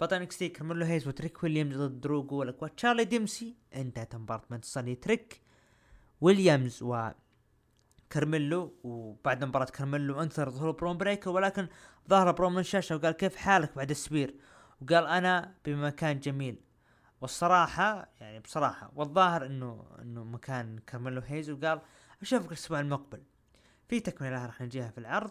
بطل 0.00 0.16
NXT 0.16 0.48
كارميلو 0.48 0.84
هيز 0.84 1.08
وتريك 1.08 1.42
ويليامز 1.42 1.76
ضد 1.76 2.00
درو 2.00 2.36
جولاك 2.36 2.62
وتشارلي 2.62 3.04
ديمسي 3.04 3.56
انتهت 3.74 4.16
مباراة 4.16 4.42
منتصر 4.50 4.94
تريك 4.94 5.40
ويليامز 6.20 6.82
و 6.82 7.10
كارميلو 8.10 8.74
وبعد 8.84 9.44
مباراة 9.44 9.64
كارميلو 9.64 10.22
انتظر 10.22 10.50
ظهور 10.50 10.70
برون 10.70 10.98
بريكر 10.98 11.30
ولكن 11.30 11.68
ظهر 12.10 12.32
برون 12.32 12.52
من 12.52 12.58
الشاشة 12.58 12.96
وقال 12.96 13.12
كيف 13.12 13.36
حالك 13.36 13.76
بعد 13.76 13.90
ال 13.90 13.96
spear؟ 13.96 14.34
وقال 14.80 15.06
أنا 15.06 15.54
بمكان 15.64 16.20
جميل. 16.20 16.60
والصراحة 17.20 18.08
يعني 18.20 18.40
بصراحة 18.40 18.92
والظاهر 18.94 19.46
انه 19.46 19.86
إنه 20.02 20.24
مكان 20.24 20.78
كارميلو 20.78 21.20
هيز 21.20 21.50
وقال 21.50 21.80
أشوفك 22.22 22.46
الأسبوع 22.46 22.80
المقبل. 22.80 23.22
في 23.88 24.00
تكملة 24.00 24.46
راح 24.46 24.60
نجيها 24.60 24.90
في 24.90 24.98
العرض. 24.98 25.30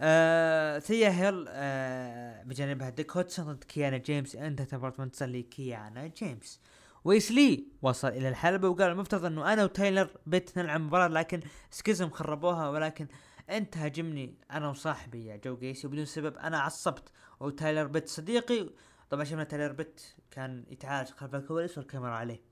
آه 0.00 0.78
ثيا 0.78 1.08
هيل 1.08 1.44
آه 1.48 2.42
بجانبها 2.42 2.90
ديوك 2.90 3.16
هدسون 3.16 3.52
ضد 3.52 3.64
كيانا 3.64 3.98
جيمس 3.98 4.36
انتهت 4.36 4.74
مباراة 4.74 4.94
منتصر 4.98 5.26
لكيانا 5.26 6.06
جيمس. 6.06 6.60
ويسلي 7.04 7.66
وصل 7.82 8.08
إلى 8.08 8.28
الحلبة 8.28 8.68
وقال 8.68 8.90
المفترض 8.90 9.24
إنه 9.24 9.52
أنا 9.52 9.64
وتايلر 9.64 10.10
بيت 10.26 10.58
نلعب 10.58 10.80
مباراة 10.80 11.08
لكن 11.08 11.40
سكيزم 11.70 12.10
خربوها 12.10 12.68
ولكن 12.68 13.08
أنت 13.50 13.76
هاجمني 13.76 14.34
أنا 14.50 14.68
وصاحبي 14.68 15.26
يا 15.26 15.36
جو 15.36 15.56
جيسي 15.56 15.86
وبدون 15.86 16.04
سبب 16.04 16.36
أنا 16.36 16.58
عصبت. 16.58 17.12
وتايلر 17.40 17.86
بيت 17.86 18.08
صديقي 18.08 18.70
طبعا 19.10 19.24
شفنا 19.24 19.44
تايلر 19.44 19.72
بيت 19.72 20.00
كان 20.30 20.64
يتعالج 20.70 21.08
خلف 21.08 21.34
الكواليس 21.34 21.78
والكاميرا 21.78 22.14
عليه. 22.14 22.47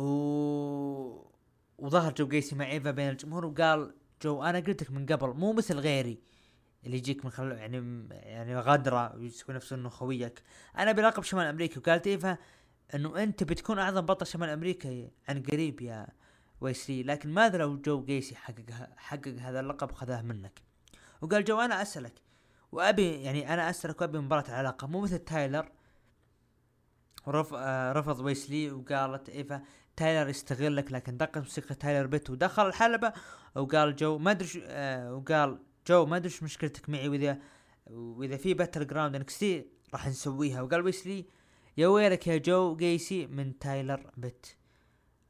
و 0.00 1.30
وظهر 1.78 2.12
جو 2.12 2.28
جيسي 2.28 2.54
مع 2.54 2.70
إيفا 2.70 2.90
بين 2.90 3.08
الجمهور 3.08 3.46
وقال 3.46 3.94
جو 4.22 4.42
أنا 4.42 4.58
قلت 4.58 4.82
لك 4.82 4.90
من 4.90 5.06
قبل 5.06 5.28
مو 5.28 5.52
مثل 5.52 5.78
غيري 5.78 6.18
اللي 6.86 6.96
يجيك 6.96 7.24
من 7.24 7.30
خلال 7.30 7.58
يعني 7.58 8.08
يعني 8.10 8.56
غدرة 8.58 9.16
ويسوي 9.16 9.54
نفسه 9.54 9.76
إنه 9.76 9.88
خويك. 9.88 10.42
أنا 10.78 10.92
بلقب 10.92 11.22
شمال 11.22 11.46
أمريكا 11.46 11.80
وقالت 11.80 12.06
إيفا 12.06 12.38
إنه 12.94 13.22
أنت 13.22 13.44
بتكون 13.44 13.78
أعظم 13.78 14.00
بطل 14.00 14.26
شمال 14.26 14.48
أمريكا 14.48 15.10
عن 15.28 15.42
قريب 15.42 15.80
يا 15.80 16.06
ويسلي 16.60 17.02
لكن 17.02 17.28
ماذا 17.34 17.58
لو 17.58 17.76
جو 17.76 18.04
جيسي 18.04 18.36
حقق 18.36 18.64
حقق 18.96 19.34
هذا 19.40 19.60
اللقب 19.60 19.90
وخذاه 19.90 20.22
منك. 20.22 20.62
وقال 21.22 21.44
جو 21.44 21.60
أنا 21.60 21.82
أسألك 21.82 22.14
وأبي 22.72 23.22
يعني 23.22 23.54
أنا 23.54 23.70
أسألك 23.70 24.00
وأبي 24.00 24.18
مباراة 24.18 24.44
العلاقة 24.48 24.86
مو 24.86 25.00
مثل 25.00 25.18
تايلر 25.18 25.68
آه 27.28 27.92
رفض 27.92 28.20
ويسلي 28.20 28.70
وقالت 28.70 29.28
إيفا 29.28 29.62
تايلر 29.96 30.28
يستغلك 30.28 30.92
لكن 30.92 31.16
دقت 31.16 31.38
موسيقى 31.38 31.74
تايلر 31.74 32.06
بيت. 32.06 32.30
ودخل 32.30 32.66
الحلبة 32.66 33.12
وقال 33.54 33.96
جو 33.96 34.18
ما 34.18 34.30
أدري 34.30 34.48
آه 34.64 35.14
وقال 35.14 35.58
جو 35.86 36.06
ما 36.06 36.16
أدري 36.16 36.32
مشكلتك 36.42 36.88
معي 36.88 37.08
واذا 37.08 37.38
وإذا 37.86 38.36
في 38.36 38.54
Battleground 38.54 39.16
NXT 39.16 39.66
راح 39.92 40.08
نسويها. 40.08 40.62
وقال 40.62 40.84
ويسلي 40.84 41.26
يا 41.76 41.88
ويلك 41.88 42.26
يا 42.26 42.36
جو 42.36 42.76
جيسي 42.76 43.26
من 43.26 43.58
تايلر 43.58 44.10
بيت. 44.16 44.46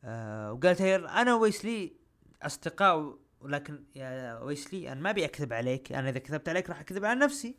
آه 0.04 0.52
وقال 0.52 0.76
تايلر 0.76 1.08
أنا 1.08 1.34
ويسلي 1.34 1.92
أصدقاء 2.42 3.18
ولكن 3.40 3.84
يا 3.94 4.38
ويسلي 4.38 4.92
أنا 4.92 5.00
ما 5.00 5.10
أبي 5.10 5.24
أكذب 5.24 5.52
عليك 5.52 5.92
أنا 5.92 6.08
إذا 6.08 6.18
كذبت 6.18 6.48
عليك 6.48 6.68
راح 6.70 6.80
أكذب 6.80 7.04
على 7.04 7.20
نفسي. 7.20 7.56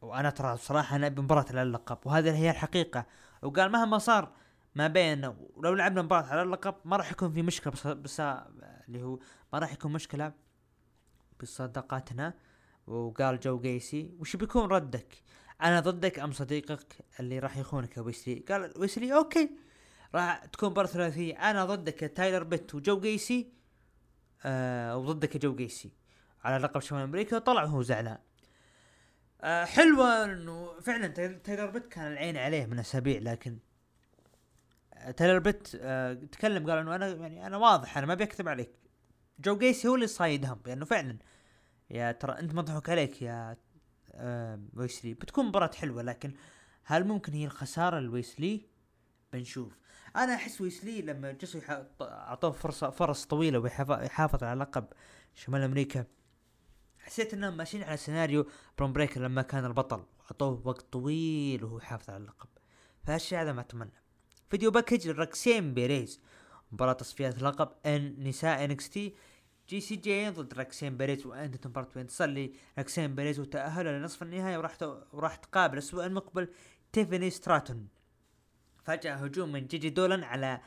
وأنا 0.00 0.30
ترى 0.30 0.54
بصراحه 0.54 0.96
أنا 0.96 1.06
ابي 1.06 1.22
مباراه 1.22 1.62
اللقب 1.62 1.98
وهذه 2.04 2.36
هي 2.36 2.50
الحقيقة. 2.50 3.06
وقال 3.42 3.72
مهما 3.72 3.98
صار 3.98 4.32
ما 4.74 4.86
بيننا 4.86 5.36
ولو 5.54 5.74
لعبنا 5.74 6.02
مباراة 6.02 6.26
على 6.26 6.42
اللقب 6.42 6.74
ما 6.84 6.96
راح 6.96 7.12
يكون 7.12 7.32
في 7.32 7.42
مشكلة 7.42 7.72
بس, 7.72 7.86
بس 7.86 8.20
اللي 8.20 9.02
هو 9.02 9.18
ما 9.52 9.58
راح 9.58 9.72
يكون 9.72 9.92
مشكلة 9.92 10.32
بصداقاتنا. 11.40 12.34
وقال 12.86 13.40
جو 13.40 13.60
جيسي 13.60 14.14
وش 14.18 14.36
بيكون 14.36 14.64
ردك؟ 14.72 15.22
أنا 15.62 15.80
ضدك 15.80 16.18
أم 16.18 16.32
صديقك 16.32 17.04
اللي 17.20 17.38
راح 17.38 17.56
يخونك 17.56 17.96
يا 17.96 18.02
ويسلي؟ 18.02 18.44
قال 18.48 18.72
ويسلي 18.76 19.14
okay 19.14 19.50
راح 20.14 20.44
تكون 20.44 20.70
مباراة 20.70 20.86
ثلاثية. 20.86 21.50
أنا 21.50 21.64
ضدك 21.64 22.02
يا 22.02 22.06
تايلر 22.08 22.42
بيت 22.42 22.74
وجو 22.74 23.00
جيسي. 23.00 23.52
آه 24.44 24.96
وضدك 24.96 25.34
يا 25.34 25.40
جو 25.40 25.54
جيسي. 25.54 25.92
على 26.44 26.64
لقب 26.64 26.80
شمال 26.80 27.02
أمريكا 27.02 27.36
وطلع 27.36 27.64
وهو 27.64 27.82
زعلان. 27.82 28.18
آه 29.46 29.64
حلوة 29.64 30.24
إنه 30.24 30.80
فعلا 30.80 31.06
تايلر 31.36 31.66
بيت 31.66 31.86
كان 31.86 32.12
العين 32.12 32.36
عليه 32.36 32.66
من 32.66 32.78
أسابيع 32.78 33.18
لكن 33.18 33.58
تايلر 35.16 35.38
بيت 35.38 35.68
آه 35.74 36.14
تكلم 36.14 36.70
قال 36.70 36.78
إنه 36.78 36.94
أنا 36.94 37.08
يعني 37.08 37.46
أنا 37.46 37.56
واضح 37.56 37.98
أنا 37.98 38.06
ما 38.06 38.14
بكذب 38.14 38.48
عليك. 38.48 38.70
جو 39.40 39.58
جيسي 39.58 39.88
هو 39.88 39.94
اللي 39.94 40.06
صايدهم 40.06 40.60
لأنه 40.66 40.84
فعلا 40.84 41.16
يا 41.90 42.12
ترى 42.12 42.38
أنت 42.38 42.54
مضحوك 42.54 42.90
عليك 42.90 43.22
يا 43.22 43.56
آه 44.14 44.60
ويسلي. 44.74 45.14
بتكون 45.14 45.46
مباراة 45.46 45.70
حلوة 45.74 46.02
لكن 46.02 46.32
هل 46.84 47.04
ممكن 47.04 47.32
هي 47.32 47.44
الخسارة 47.44 48.00
لويسلي؟ 48.00 48.66
بنشوف. 49.32 49.78
أنا 50.16 50.34
أحس 50.34 50.60
ويسلي 50.60 51.02
لما 51.02 51.32
جلسوا 51.32 51.60
أعطوه 52.00 52.52
فرصة 52.52 52.90
فرص 52.90 53.24
طويلة 53.26 53.58
ويحافظ 53.58 54.44
على 54.44 54.60
لقب 54.60 54.86
شمال 55.34 55.62
أمريكا. 55.62 56.04
حسيت 57.06 57.34
إنهم 57.34 57.56
ماشيين 57.56 57.82
على 57.82 57.96
سيناريو 57.96 58.46
برون 58.78 58.92
بريكر 58.92 59.20
لما 59.20 59.42
كان 59.42 59.64
البطل 59.64 60.04
أعطوه 60.30 60.62
وقت 60.64 60.92
طويل 60.92 61.64
وهو 61.64 61.78
يحافظ 61.78 62.10
على 62.10 62.22
اللقب. 62.22 62.48
فهالشيء 63.04 63.40
هذا 63.40 63.52
ما 63.52 63.60
أتمنى. 63.60 64.02
video 64.50 64.70
package 64.70 65.08
ل 65.08 65.19
روكسان 65.19 65.74
بيريز. 65.74 66.20
مباراة 66.72 66.92
تصفيات 66.92 67.42
لقب 67.42 67.68
ان 67.86 68.24
نساء 68.24 68.64
NXT 68.64 69.14
جيسي 69.68 69.80
جين 69.80 70.28
ضد 70.30 70.54
روكسان 70.54 70.96
بيريز 70.96 71.26
وانتهت 71.26 71.66
مباراة 71.66 72.02
منتصر 72.02 72.28
لي 72.28 72.52
روكسان 72.78 73.14
بيريز 73.14 73.40
وتأهلوا 73.40 73.98
لنصف 73.98 74.22
النهائي 74.22 74.56
وراح 74.56 74.76
وراح 75.12 75.36
تقابل 75.36 75.74
الأسبوع 75.74 76.06
المقبل 76.06 76.48
تيفاني 76.92 77.30
ستراتون 77.30 77.88
فجأة 78.84 79.14
هجوم 79.14 79.52
من 79.52 79.66
جيجي 79.66 79.90
دولان 79.90 80.24
على 80.24 80.60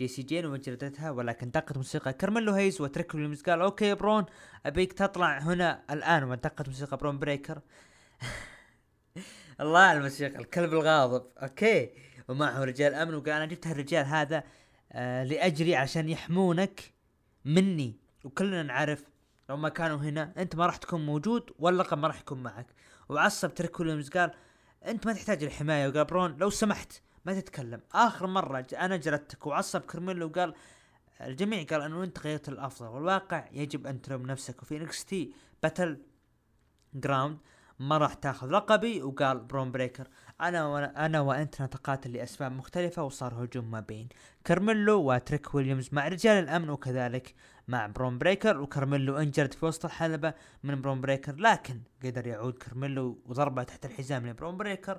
جيسي 0.00 0.22
جين 0.22 0.46
وجلدتها 0.46 1.10
ولكن 1.10 1.50
دقت 1.50 1.76
موسيقى 1.76 2.12
كارميلو 2.12 2.52
هيز 2.52 2.80
وتريك 2.80 3.14
ويليامز 3.14 3.42
قال 3.42 3.60
okay 3.60 3.94
برون 3.94 4.26
أبيك 4.66 4.92
تطلع 4.92 5.38
هنا 5.38 5.82
الآن. 5.90 6.24
ودقت 6.24 6.68
موسيقى 6.68 6.96
برون 6.96 7.18
بريكر 7.18 7.60
الله 9.60 9.78
على 9.78 9.98
الموسيقى 9.98 10.38
الكلب 10.38 10.72
الغاضب. 10.72 11.26
okay. 11.42 11.90
ومعه 12.28 12.64
رجال 12.64 12.94
أمن 12.94 13.14
وقال 13.14 13.30
أنا 13.30 13.46
جبت 13.46 13.66
هالرجال 13.66 14.06
هذا 14.06 14.44
آه 14.92 15.24
لأجري 15.24 15.76
عشان 15.76 16.08
يحمونك 16.08 16.80
مني. 17.44 17.96
وكلنا 18.24 18.62
نعرف 18.62 19.04
لو 19.48 19.56
ما 19.56 19.68
كانوا 19.68 19.96
هنا 19.96 20.32
أنت 20.38 20.56
ما 20.56 20.66
راح 20.66 20.76
تكون 20.76 21.06
موجود 21.06 21.50
واللقب 21.58 21.98
ما 21.98 22.08
راح 22.08 22.20
يكون 22.20 22.42
معك. 22.42 22.66
وعصب 23.08 23.54
تريك 23.54 23.80
ويليامز 23.80 24.10
قال 24.10 24.30
أنت 24.86 25.06
ما 25.06 25.12
تحتاج 25.12 25.44
الحمايه 25.44 25.88
وقال 25.88 26.04
برون 26.04 26.36
لو 26.36 26.50
سمحت 26.50 26.92
ما 27.24 27.40
تتكلم. 27.40 27.80
آخر 27.92 28.26
مرة 28.26 28.66
أنا 28.72 28.96
جلدتك 28.96 29.46
وعصب 29.46 29.80
كرميلو 29.80 30.26
وقال 30.26 30.54
الجميع 31.20 31.62
قال 31.62 31.82
انه 31.82 32.04
أنت 32.04 32.18
غيرت 32.18 32.48
الأفضل. 32.48 32.86
والواقع 32.86 33.48
يجب 33.52 33.86
أن 33.86 34.02
تلوم 34.02 34.26
نفسك. 34.26 34.62
وفي 34.62 34.76
NXT 34.76 35.34
Battleground 35.62 37.38
ما 37.80 37.98
راح 37.98 38.14
تاخذ 38.14 38.50
لقبي 38.50 39.02
وقال 39.02 39.38
برون 39.38 39.72
بريكر 39.72 40.08
أنا 40.40 41.06
أنا 41.06 41.20
وأنت 41.20 41.62
نتقاتل 41.62 42.12
لأسباب 42.12 42.52
مختلفة 42.52 43.02
وصار 43.02 43.44
هجوم 43.44 43.70
ما 43.70 43.80
بين 43.80 44.08
كارميلو 44.44 45.12
وتريك 45.12 45.54
ويليامز 45.54 45.88
مع 45.92 46.08
رجال 46.08 46.44
الأمن 46.44 46.70
وكذلك 46.70 47.34
مع 47.68 47.86
برون 47.86 48.18
بريكر 48.18 48.60
وكارميلو 48.60 49.18
انجلد 49.18 49.54
في 49.54 49.66
وسط 49.66 49.84
الحلبة 49.84 50.34
من 50.62 50.80
برون 50.80 51.00
بريكر 51.00 51.36
لكن 51.36 51.80
قدر 52.04 52.26
يعود 52.26 52.54
كارميلو 52.54 53.18
وضربه 53.26 53.62
تحت 53.62 53.84
الحزام 53.84 54.26
لبرون 54.26 54.56
بريكر 54.56 54.98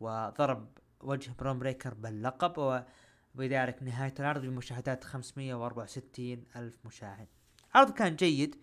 وضرب 0.00 0.68
وجه 1.02 1.32
برون 1.38 1.58
بريكر 1.58 1.94
باللقب 1.94 2.84
وبذلك 3.34 3.82
نهاية 3.82 4.14
العرض 4.20 4.40
بمشاهدات 4.40 5.04
564 5.04 6.44
ألف 6.56 6.74
مشاهد. 6.84 7.28
العرض 7.74 7.92
كان 7.92 8.16
جيد. 8.16 8.56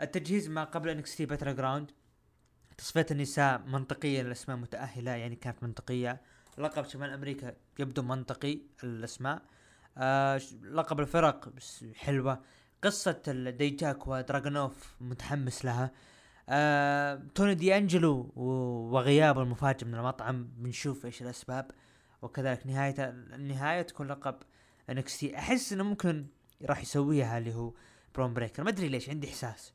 التجهيز 0.00 0.48
ما 0.48 0.64
قبل 0.64 0.88
NXT 0.88 1.26
Battleground. 1.26 1.90
تصفية 2.78 3.06
النساء 3.10 3.62
منطقية 3.66 4.20
الاسماء 4.20 4.56
متأهلة 4.56 5.10
يعني 5.10 5.36
كانت 5.36 5.62
منطقية. 5.62 6.20
لقب 6.58 6.84
شمال 6.84 7.10
أمريكا 7.10 7.54
يبدو 7.78 8.02
منطقي 8.02 8.58
الاسماء 8.84 9.42
آه 9.98 10.40
لقب 10.62 11.00
الفرق 11.00 11.52
حلوة. 11.94 12.42
قصة 12.84 13.22
ديجاك 13.58 14.06
ودراغونوف 14.06 14.96
متحمس 15.00 15.64
لها. 15.64 15.84
آه 15.84 16.15
توني 17.34 17.54
دي 17.54 17.76
انجلو 17.76 18.32
وغيابه 18.36 19.42
المفاجئ 19.42 19.84
من 19.84 19.94
المطعم 19.94 20.48
بنشوف 20.56 21.06
إيش 21.06 21.22
الأسباب. 21.22 21.70
وكذلك 22.22 22.66
نهاية 22.66 22.94
النهاية 23.08 23.82
تكون 23.82 24.06
لقب 24.06 24.36
NXT 24.90 25.38
أحس 25.38 25.72
إنه 25.72 25.84
ممكن 25.84 26.26
راح 26.62 26.82
يسويها 26.82 27.38
اللي 27.38 27.54
هو 27.54 27.72
برون 28.14 28.34
بريكر 28.34 28.62
ما 28.62 28.70
أدري 28.70 28.88
ليش 28.88 29.10
عندي 29.10 29.28
إحساس. 29.28 29.72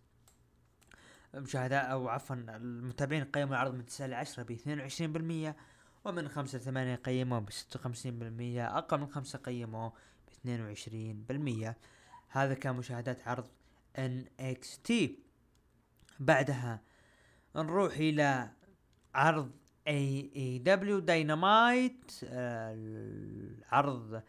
مشاهدات 1.36 1.86
أو 1.86 2.10
عفوا 2.10 2.36
المتابعين 2.36 3.24
قيموا 3.24 3.54
العرض 3.56 3.74
من 3.74 3.86
9 3.86 4.08
ل 4.08 4.14
10 4.14 4.44
ب 4.44 4.58
22% 5.56 5.56
ومن 6.06 6.28
5 6.30 6.58
ل 6.58 6.62
8 6.62 6.96
قيموه 6.96 7.40
ب 7.40 7.50
56% 7.50 7.54
أقل 8.58 9.00
من 9.00 9.08
5 9.08 9.40
قيموه 9.40 9.94
ب 10.46 10.74
22% 11.72 11.74
هذا 12.30 12.54
كان 12.54 12.76
مشاهدات 12.76 13.28
عرض 13.28 13.48
NXT 13.98 14.92
بعدها. 16.26 16.82
نروح 17.56 17.94
إلى 17.94 18.50
عرض 19.16 19.52
AEW 19.88 20.32
Dynamite 20.36 22.12
العرض 22.24 24.22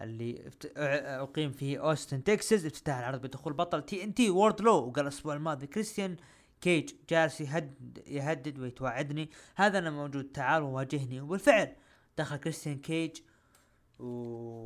اللي 0.00 0.50
أقيم 0.76 1.52
في 1.52 1.78
أوستن 1.78 2.24
تكساس 2.24 2.64
افتتاح 2.64 2.98
العرض 2.98 3.22
بدخول 3.22 3.52
بطل 3.52 3.82
تي 3.82 4.04
ان 4.04 4.14
تي 4.14 4.30
وورد 4.30 4.60
لو 4.60 4.74
وقال 4.74 5.04
الأسبوع 5.04 5.34
الماضي 5.34 5.66
كريستيان 5.66 6.16
كيج 6.60 6.90
جالس 7.10 7.40
يهدد 7.40 8.02
يهدد 8.06 8.58
ويتوعدني. 8.58 9.30
هذا 9.56 9.78
أنا 9.78 9.90
موجود 9.90 10.24
تعال 10.24 10.62
وواجهني. 10.62 11.20
وبالفعل 11.20 11.76
دخل 12.18 12.36
كريستيان 12.36 12.78
كيج 12.78 13.20
و... 13.98 14.64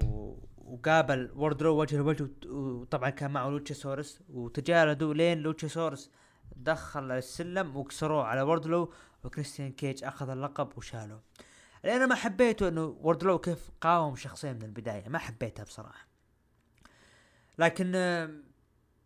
وقابل 0.57 1.31
ووردلو 1.35 1.81
وجه 1.81 1.97
لوجه 1.97 2.29
وطبعا 2.47 3.11
كان 3.11 3.31
معه 3.31 3.49
لوتشاسورس 3.49 4.21
وتجاردوا 4.29 5.15
لين 5.15 5.39
لوتشاسورس 5.39 6.11
دخل 6.57 7.11
السلم 7.11 7.77
وكسروه. 7.77 8.25
على 8.25 8.43
ووردلو 8.43 8.93
وكريستيان 9.25 9.73
كيج 9.73 10.05
أخذ 10.05 10.29
اللقب 10.29 10.79
وشاله. 10.79 11.21
اللي 11.85 11.97
أنا 11.97 12.07
ما 12.07 12.15
حبيته 12.15 12.69
إنه 12.69 12.85
ووردلو 12.85 13.39
كيف 13.39 13.71
قاوم 13.81 14.17
شخصيا 14.17 14.53
من 14.53 14.63
البداية. 14.63 15.09
ما 15.09 15.19
حبيتها 15.19 15.65
بصراحة. 15.65 16.07
لكن 17.59 17.93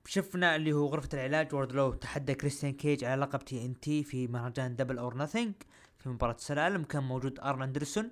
شفنا 0.07 0.57
اللي 0.57 0.73
هو 0.73 0.87
غرفة 0.87 1.09
العلاج. 1.15 1.55
ووردلو 1.55 1.93
تحدى 1.95 2.35
كريستيان 2.35 2.73
كيج 2.73 3.05
على 3.05 3.21
لقب 3.21 3.39
TNT 3.39 4.05
في 4.05 4.27
مهرجان 4.27 4.77
Double 4.77 4.99
or 4.99 5.17
Nothing 5.17 5.55
في 5.99 6.09
مباراة 6.09 6.35
السلالم 6.35 6.85
كان 6.85 7.03
موجود 7.03 7.41
أرن 7.41 7.63
أندرسون. 7.63 8.11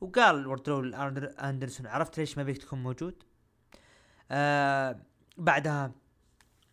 وقال 0.00 0.46
ووردلو 0.46 0.96
أندرسون 1.40 1.86
عرفت 1.86 2.18
ليش 2.18 2.38
ما 2.38 2.42
بيك 2.42 2.58
تكون 2.58 2.82
موجود؟ 2.82 3.22
آه 4.30 5.00
بعدها 5.38 5.92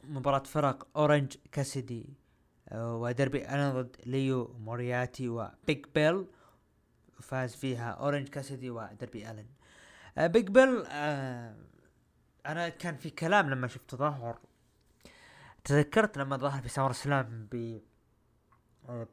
مباراة 0.04 0.44
فرق 0.44 0.88
أورنج 0.98 1.38
كاسيدي 1.52 2.14
آه 2.70 2.98
ودربي 2.98 3.48
ألن 3.48 3.82
ضد 3.82 3.96
لي 4.06 4.56
مورياتي 4.60 5.30
وبيج 5.30 5.86
بيل. 5.96 6.28
فاز 7.22 7.56
فيها 7.56 7.92
أورنج 7.92 8.28
كاسيدي 8.28 8.70
ودربي 8.70 9.32
ألن. 9.32 9.48
آه 10.18 10.28
بيج 10.28 10.48
بيل 10.48 10.84
آه 10.88 11.56
أنا 12.46 12.70
كان 12.70 12.96
في 12.96 13.10
كلام 13.10 13.50
لما 13.50 13.68
شفت 13.68 13.90
تظاهر 13.90 14.40
تذكرت 15.64 16.18
لما 16.18 16.38
ظهر 16.38 16.62
في 16.62 16.70
SummerSlam 16.70 17.48
ب 17.52 17.80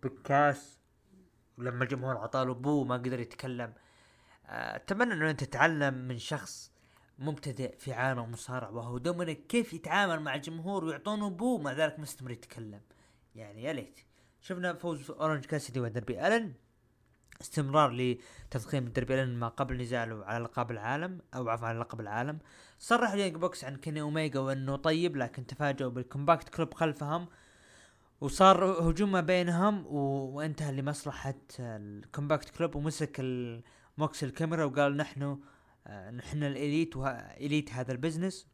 بالكاس 0.03 0.81
ولما 1.59 1.85
الجمهور 1.85 2.17
عطاله 2.17 2.55
boo 2.55 2.85
ما 2.85 2.95
قدر 2.95 3.21
يتكلم. 3.21 3.75
أتمنى 4.47 5.13
إنه 5.13 5.31
أنت 5.31 5.45
تتعلم 5.45 5.95
من 5.95 6.19
شخص 6.19 6.73
مبتدئ 7.21 7.77
في 7.77 7.93
عالم 7.93 8.19
المصارعة 8.25 8.75
وهو 8.75 8.99
دومينيك 8.99 9.47
كيف 9.47 9.73
يتعامل 9.73 10.21
مع 10.21 10.35
الجمهور 10.35 10.85
ويعطونه 10.85 11.31
boo 11.31 11.59
مع 11.59 11.73
ذلك 11.73 11.99
مستمر 11.99 12.31
يتكلم. 12.31 12.81
يعني 13.35 13.63
يا 13.63 13.73
ليت. 13.73 14.01
شفنا 14.41 14.75
فوز 14.75 15.11
أورنج 15.11 15.45
كاسيدي 15.45 15.81
ودربي 15.81 16.27
ألن. 16.27 16.53
استمرار 17.41 17.91
لتضخيم 17.91 18.85
دربي 18.85 19.23
ألن 19.23 19.37
ما 19.37 19.49
قبل 19.49 19.77
نزاله 19.77 20.25
على 20.25 20.45
لقب 20.45 20.71
العالم 20.71 21.21
أو 21.35 21.49
عفوا 21.49 21.69
على 21.69 21.79
لقب 21.79 22.01
العالم. 22.01 22.39
صرح 22.79 23.15
Young 23.15 23.37
Bucks 23.37 23.65
عن 23.65 23.77
كيني 23.77 24.01
اوميجا 24.01 24.41
وأنه 24.41 24.77
طيب 24.77 25.17
لكن 25.17 25.47
تفاجئوا 25.47 25.91
بال 25.91 26.05
Combat 26.05 26.49
Club 26.49 26.75
خلفهم. 26.75 27.29
وصار 28.21 28.65
هجوم 28.65 29.13
ما 29.13 29.21
بينهم 29.21 29.87
و... 29.87 29.99
وانتهى 30.37 30.73
لمصلحة 30.73 31.35
ال 31.59 31.72
Combat 31.72 32.51
Club 32.51 32.77
ومسك 32.77 33.21
ال... 33.21 33.63
موكس 33.99 34.25
الكاميرا 34.25 34.65
وقال 34.65 34.97
نحن 34.97 35.39
نحن 35.91 36.43
ال 36.43 36.52
elite 36.52 36.97
و 36.97 37.09
elite 37.09 37.73
هذا 37.73 37.93
ال 37.93 37.98
business. 37.98 38.47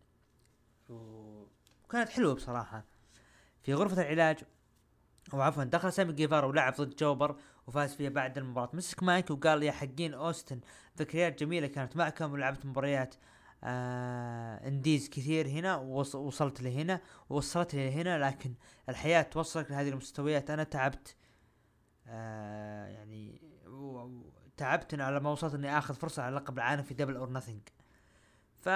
وكانت 0.88 2.08
حلوة 2.08 2.34
بصراحة. 2.34 2.84
في 3.62 3.74
غرفة 3.74 4.02
العلاج 4.02 4.38
أو 5.34 5.40
عفوا 5.40 5.64
دخل 5.64 5.92
سامي 5.92 6.12
جيفارا 6.12 6.46
ولعب 6.46 6.74
ضد 6.74 6.96
jobber 6.96 7.36
وفاز 7.66 7.94
فيها 7.94 8.10
بعد 8.10 8.38
المباراة. 8.38 8.70
مسك 8.72 9.02
مايك 9.02 9.30
وقال 9.30 9.62
يا 9.62 9.72
حقين 9.72 10.14
أوستن 10.14 10.60
ذكريات 10.98 11.40
جميلة 11.40 11.66
كانت 11.66 11.96
معكم 11.96 12.32
ولعبت 12.32 12.66
مباريات 12.66 13.14
آه 13.64 14.68
indies 14.68 15.08
كثير 15.08 15.48
هنا 15.48 15.76
ووصلت 15.76 16.62
لهنا 16.62 17.00
ووصلت 17.30 17.74
لهنا 17.74 18.18
لكن 18.28 18.54
الحياة 18.88 19.22
توصلك 19.22 19.70
لهذه 19.70 19.88
المستويات. 19.88 20.50
أنا 20.50 20.64
تعبت 20.64 21.16
آه 22.06 22.86
يعني 22.86 23.40
تعبت 24.56 25.00
على 25.00 25.20
ما 25.20 25.30
وصلت 25.30 25.54
إني 25.54 25.78
آخذ 25.78 25.94
فرصة 25.94 26.22
على 26.22 26.36
لقب 26.36 26.54
العالم 26.54 26.82
في 26.82 26.94
Double 26.94 27.16
or 27.16 27.32
Nothing 27.32 27.60
ف 28.54 28.68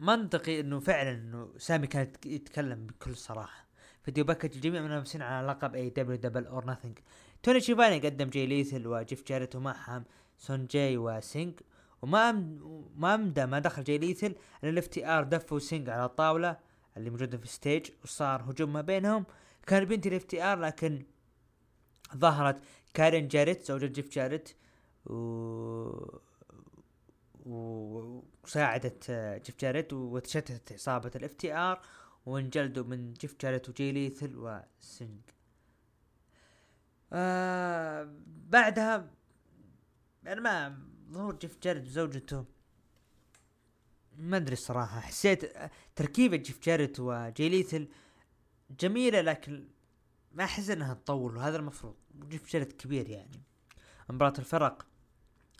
منطقي 0.00 0.60
إنه 0.60 0.80
فعلا 0.80 1.10
إنه 1.10 1.52
سامي 1.58 1.86
كان 1.86 2.12
يتكلم 2.26 2.86
بكل 2.86 3.16
صراحة. 3.16 3.66
video 4.02 4.24
package 4.24 4.54
الجميع 4.54 4.82
منافسين 4.82 5.22
على 5.22 5.46
لقب 5.46 5.74
AEW 5.74 5.90
Double 5.90 6.16
or 6.16 6.66
Nothing 6.70 6.98
توني 7.42 7.60
شيفاني 7.60 7.98
قدم 7.98 8.30
جاي 8.30 8.46
ليثل 8.46 8.86
وجيف 8.86 9.26
جاريت 9.26 9.56
ومعهم 9.56 10.04
سون 10.38 10.66
جاي 10.66 10.96
وسينج 10.96 11.60
وما 12.02 12.32
ما 12.96 13.14
أمدى 13.14 13.46
ما 13.46 13.58
دخل 13.58 13.84
جاي 13.84 13.98
ليثل 13.98 14.34
ان 14.64 14.68
ال 14.68 14.86
FTR 14.86 15.24
دفوا 15.24 15.58
سينج 15.58 15.90
على 15.90 16.04
الطاولة 16.04 16.56
اللي 16.96 17.10
موجودة 17.10 17.38
في 17.38 17.44
ال 17.44 17.52
stage 17.52 17.90
وصار 18.04 18.50
هجوم 18.50 18.72
ما 18.72 18.80
بينهم. 18.80 19.26
كان 19.66 19.84
بنتي 19.84 20.08
ال 20.08 20.24
FTR 20.24 20.58
لكن 20.58 21.02
ظهرت 22.16 22.62
كارين 22.94 23.28
جاريت 23.28 23.62
زوجة 23.64 23.86
جيف 23.86 24.08
جاريت 24.08 24.48
و 25.06 26.20
وساعدت 27.46 29.10
جيف 29.44 29.60
جاريت 29.60 29.92
وتشتتت 29.92 30.72
عصابة 30.72 31.10
ال 31.16 31.34
FTR 31.34 31.82
وانجلدوا 32.26 32.84
من 32.84 33.14
جيف 33.14 33.36
جاريت 33.40 33.68
وجي 33.68 33.92
ليثل 33.92 34.32
وسينج. 34.36 35.20
آه 37.12 38.14
بعدها 38.26 39.10
أنا 40.26 40.40
ما 40.40 40.78
ظهور 41.10 41.34
جيف 41.36 41.58
جاريت 41.62 41.86
وزوجته. 41.86 42.44
ما 44.18 44.36
أدري 44.36 44.52
الصراحة 44.52 45.00
حسيت 45.00 45.52
تركيبة 45.96 46.36
جيف 46.36 46.62
جاريت 46.62 47.00
وجي 47.00 47.48
ليثل 47.48 47.88
جميلة 48.80 49.20
لكن 49.20 49.68
ما 50.32 50.44
أحس 50.44 50.70
إنها 50.70 50.94
تطول 50.94 51.36
وهذا 51.36 51.56
المفروض. 51.56 51.96
جيف 52.28 52.52
جلد 52.52 52.72
كبير 52.72 53.08
يعني. 53.08 53.42
مباراة 54.08 54.32
الفرق 54.38 54.86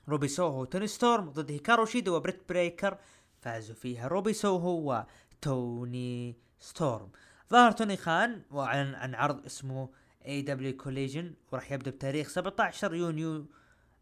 روبي 0.08 0.28
سوهو 0.28 0.60
وتوني 0.60 0.86
ستورم 0.86 1.30
ضد 1.30 1.50
هيكارو 1.50 1.84
شيدا 1.84 2.16
وبريت 2.16 2.48
بيكر 2.48 2.98
فازوا 3.40 3.74
فيها 3.74 4.08
روبي 4.08 4.32
سوهو 4.32 5.04
وتوني 5.42 6.36
ستورم. 6.58 7.10
ظهر 7.50 7.72
توني 7.72 7.96
خان 7.96 8.42
وأعلن 8.50 8.94
عن 8.94 9.14
عرض 9.14 9.44
اسمه 9.44 9.90
AEW 10.26 10.42
Collision 10.42 11.34
وراح 11.52 11.72
يبدأ 11.72 11.90
بتاريخ 11.90 12.28
17 12.28 12.94
يونيو 12.94 13.46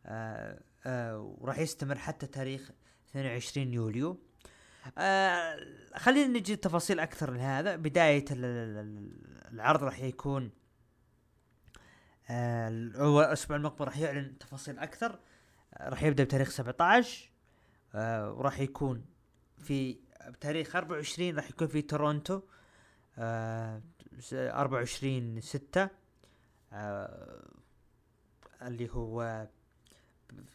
آه 0.07 0.61
آه 0.87 1.35
وراح 1.39 1.59
يستمر 1.59 1.99
حتى 1.99 2.27
تاريخ 2.27 2.71
22 3.11 3.73
يوليو. 3.73 4.21
آه 4.99 5.57
خلينا 5.97 6.39
نجي 6.39 6.57
تفاصيل 6.57 7.01
أكثر 7.01 7.33
لهذا. 7.33 7.77
بداية 7.77 8.25
العرض 9.53 9.85
راح 9.85 10.01
يكون 10.01 10.51
الأسبوع 12.31 13.57
المقبل 13.57 13.85
راح 13.85 13.99
يعلن 13.99 14.39
تفاصيل 14.39 14.79
أكثر. 14.79 15.19
آه 15.75 15.89
راح 15.89 16.03
يبدأ 16.03 16.25
بتاريخ 16.25 16.51
17 16.51 17.31
آه 17.95 18.33
وراح 18.33 18.61
يكون 18.61 19.05
في 19.59 19.99
بتاريخ 20.29 20.77
24 20.77 21.37
راح 21.37 21.51
يكون 21.51 21.69
في 21.69 21.83
تورونتو. 21.83 22.41
آه 23.19 23.83
24 24.33 25.41
6 25.41 25.89
آه 26.73 27.45
اللي 28.63 28.91
هو 28.91 29.47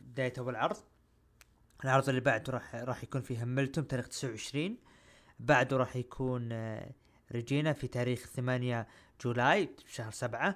بداية 0.01 0.33
أول 0.39 0.55
عرض 0.55 0.77
العرض 1.83 2.09
اللي 2.09 2.21
بعده 2.21 2.53
راح 2.53 2.75
راح 2.75 3.03
يكون 3.03 3.21
في 3.21 3.37
هاملتون 3.37 3.87
تاريخ 3.87 4.07
29 4.07 4.77
بعده 5.39 5.77
راح 5.77 5.95
يكون 5.95 6.51
آه 6.51 6.91
ريجينا 7.31 7.73
في 7.73 7.87
تاريخ 7.87 8.27
8 8.27 8.87
جولاي 9.21 9.69
شهر 9.87 10.11
7 10.11 10.47
آه 10.49 10.55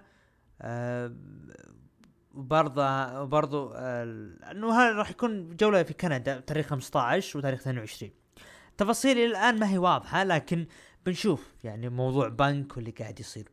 وبرضه 2.34 3.22
وبرضه 3.22 3.76
آه 3.76 4.04
انه 4.52 4.74
هذا 4.74 4.92
راح 4.92 5.10
يكون 5.10 5.56
جولة 5.56 5.84
في 5.84 5.94
كندا 5.94 6.40
تاريخ 6.40 6.68
15 6.68 7.38
وتاريخ 7.38 7.60
22 7.60 8.12
تفاصيل 8.78 9.18
إلى 9.18 9.26
الآن 9.26 9.60
ما 9.60 9.70
هي 9.70 9.78
واضحة 9.78 10.24
لكن 10.24 10.68
بنشوف 11.06 11.56
يعني 11.64 11.90
موضوع 11.90 12.28
بنك 12.28 12.78
واللي 12.78 12.92
قاعد 12.92 13.20
يصير. 13.20 13.52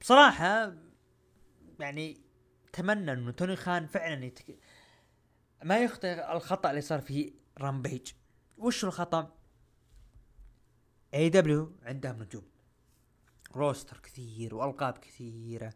بصراحة 0.00 0.74
يعني 1.80 2.20
أتمنى 2.68 3.12
إنه 3.12 3.30
توني 3.30 3.56
خان 3.56 3.86
فعلا 3.86 4.24
يتك... 4.24 4.58
ما 5.64 5.78
يخطئ 5.78 6.32
الخطأ 6.32 6.70
اللي 6.70 6.80
صار 6.80 7.00
في 7.00 7.32
Rampage. 7.58 8.12
وش 8.58 8.84
الخطأ؟ 8.84 9.34
AEW 11.14 11.72
عندهم 11.82 12.22
نجوم 12.22 12.42
roster 13.56 13.98
كثير 13.98 14.54
وألقاب 14.54 14.98
كثيرة. 14.98 15.72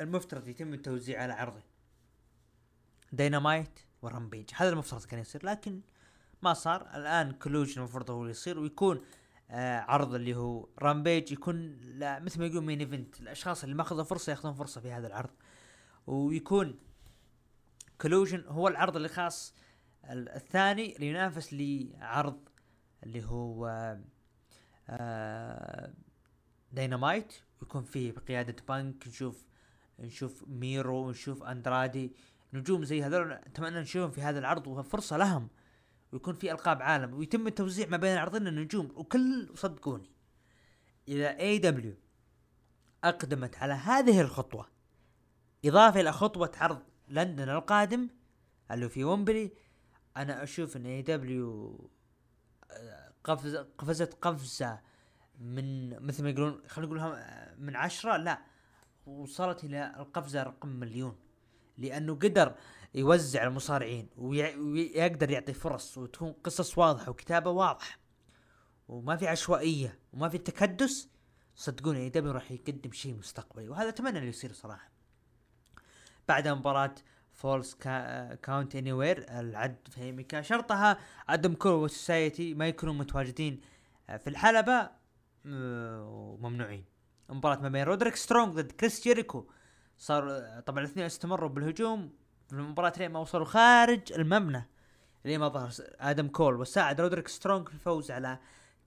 المفترض 0.00 0.48
يتم 0.48 0.74
التوزيع 0.74 1.22
على 1.22 1.32
عرضين 1.32 1.62
Dynamite 3.12 3.80
و 4.02 4.08
Rampage 4.08 4.50
هذا 4.54 4.70
المفترض 4.70 5.04
كان 5.04 5.20
يصير 5.20 5.46
لكن 5.46 5.80
ما 6.42 6.54
صار. 6.54 6.82
الآن 6.94 7.32
Collision 7.32 7.78
المفروض 7.78 8.10
هو 8.10 8.20
اللي 8.20 8.30
يصير 8.30 8.58
ويكون 8.58 9.04
آه 9.50 9.78
عرض 9.80 10.14
اللي 10.14 10.34
هو 10.36 10.68
Rampage 10.78 11.32
يكون 11.32 11.76
مثل 11.98 12.40
ما 12.40 12.46
يقول 12.46 12.64
main 12.64 12.80
event 12.80 13.20
الأشخاص 13.20 13.62
اللي 13.62 13.74
ما 13.74 13.82
أخذوا 13.82 14.04
فرصة 14.04 14.30
يأخذون 14.30 14.54
فرصة 14.54 14.80
في 14.80 14.92
هذا 14.92 15.06
العرض. 15.06 15.30
ويكون 16.06 16.78
Collision 18.00 18.44
هو 18.48 18.68
العرض 18.68 18.96
اللي 18.96 19.08
خاص. 19.08 19.54
الثاني 20.04 20.96
اللي 20.96 21.06
ينافس 21.06 21.48
لعرض 21.52 22.48
اللي 23.02 23.24
هو 23.24 23.66
آه 24.88 25.92
داينامايت 26.72 27.32
يكون 27.62 27.84
فيه 27.84 28.12
بقيادة 28.12 28.56
بانك 28.68 29.08
نشوف 29.08 29.44
نشوف 29.98 30.44
ميرو 30.48 31.10
نشوف 31.10 31.42
أندرادي 31.42 32.12
نجوم 32.52 32.84
زي 32.84 33.02
هذول 33.02 33.32
اتمنى 33.32 33.80
نشوفهم 33.80 34.10
في 34.10 34.22
هذا 34.22 34.38
العرض 34.38 34.66
وفرصة 34.66 35.16
لهم 35.16 35.48
ويكون 36.12 36.34
في 36.34 36.52
ألقاب 36.52 36.82
عالم 36.82 37.14
ويتم 37.14 37.46
التوزيع 37.46 37.88
ما 37.88 37.96
بين 37.96 38.12
العرضين 38.12 38.46
النجوم 38.46 38.92
وكل 38.94 39.50
صدقوني. 39.54 40.10
إذا 41.08 41.38
AEW 41.38 41.94
أقدمت 43.04 43.56
على 43.56 43.72
هذه 43.72 44.20
الخطوة 44.20 44.68
إضافة 45.64 46.00
إلى 46.00 46.12
خطوة 46.12 46.52
عرض 46.56 46.82
لندن 47.08 47.48
القادم 47.48 48.08
اللي 48.70 48.88
في 48.88 49.04
ومبلي 49.04 49.52
أنا 50.16 50.42
أشوف 50.42 50.76
إن 50.76 50.86
AEW 50.86 51.90
قفز 53.24 53.56
قفزت 53.56 54.14
قفزة 54.14 54.80
من 55.38 55.98
مثل 56.06 56.22
ما 56.22 56.30
يقولون 56.30 56.62
خلينا 56.68 56.94
نقول 56.94 57.18
من 57.58 57.76
عشرة 57.76 58.16
لا 58.16 58.38
وصلت 59.06 59.64
إلى 59.64 59.94
القفزة 59.96 60.42
رقم 60.42 60.68
مليون. 60.68 61.16
لأنه 61.78 62.14
قدر 62.14 62.54
يوزع 62.94 63.44
المصارعين 63.44 64.08
ويقدر 64.16 65.30
يعطي 65.30 65.52
فرص 65.52 65.98
وتكون 65.98 66.32
قصص 66.32 66.78
واضحة 66.78 67.10
وكتابة 67.10 67.50
واضحة. 67.50 67.98
وما 68.88 69.16
في 69.16 69.28
عشوائية 69.28 69.98
وما 70.12 70.28
في 70.28 70.38
تكدس 70.38 71.08
صدقوني 71.56 71.98
AEW 71.98 72.32
راح 72.32 72.50
يقدم 72.50 72.92
شيء 72.92 73.14
مستقبلي. 73.14 73.68
وهذا 73.68 73.88
أتمنى 73.88 74.18
إنه 74.18 74.26
يصير 74.26 74.52
صراحة. 74.52 74.90
بعد 76.28 76.48
مباراة 76.48 76.94
falls 77.32 77.74
count 77.74 78.76
anywhere 78.76 79.26
العد 79.40 79.88
في 79.90 80.24
شرطها 80.40 80.98
آدم 81.28 81.54
كول 81.54 81.72
و 81.72 81.82
Society 81.82 82.54
ما 82.54 82.68
يكونوا 82.68 82.94
متواجدين 82.94 83.60
في 84.18 84.30
الحلبة. 84.30 84.97
وممنوعين. 85.48 86.84
مباراة 87.28 87.60
ما 87.60 87.68
بين 87.68 87.82
رودريك 87.82 88.16
سترونج 88.16 88.54
ضد 88.54 88.72
كريس 88.72 89.04
جيريكو. 89.04 89.50
صار 89.98 90.40
طبعا 90.66 90.78
الاثنين 90.78 91.06
استمروا 91.06 91.48
بالهجوم. 91.48 92.12
في 92.46 92.52
المباراة 92.52 92.92
لين 92.98 93.10
ما 93.10 93.18
وصلوا 93.18 93.44
خارج 93.44 94.12
المبنى. 94.12 94.68
لين 95.24 95.40
ما 95.40 95.48
ظهر 95.48 95.70
آدم 96.00 96.28
كول 96.28 96.60
وساعد 96.60 97.00
رودريك 97.00 97.28
سترونج 97.28 97.68
في 97.68 97.74
الفوز 97.74 98.10
على 98.10 98.38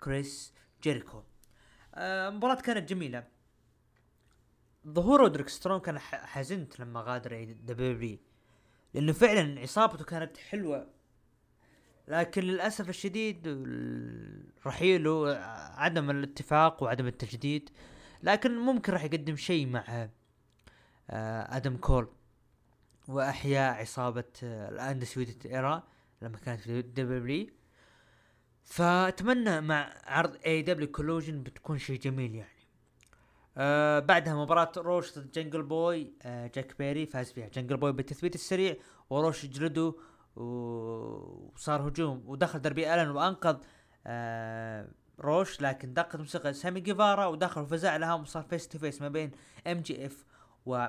كريس 0.04 0.54
جيريكو. 0.84 1.24
المباراة 1.98 2.58
آه 2.58 2.62
كانت 2.62 2.90
جميلة. 2.90 3.28
ظهور 4.88 5.20
رودريك 5.20 5.50
سترونج 5.50 5.82
كان 5.82 6.00
حزنت 6.00 6.80
لما 6.80 7.02
غادر 7.02 7.44
دبليو 7.44 8.18
لأنه 8.94 9.14
فعلا 9.14 9.64
إصابته 9.64 10.06
كانت 10.06 10.38
حلوة. 10.38 10.88
لكن 12.12 12.42
للأسف 12.42 12.90
الشديد 12.90 13.48
رحيله 14.66 15.36
عدم 15.76 16.10
الاتفاق 16.10 16.84
وعدم 16.84 17.08
التجديد 17.08 17.70
لكن 18.24 18.58
ممكن 18.58 18.94
راح 18.94 19.04
يقدم 19.04 19.36
شيء 19.36 19.68
مع 19.68 20.10
آه، 21.10 21.58
آدم 21.58 21.78
كول. 21.78 22.08
وإحياء 23.08 23.74
عصابة 23.82 24.24
ال 24.44 24.53
Undisputed 24.53 25.48
Era 25.48 25.84
لما 26.22 26.38
كانت 26.38 26.62
في 26.62 26.82
دبليو 26.82 27.48
فأتمنى 28.64 29.62
مع 29.62 29.94
عرض 30.04 30.38
AEW 30.46 30.62
Collision 30.62 31.44
بتكون 31.44 31.78
شيء 31.78 32.00
جميل 32.00 32.36
يعني. 32.36 32.62
آه 33.58 34.00
بعدها 34.00 34.36
مباراة 34.36 34.72
روش 34.78 35.20
ضد 35.20 35.32
جنجل 35.32 35.64
بوي 35.64 36.14
آه 36.22 36.52
جاك 36.56 36.78
بيري 36.80 37.06
فاز 37.06 37.32
فيها. 37.32 37.48
جنجل 37.48 37.78
بوي 37.78 37.92
بالتثبيت 37.92 38.36
السريع 38.36 38.76
وروش 39.10 39.46
جلده 39.46 39.96
وصار 40.36 41.88
هجوم 41.88 42.24
ودخل 42.26 42.62
دربي 42.62 42.94
ألن 42.94 43.10
وأنقذ 43.10 43.58
آه 44.08 44.88
روش 45.20 45.62
لكن 45.62 45.94
دقت 45.94 46.16
موسيقى 46.16 46.54
سامي 46.54 46.80
جيفارا 46.80 47.26
ودخل 47.26 47.62
وفزع 47.62 47.98
لها 47.98 48.14
وصار 48.14 48.44
face 48.44 48.68
to 48.68 48.80
face 48.80 49.02
ما 49.02 49.10
بين 49.10 49.32
MJF 49.68 50.26
و 50.66 50.88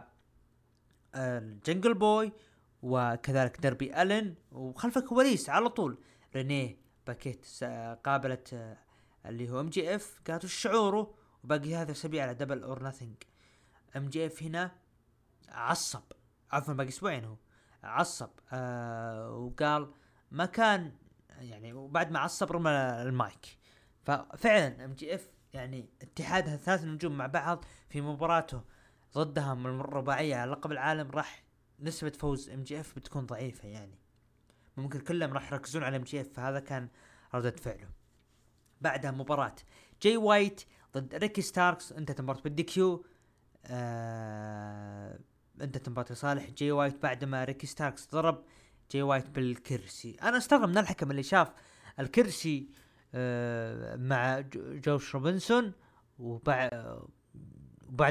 الجنجل 1.15 1.91
آه، 1.91 1.95
بوي 1.95 2.33
وكذلك 2.83 3.61
دربي 3.61 4.03
ألن 4.03 4.35
وخلف 4.53 4.99
الكواليس 4.99 5.51
على 5.51 5.69
طول. 5.69 5.99
رينيه 6.35 6.77
باكيت 7.07 7.47
قابلت 8.05 8.55
آه، 8.55 8.77
اللي 9.27 9.51
هو 9.51 9.61
MJF 9.61 10.21
قالت 10.27 10.45
وش 10.45 10.55
شعوره؟ 10.55 11.15
وباقي 11.45 11.75
هذا 11.75 11.93
أسابيع 11.93 12.23
على 12.23 12.35
Double 12.35 12.63
or 12.63 12.83
Nothing 12.83 13.17
MJF 13.97 14.43
هنا 14.43 14.71
عصب 15.49 16.03
عفوا 16.53 16.75
باقي 16.75 16.89
أسبوعين 16.89 17.25
هو. 17.25 17.37
عصب 17.85 18.31
آه 18.53 19.31
وقال 19.31 19.91
ما 20.31 20.47
كان 20.47 20.93
يعني 21.39 21.73
وبعد 21.73 22.11
ما 22.11 22.19
عصب 22.19 22.53
رمى 22.53 22.71
المايك. 23.03 23.59
ففعلا 24.05 24.85
MJF 24.85 25.29
يعني 25.53 25.89
اتحادها 26.03 26.57
ثلاث 26.57 26.85
نجوم 26.85 27.19
مع 27.19 27.27
بعض 27.27 27.65
في 27.89 28.01
مباراته 28.01 28.63
ضدها 29.15 29.55
من 29.55 29.81
الرباعية 29.81 30.37
على 30.37 30.51
لقب 30.51 30.73
العالم 30.73 31.11
راح 31.11 31.45
نسبة 31.81 32.11
فوز 32.11 32.51
MJF 32.51 32.97
بتكون 32.97 33.27
ضعيفة 33.27 33.69
يعني. 33.69 33.99
ممكن 34.77 35.01
كلهم 35.01 35.33
راح 35.33 35.53
يركزون 35.53 35.83
على 35.83 35.97
MJF 35.97 36.29
فهذا 36.35 36.61
كان 36.61 36.89
ردة 37.35 37.51
فعله. 37.51 37.89
بعدها 38.81 39.11
مباراة 39.11 39.55
جاي 40.03 40.17
وايت 40.17 40.63
ضد 40.95 41.15
ريكي 41.15 41.43
ستاركس 41.43 41.93
انتهت 41.93 42.21
مباراة 42.21 42.41
بال 42.41 42.63
DQ 42.63 43.07
آه 43.67 45.19
انتهت 45.61 45.89
مباراة 45.89 46.13
لصالح 46.13 46.51
جاي 46.51 46.73
وايت 46.73 47.03
بعد 47.03 47.25
ما 47.25 47.45
ريكي 47.45 47.67
ستاركس 47.67 48.09
ضرب 48.13 48.45
جاي 48.91 49.03
وايت 49.03 49.31
بالكرسي. 49.31 50.17
أنا 50.23 50.37
أستغرب 50.37 50.69
من 50.69 50.79
الحكم 50.79 51.11
اللي 51.11 51.23
شاف 51.23 51.53
الكرسي 52.01 52.71
آه 53.15 53.97
مع 53.97 54.41
جوس 54.55 55.15
روبنسون 55.15 55.73
وبعد 56.19 56.71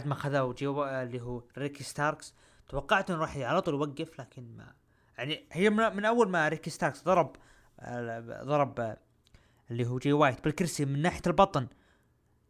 ما 0.06 0.16
خذوا 0.16 0.54
جو 0.54 0.84
اللي 0.84 1.22
هو 1.22 1.44
ريكي 1.58 1.84
ستاركس. 1.84 2.34
توقعت 2.70 3.12
إنه 3.12 3.20
راح 3.20 3.38
على 3.38 3.62
طول 3.62 3.74
يوقف 3.74 4.20
لكن 4.20 4.58
ما 4.58 4.74
يعني 5.18 5.48
هي 5.52 5.70
من 5.70 6.06
أول 6.06 6.30
ما 6.30 6.48
ريكي 6.48 6.70
ستاركس 6.70 7.04
ضرب 7.04 7.36
آه 7.80 8.44
ضرب 8.44 8.80
آه 8.80 8.98
اللي 9.72 9.88
هو 9.88 9.98
جاي 9.97 10.14
وايت 10.14 10.44
بالكرسي 10.44 10.86
من 10.86 11.02
ناحية 11.02 11.22
البطن. 11.28 11.68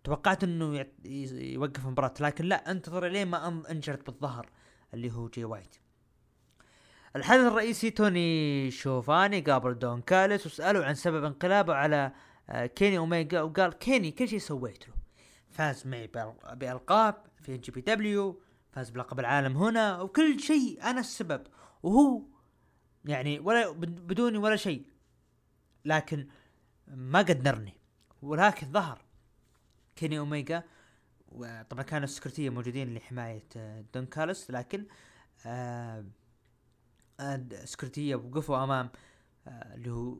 توقعت 0.04 0.44
إنه 0.44 0.86
يوقف 1.06 1.86
المباراة 1.86 2.14
لكن 2.20 2.46
لا 2.46 2.72
أنتظر 2.72 3.08
لين 3.08 3.28
ما 3.28 3.72
انجرت 3.72 4.06
بالظهر. 4.06 4.50
اللي 4.94 5.12
هو 5.12 5.28
جاي 5.28 5.45
وايت. 5.46 5.76
الحدث 7.16 7.42
الرئيسي 7.42 7.89
توني 7.92 8.72
شفاني 8.72 9.41
قابل 9.42 9.80
دون 9.80 10.02
كاليس 10.02 10.46
وسألوا 10.46 10.86
عن 10.86 10.96
سبب 10.96 11.24
انقلابه 11.24 11.74
على 11.74 12.12
آه، 12.50 12.66
كيني 12.66 12.98
اوميجا 12.98 13.42
وقال 13.42 13.74
كيني 13.74 14.12
كل 14.12 14.28
شيء 14.28 14.39
سويت 14.39 14.88
له 14.88 14.94
فاز 15.50 15.88
معي 15.88 16.10
بألقاب 16.54 17.16
في 17.42 17.58
NJPW 17.58 18.41
فاز 18.72 18.89
بلقب 18.89 19.20
العالم 19.20 19.58
هنا 19.58 20.02
وكل 20.02 20.39
شيء 20.39 20.84
أنا 20.84 21.00
السبب. 21.00 21.48
وهو 21.84 22.22
يعني 23.06 23.39
ولا 23.39 23.72
بدوني 23.72 24.38
ولا 24.38 24.56
شيء. 24.56 24.86
لكن 25.86 26.28
ما 26.88 27.20
قدرني 27.20 27.74
ولكن 28.22 28.72
ظهر 28.72 29.02
كيني 29.96 30.20
اوميجا 30.20 30.64
وطبعا 31.32 31.84
كانوا 31.84 32.04
ال 32.04 32.09
security 32.09 32.49
موجودين 32.50 32.94
لحماية 32.94 33.44
آه، 33.58 33.84
دون 33.94 34.06
كالس 34.06 34.52
لكن 34.52 34.86
آه 35.46 36.06
ال 37.20 37.30
security 37.30 38.16
وقفوا 38.16 38.64
أمام 38.64 38.90
آه 39.48 39.76
اللي 39.76 39.92
هو 39.92 40.18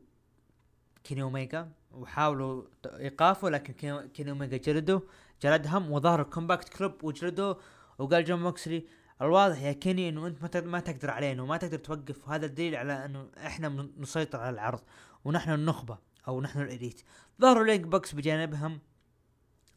كيني 1.04 1.22
أوميجا 1.22 1.72
وحاولوا 1.92 2.64
ايقافه 2.86 3.48
لكن 3.50 3.72
كيني 4.14 4.30
أوميجا 4.30 4.56
جلده 4.56 5.02
جلدهم 5.42 5.90
وظهر 5.90 6.22
ال 6.22 6.29
Combat 6.29 6.68
Club 6.68 7.04
وجلده 7.04 7.56
وقال 7.98 8.24
جون 8.24 8.42
موكسلي 8.42 8.86
الواضح 9.22 9.62
يا 9.62 9.72
كيني 9.72 10.08
إنه 10.08 10.26
أنت 10.26 10.56
ما 10.56 10.80
تقدر 10.80 11.10
علينا 11.10 11.42
وما 11.42 11.56
تقدر 11.56 11.78
توقف 11.78 12.28
وهذا 12.28 12.46
الدليل 12.46 12.76
على 12.76 13.04
إنه 13.04 13.30
إحنا 13.36 13.88
نسيطر 13.98 14.40
على 14.40 14.54
العرض 14.54 14.80
ونحن 15.24 15.50
النخبة 15.50 15.98
أو 16.28 16.40
نحن 16.40 16.60
ال 16.60 16.66
Elite. 16.66 17.02
ظهروا 17.40 17.64
ال 17.64 17.67
Young 17.67 17.80
Bucks 17.80 18.14
بجانبهم 18.14 18.80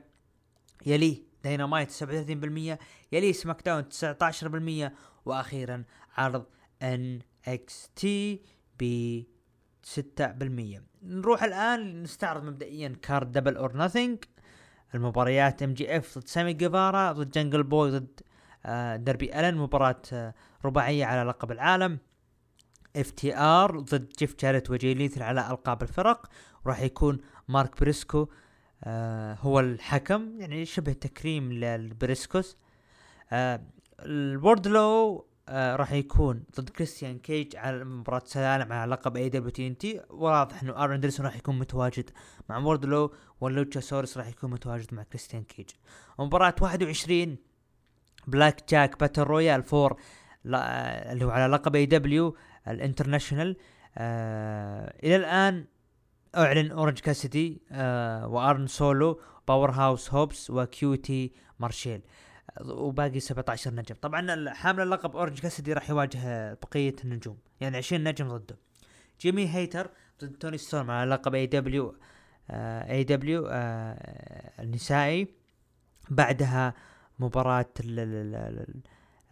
يليه 0.86 1.29
داينامايت 1.44 1.92
37% 1.92 2.78
يليه 3.12 3.32
SmackDown 3.32 3.86
19% 4.90 4.92
وأخيرا 5.26 5.84
عرض 6.18 6.46
NXT 6.82 8.42
ب 8.80 9.24
6% 9.96 10.82
نروح 11.04 11.44
الآن 11.44 12.04
نستعرض 12.04 12.44
مبدئيا 12.44 12.96
card 13.02 13.32
Double 13.32 13.56
or 13.56 13.78
Nothing. 13.78 14.24
المباريات 14.96 15.64
MJF 15.64 16.18
ضد 16.18 16.28
سامي 16.28 16.54
جيفارا 16.54 17.12
ضد 17.12 17.32
جنجل 17.32 17.64
بوي 17.64 17.92
ضد 17.92 18.22
آه 18.66 18.96
دربي 18.96 19.40
ألن. 19.40 19.58
مباراة 19.58 20.02
آه 20.14 20.34
رباعية 20.66 21.06
على 21.06 21.30
لقب 21.30 21.52
العالم. 21.52 22.00
FTR 22.96 23.80
ضد 23.80 24.14
جيف 24.20 24.36
جاريت 24.40 24.70
وجي 24.70 24.94
ليثل 24.94 25.24
على 25.24 25.52
ألقاب 25.52 25.82
الفرق. 25.82 26.30
وراح 26.66 26.82
يكون 26.82 27.18
مارك 27.48 27.80
بريسكو 27.80 28.30
آه 28.84 29.34
هو 29.42 29.60
الحكم 29.60 30.40
يعني 30.40 30.66
شبه 30.66 30.94
تكريم 30.94 31.54
للبريسكوس. 31.54 32.58
آه 33.32 33.62
الوردلو 34.00 35.26
آه 35.50 35.76
راح 35.76 35.92
يكون 35.92 36.44
ضد 36.60 36.70
كريستيان 36.70 37.20
كيج 37.20 37.56
على 37.56 37.84
مباراة 37.84 38.22
سلالم 38.26 38.74
على 38.74 38.92
لقب 38.92 39.18
AEW 39.18 39.30
TNT 39.30 40.02
واضح 40.10 40.64
إنه 40.64 40.84
آرن 40.84 40.94
اندرسون 40.94 41.26
راح 41.26 41.36
يكون 41.36 41.60
متواجد 41.60 42.10
مع 42.50 42.58
وردلو 42.58 43.14
واللوتشا 43.42 43.80
سورس 43.80 44.18
راح 44.18 44.28
يكون 44.28 44.52
متواجد 44.52 44.94
مع 44.94 45.04
كريستيان 45.04 45.44
كيج. 45.44 45.70
مباراة 46.20 46.56
21 46.62 47.38
blackjack 48.28 49.00
battle 49.00 49.22
royal 49.22 49.64
for 49.64 50.00
اللي 50.46 51.26
هو 51.26 51.30
على 51.30 51.54
لقب 51.54 51.76
AEW 51.76 52.36
ال 52.68 52.74
International. 52.74 53.58
آه 53.98 54.94
إلى 55.04 55.16
الآن 55.16 55.66
أعلن 56.40 56.72
اورنج 56.72 57.00
كاسيدي 57.00 57.62
آه 57.72 58.28
وأرن 58.28 58.68
سولو 58.68 59.22
باور 59.48 59.72
هاوس 59.72 60.14
هوبس 60.14 60.50
وكيوتي 60.50 61.32
مارشيل. 61.60 62.02
وباقي 62.62 63.20
17 63.20 63.74
نجم. 63.74 63.96
طبعا 64.02 64.54
حامل 64.54 64.84
اللقب 64.84 65.16
اورنج 65.16 65.40
كاسيدي 65.40 65.74
راح 65.74 65.90
يواجه 65.90 66.54
بقية 66.54 66.96
النجوم. 67.04 67.38
يعني 67.62 67.78
20 67.78 68.04
نجم 68.04 68.28
ضده. 68.28 68.58
جيمي 69.22 69.56
هيتر 69.56 69.90
ضد 70.22 70.32
توني 70.32 70.58
ستورم 70.58 70.92
على 70.92 71.10
لقب 71.10 71.36
اي 71.36 71.46
دبليو 71.46 71.96
اي 72.50 73.04
دبليو 73.04 73.48
النسائي. 74.60 75.28
بعدها 76.10 76.74
مباراة 77.20 77.70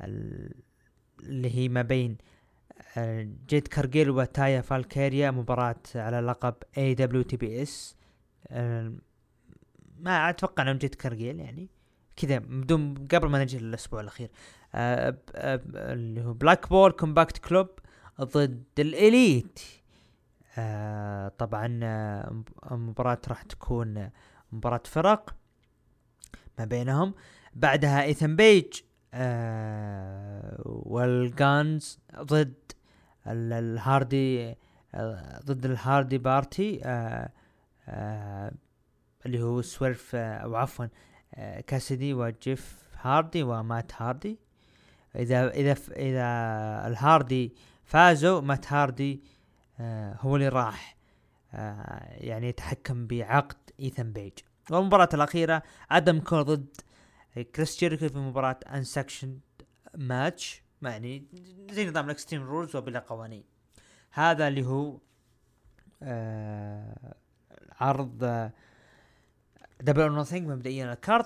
اللي 0.02 1.56
هي 1.56 1.70
ما 1.70 1.82
بين 1.82 2.18
جيد 3.48 3.68
كارجيل 3.68 4.10
وتايا 4.10 4.62
فالكيريا 4.62 5.32
مباراة 5.32 5.82
على 5.96 6.20
لقب 6.20 6.56
AEW 6.78 6.94
TBS 6.94 7.96
ما 10.00 10.30
أتوقع 10.30 10.64
أنهم 10.64 10.78
جيد 10.78 10.96
كارجيل 10.96 11.40
يعني. 11.40 11.70
كذا 12.16 12.38
بدون 12.38 13.08
قبل 13.12 13.30
ما 13.30 13.44
نجي 13.44 13.58
للأسبوع 13.58 14.02
الأخير. 14.02 14.30
آه، 14.76 15.18
آه، 15.36 15.62
اللي 15.76 16.26
هو 16.26 16.34
Blackpool 16.34 16.92
Combat 16.92 17.38
Club 17.38 17.68
ضد 18.22 18.64
ال 18.80 18.91
Elite. 18.91 19.60
طبعا 21.38 21.68
مباراة 22.72 23.22
راح 23.28 23.42
تكون 23.44 24.10
مباراة 24.52 24.82
فرق 24.86 25.36
ما 26.60 26.66
بينهم. 26.66 27.14
بعدها 27.54 28.04
ايثن 28.04 28.36
بيج 28.36 28.82
آه 29.14 30.62
وال 30.66 31.04
Gunns 31.04 32.00
ضد 32.22 32.54
الهاردي 33.28 34.56
ضد 35.46 35.66
الهاردي 35.66 36.18
party 36.18 36.82
آه 36.84 37.30
آه 37.88 38.52
اللي 39.26 39.44
هو 39.44 39.62
سويرف 39.62 40.16
آه 40.16 40.38
أو 40.38 40.56
عفوا 40.56 40.86
كاسيدي 41.68 42.14
وجيف 42.14 42.90
هاردي 43.02 43.44
ومات 43.44 43.92
هاردي. 44.02 44.40
إذا 45.16 45.50
إذا 45.50 45.76
إذا 45.96 46.28
الهاردي 46.88 47.56
فازوا 47.84 48.42
مات 48.42 48.74
هاردي 48.74 49.24
هو 50.20 50.36
اللي 50.36 50.50
راح 50.50 50.98
يعني 52.18 52.48
يتحكم 52.50 53.08
بعقد 53.08 53.58
ايثن 53.80 54.12
بيج. 54.12 54.34
والمباراة 54.72 55.10
الأخيرة 55.14 55.64
آدم 55.92 56.20
كول 56.20 56.44
ضد 56.44 56.78
كريس 57.56 57.80
جيريكو 57.80 58.10
في 58.10 58.18
مباراة 58.18 58.60
unsanctioned 58.74 59.40
match 59.98 60.64
يعني 60.82 61.26
زي 61.72 61.90
نظام 61.90 62.06
ال 62.06 62.11
extreme 62.11 62.44
rules 62.44 62.76
وبلا 62.76 63.00
قوانين. 63.00 63.44
هذا 64.12 64.48
اللي 64.48 64.66
هو 64.66 64.98
آه 66.04 67.16
عرض 67.72 68.18
Double 69.82 70.02
or 70.02 70.12
Nothing 70.12 70.48
مبدئيا 70.48 70.94
الكارد 70.94 71.26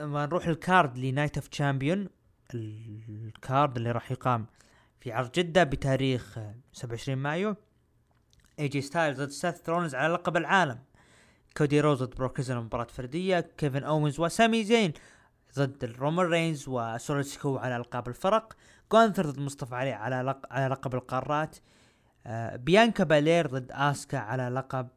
ونروح 0.00 0.46
الكارد 0.46 0.98
لنايت 0.98 1.36
اوف 1.36 1.48
تشامبيون 1.48 2.08
الكارد 2.54 3.76
اللي 3.76 3.90
راح 3.92 4.10
يقام 4.10 4.46
في 5.00 5.12
عرض 5.12 5.32
جدة 5.32 5.64
بتاريخ 5.64 6.38
27 6.72 7.18
مايو. 7.18 7.56
اي 8.58 8.68
جي 8.68 8.80
ستايلز 8.80 9.22
ضد 9.22 9.30
سيث 9.30 9.54
رولنز 9.54 9.94
على 9.94 10.12
لقب 10.12 10.36
العالم. 10.36 10.78
كودي 11.56 11.80
رودز 11.80 12.02
ضد 12.02 12.14
بروك 12.14 12.50
مباراة 12.50 12.84
فردية. 12.84 13.40
كيفن 13.40 13.84
اوينز 13.84 14.20
وسامي 14.20 14.64
زين 14.64 14.92
ضد 15.58 15.84
الرومان 15.84 16.26
رينز 16.26 16.68
وسولو 16.68 17.17
سيكوا 17.17 17.56
على 17.56 17.76
ألقاب 17.76 18.08
الفرق. 18.08 18.56
جونثر 18.92 19.30
ضد 19.30 19.38
مصطفى 19.38 19.74
علي 19.74 19.92
على 19.92 20.22
لق... 20.22 20.52
على 20.52 20.66
لقب 20.74 20.94
القارات. 20.94 21.56
آه 22.26 22.56
بيانكا 22.56 23.04
بالير 23.04 23.46
ضد 23.46 23.72
آسكا 23.72 24.18
على 24.18 24.48
لقب 24.48 24.88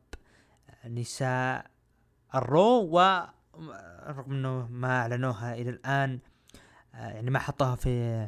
نساء 0.85 1.71
ال 2.36 2.51
Raw 2.51 2.99
و 2.99 3.23
رغم 4.07 4.31
إنه 4.31 4.67
ما 4.67 5.01
أعلنوها 5.01 5.53
إلى 5.53 5.69
الآن 5.69 6.19
آه 6.95 7.07
يعني 7.09 7.29
ما 7.29 7.39
حطوها 7.39 7.75
في 7.75 8.27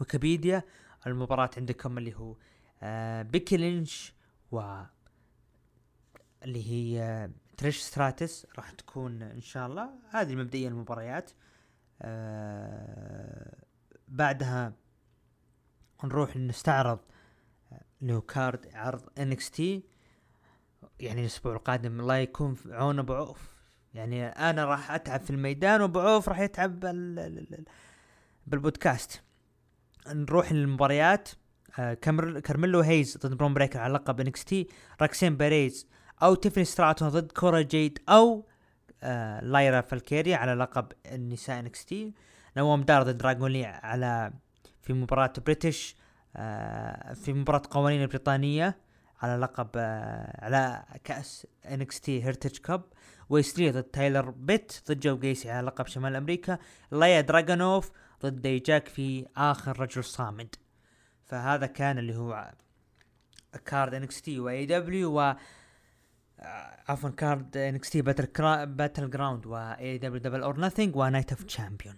ويكيبيديا 0.00 0.62
المباراة 1.06 1.50
عندكم 1.56 1.98
اللي 1.98 2.14
هو 2.14 2.36
آه 2.82 3.22
بيكي 3.22 3.56
لينش 3.56 4.14
و 4.52 4.82
اللي 6.42 6.70
هي 6.70 7.30
تريش 7.56 7.82
ستراتس 7.82 8.46
راح 8.56 8.70
تكون 8.70 9.22
إن 9.22 9.40
شاء 9.40 9.66
الله. 9.66 9.90
هذه 10.10 10.34
مبدئيا 10.34 10.68
المباريات. 10.68 11.30
آه 12.02 13.65
بعدها 14.08 14.72
نروح 16.04 16.36
نستعرض 16.36 16.98
هو 18.02 18.20
card 18.20 18.66
عرض 18.74 19.02
NXT 19.18 19.84
يعني 21.00 21.20
الأسبوع 21.20 21.52
القادم 21.52 22.00
الله 22.00 22.16
يكون 22.16 22.54
في 22.54 22.74
عون 22.74 22.98
ابو 22.98 23.14
عوف 23.14 23.56
يعني 23.94 24.26
أنا 24.26 24.64
راح 24.64 24.90
أتعب 24.90 25.20
في 25.20 25.30
الميدان 25.30 25.80
وابو 25.80 26.00
عوف 26.00 26.28
راح 26.28 26.40
يتعب 26.40 26.80
بالبودكاست. 28.46 29.22
نروح 30.08 30.52
للمباريات. 30.52 31.28
آه 31.78 31.94
كارميلو 31.94 32.80
هيز 32.80 33.18
ضد 33.18 33.34
برون 33.34 33.54
بريكر 33.54 33.80
على 33.80 33.94
لقب 33.94 34.20
NXT 34.20 34.68
راكسين 35.00 35.36
بيريز 35.36 35.86
أو 36.22 36.34
تيفني 36.34 36.64
ستراتون 36.64 37.08
ضد 37.08 37.32
كورا 37.32 37.60
جيد 37.60 37.98
أو 38.08 38.46
آه 39.02 39.40
لايرا 39.40 39.80
فالكيريا 39.80 40.36
على 40.36 40.54
لقب 40.54 40.92
النساء 41.06 41.60
NXT 41.60 42.14
نوام 42.56 42.82
دار 42.82 43.02
ضد 43.02 43.18
دراجون 43.18 43.50
لي 43.50 43.64
على 43.64 44.32
في 44.82 44.92
مباراة 44.92 45.32
British 45.46 45.96
آه 46.36 47.12
في 47.12 47.32
مباراة 47.32 47.62
قوانين 47.70 48.02
البريطانية 48.02 48.78
على 49.22 49.36
لقب 49.36 49.68
آه 49.76 50.44
على 50.44 50.84
كأس 51.04 51.46
NXT 51.64 52.24
Heritage 52.24 52.58
Cup 52.58 52.82
ويسلي 53.28 53.70
ضد 53.70 53.82
تايلر 53.82 54.30
بيت 54.30 54.72
ضد 54.88 55.00
جو 55.00 55.18
جيسي 55.18 55.50
على 55.50 55.66
لقب 55.66 55.86
شمال 55.86 56.16
أمريكا. 56.16 56.58
لايا 56.90 57.20
دراجونوف 57.20 57.90
ضد 58.22 58.42
ديجاك 58.42 58.88
في 58.88 59.26
آخر 59.36 59.80
رجل 59.80 60.04
صامد. 60.04 60.54
فهذا 61.24 61.66
كان 61.66 61.98
اللي 61.98 62.16
هو 62.16 62.52
card 63.64 63.94
NXT 63.94 64.40
و 64.40 64.66
AEW 64.66 65.20
و 65.20 65.34
عفوا 66.88 67.10
card 67.10 67.56
NXT 67.56 68.02
Battle 68.02 68.66
Battleground 68.66 69.46
و 69.46 69.98
AEW 69.98 70.05
Double 70.05 70.20
or 70.20 70.60
Nothing 70.60 70.96
و 70.96 71.02
Night 71.02 71.32
of 71.32 71.42
Champion 71.42 71.96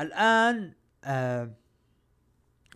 الآن 0.00 0.72
آه 1.04 1.50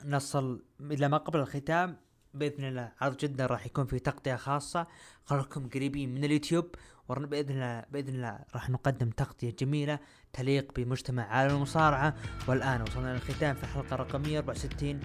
نصل 0.04 0.64
إلى 0.80 1.08
ما 1.08 1.16
قبل 1.16 1.40
الختام. 1.40 1.96
بإذن 2.34 2.64
الله 2.64 2.92
عرض 3.00 3.16
جدا 3.16 3.46
راح 3.46 3.66
يكون 3.66 3.86
في 3.86 3.98
تغطية 3.98 4.36
خاصة. 4.36 4.86
خليكم 5.24 5.68
قريبين 5.68 6.14
من 6.14 6.24
اليوتيوب. 6.24 6.74
بإذن 7.08 7.50
الله 7.50 7.84
بإذن 7.90 8.14
الله 8.14 8.38
راح 8.54 8.70
نقدم 8.70 9.10
تغطية 9.10 9.50
جميلة 9.50 9.98
تليق 10.32 10.72
بمجتمع 10.76 11.22
عالم 11.22 11.56
المصارعة. 11.56 12.14
والآن 12.48 12.82
وصلنا 12.82 13.12
للختام 13.12 13.56
في 13.56 13.62
الحلقة 13.62 13.96
رقم 13.96 14.22
164 14.22 15.00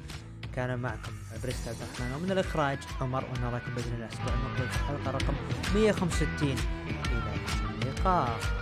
كان 0.56 0.80
معكم 0.80 1.12
بريست 1.44 1.68
عبد 1.68 1.78
الرحمن. 1.82 2.14
ومن 2.14 2.32
الإخراج 2.32 2.80
عمر 3.02 3.26
ونراكم 3.26 3.76
بإذن 3.76 3.94
الله 3.94 4.06
الأسبوع 4.06 4.34
المقبل 4.34 4.68
في 4.68 4.76
الحلقة 4.76 5.12
رقم 5.12 5.34
165 5.76 6.58
إلى 6.88 7.34
اللقاء. 7.84 8.59